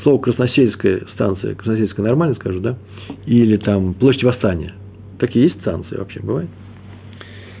слово 0.03 0.19
Красносельская 0.19 1.01
станция, 1.13 1.55
Красносельская 1.55 2.05
нормально 2.05 2.35
скажу, 2.35 2.59
да? 2.59 2.77
Или 3.25 3.57
там 3.57 3.93
Площадь 3.93 4.23
Восстания. 4.23 4.73
Такие 5.19 5.45
есть 5.45 5.59
станции 5.61 5.95
вообще, 5.97 6.19
бывает? 6.21 6.49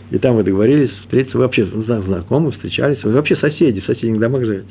И 0.09 0.17
там 0.17 0.35
вы 0.35 0.43
договорились 0.43 0.91
встретиться, 1.01 1.37
вы 1.37 1.45
вообще 1.45 1.65
знакомы, 1.65 2.51
встречались, 2.51 3.01
вы 3.03 3.13
вообще 3.13 3.35
соседи, 3.37 3.79
в 3.79 3.85
соседних 3.85 4.19
домах 4.19 4.43
живете. 4.43 4.67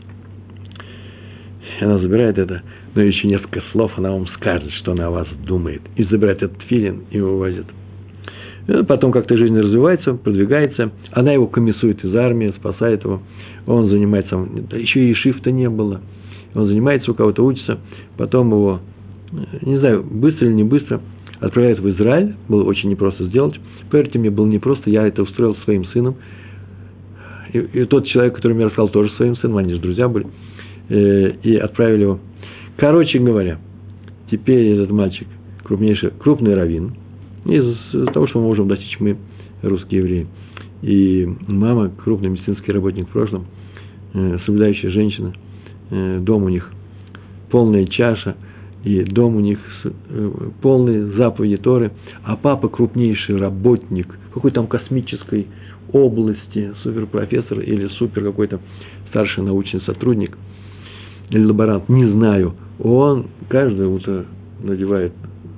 Она 1.80 1.98
забирает 1.98 2.36
это, 2.36 2.62
но 2.94 3.00
еще 3.00 3.26
несколько 3.26 3.62
слов 3.72 3.92
она 3.96 4.10
вам 4.10 4.26
скажет, 4.28 4.70
что 4.72 4.92
она 4.92 5.06
о 5.06 5.10
вас 5.10 5.28
думает. 5.46 5.80
И 5.96 6.04
забирает 6.04 6.42
этот 6.42 6.60
филин 6.62 7.04
и 7.10 7.20
увозит. 7.20 7.64
И 8.68 8.82
потом 8.82 9.12
как-то 9.12 9.38
жизнь 9.38 9.58
развивается, 9.58 10.12
продвигается. 10.12 10.92
Она 11.12 11.32
его 11.32 11.46
комиссует 11.46 12.04
из 12.04 12.14
армии, 12.14 12.52
спасает 12.58 13.04
его. 13.04 13.22
Он 13.66 13.88
занимается, 13.88 14.36
еще 14.72 15.08
и 15.08 15.14
шифта 15.14 15.50
не 15.50 15.70
было– 15.70 16.02
он 16.54 16.66
занимается, 16.66 17.10
у 17.10 17.14
кого-то 17.14 17.44
учится, 17.44 17.78
потом 18.16 18.50
его, 18.50 18.80
э, 19.32 19.36
не 19.62 19.78
знаю, 19.78 20.04
быстро 20.08 20.46
или 20.46 20.54
не 20.54 20.64
быстро, 20.64 21.00
отправляют 21.38 21.80
в 21.80 21.88
Израиль, 21.90 22.34
было 22.48 22.64
очень 22.64 22.90
непросто 22.90 23.24
сделать. 23.26 23.58
Поверьте 23.90 24.18
мне, 24.18 24.30
было 24.30 24.46
непросто, 24.46 24.90
я 24.90 25.06
это 25.06 25.22
устроил 25.22 25.56
своим 25.64 25.84
сыном. 25.86 26.16
И, 27.52 27.58
и 27.58 27.84
тот 27.84 28.06
человек, 28.06 28.36
который 28.36 28.52
мне 28.52 28.66
рассказал, 28.66 28.88
тоже 28.88 29.10
своим 29.16 29.36
сыном, 29.36 29.56
они 29.56 29.74
же 29.74 29.80
друзья 29.80 30.08
были, 30.08 30.26
э, 30.88 31.32
и 31.42 31.56
отправили 31.56 32.02
его. 32.02 32.18
Короче 32.76 33.18
говоря, 33.18 33.58
теперь 34.30 34.68
этот 34.68 34.90
мальчик 34.90 35.28
крупнейший, 35.64 36.10
крупный 36.18 36.54
раввин, 36.54 36.94
из 37.44 37.76
того, 38.12 38.26
что 38.26 38.40
мы 38.40 38.46
можем 38.46 38.68
достичь 38.68 38.98
мы, 39.00 39.16
русские 39.62 40.00
евреи. 40.00 40.26
И 40.82 41.28
мама, 41.46 41.90
крупный 41.90 42.30
медицинский 42.30 42.72
работник 42.72 43.08
в 43.08 43.12
прошлом, 43.12 43.46
э, 44.14 44.38
соблюдающая 44.44 44.90
женщина– 44.90 45.32
дом 45.90 46.44
у 46.44 46.48
них 46.48 46.70
полная 47.50 47.86
чаша, 47.86 48.36
и 48.84 49.02
дом 49.02 49.36
у 49.36 49.40
них 49.40 49.58
э, 49.84 50.30
полный 50.62 51.02
заповеди 51.16 51.58
Торы, 51.58 51.92
а 52.24 52.36
папа 52.36 52.68
крупнейший 52.68 53.36
работник 53.36 54.16
какой 54.32 54.52
там 54.52 54.66
космической 54.66 55.48
области, 55.92 56.72
суперпрофессор 56.82 57.60
или 57.60 57.88
супер 57.98 58.22
какой-то 58.24 58.60
старший 59.08 59.42
научный 59.42 59.80
сотрудник 59.82 60.38
или 61.30 61.44
лаборант, 61.44 61.88
не 61.88 62.06
знаю, 62.06 62.54
он 62.78 63.26
каждое 63.48 63.88
утро 63.88 64.24
надевает 64.62 65.12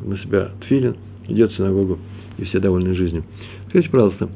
на 0.05 0.19
себя 0.19 0.51
тфилин, 0.63 0.97
идет 1.29 1.53
в 1.53 1.57
синагогу, 1.57 1.99
и 2.39 2.45
все 2.45 2.61
довольны 2.61 2.95
жизнью. 2.95 3.25
Скажите, 3.69 3.91
пожалуйста, 3.91 4.29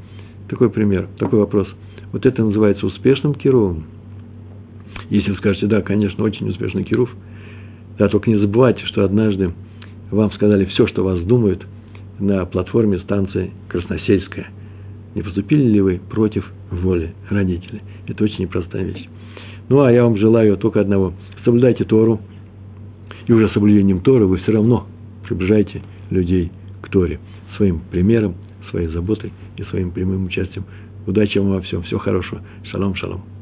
такой 0.49 0.71
пример, 0.71 1.09
такой 1.19 1.41
вопрос. 1.41 1.67
Вот 2.13 2.25
это 2.25 2.43
называется 2.43 2.87
успешным 2.87 3.35
кировым– 3.35 3.85
если 5.11 5.31
вы 5.31 5.37
скажете, 5.37 5.67
да, 5.67 5.83
конечно, 5.83 6.25
очень 6.25 6.49
успешный 6.49 6.85
Кирув, 6.85 7.11
да, 7.99 8.09
только 8.09 8.31
не 8.31 8.39
забывайте, 8.39 8.85
что 8.87 9.05
однажды 9.05 9.53
вам 10.11 10.31
сказали 10.33 10.65
все, 10.67 10.87
что 10.87 11.05
вас 11.05 11.21
думают 11.23 11.67
на 12.19 12.45
платформе 12.45 12.99
станции 12.99 13.53
Красносельская. 13.69 14.49
Не 15.15 15.23
поступили 15.23 15.63
ли 15.63 15.81
вы 15.81 16.01
против 16.11 16.51
воли 16.71 17.15
родителей? 17.31 17.81
Это 18.07 18.25
очень 18.25 18.43
непростая 18.43 18.85
вещь. 18.85 19.09
Ну, 19.69 19.81
а 19.83 19.91
я 19.91 20.05
вам 20.05 20.17
желаю 20.17 20.57
только 20.57 20.81
одного. 20.81 21.15
Соблюдайте 21.45 21.85
Тору, 21.85 22.21
и 23.27 23.33
уже 23.33 23.49
соблюдением 23.51 24.01
Торы 24.01 24.27
вы 24.27 24.39
все 24.39 24.53
равно 24.53 24.87
приближаете 25.25 25.83
людей 26.11 26.53
к 26.83 26.89
Торе 26.91 27.19
своим 27.57 27.81
примером, 27.91 28.35
своей 28.71 28.89
заботой 28.89 29.33
и 29.57 29.63
своим 29.65 29.91
прямым 29.91 30.27
участием. 30.27 30.65
Удачи 31.07 31.39
вам 31.39 31.51
во 31.51 31.61
всем. 31.63 31.83
Всего 31.83 32.01
хорошего. 32.01 32.43
Шалом, 32.65 32.95
шалом. 32.95 33.36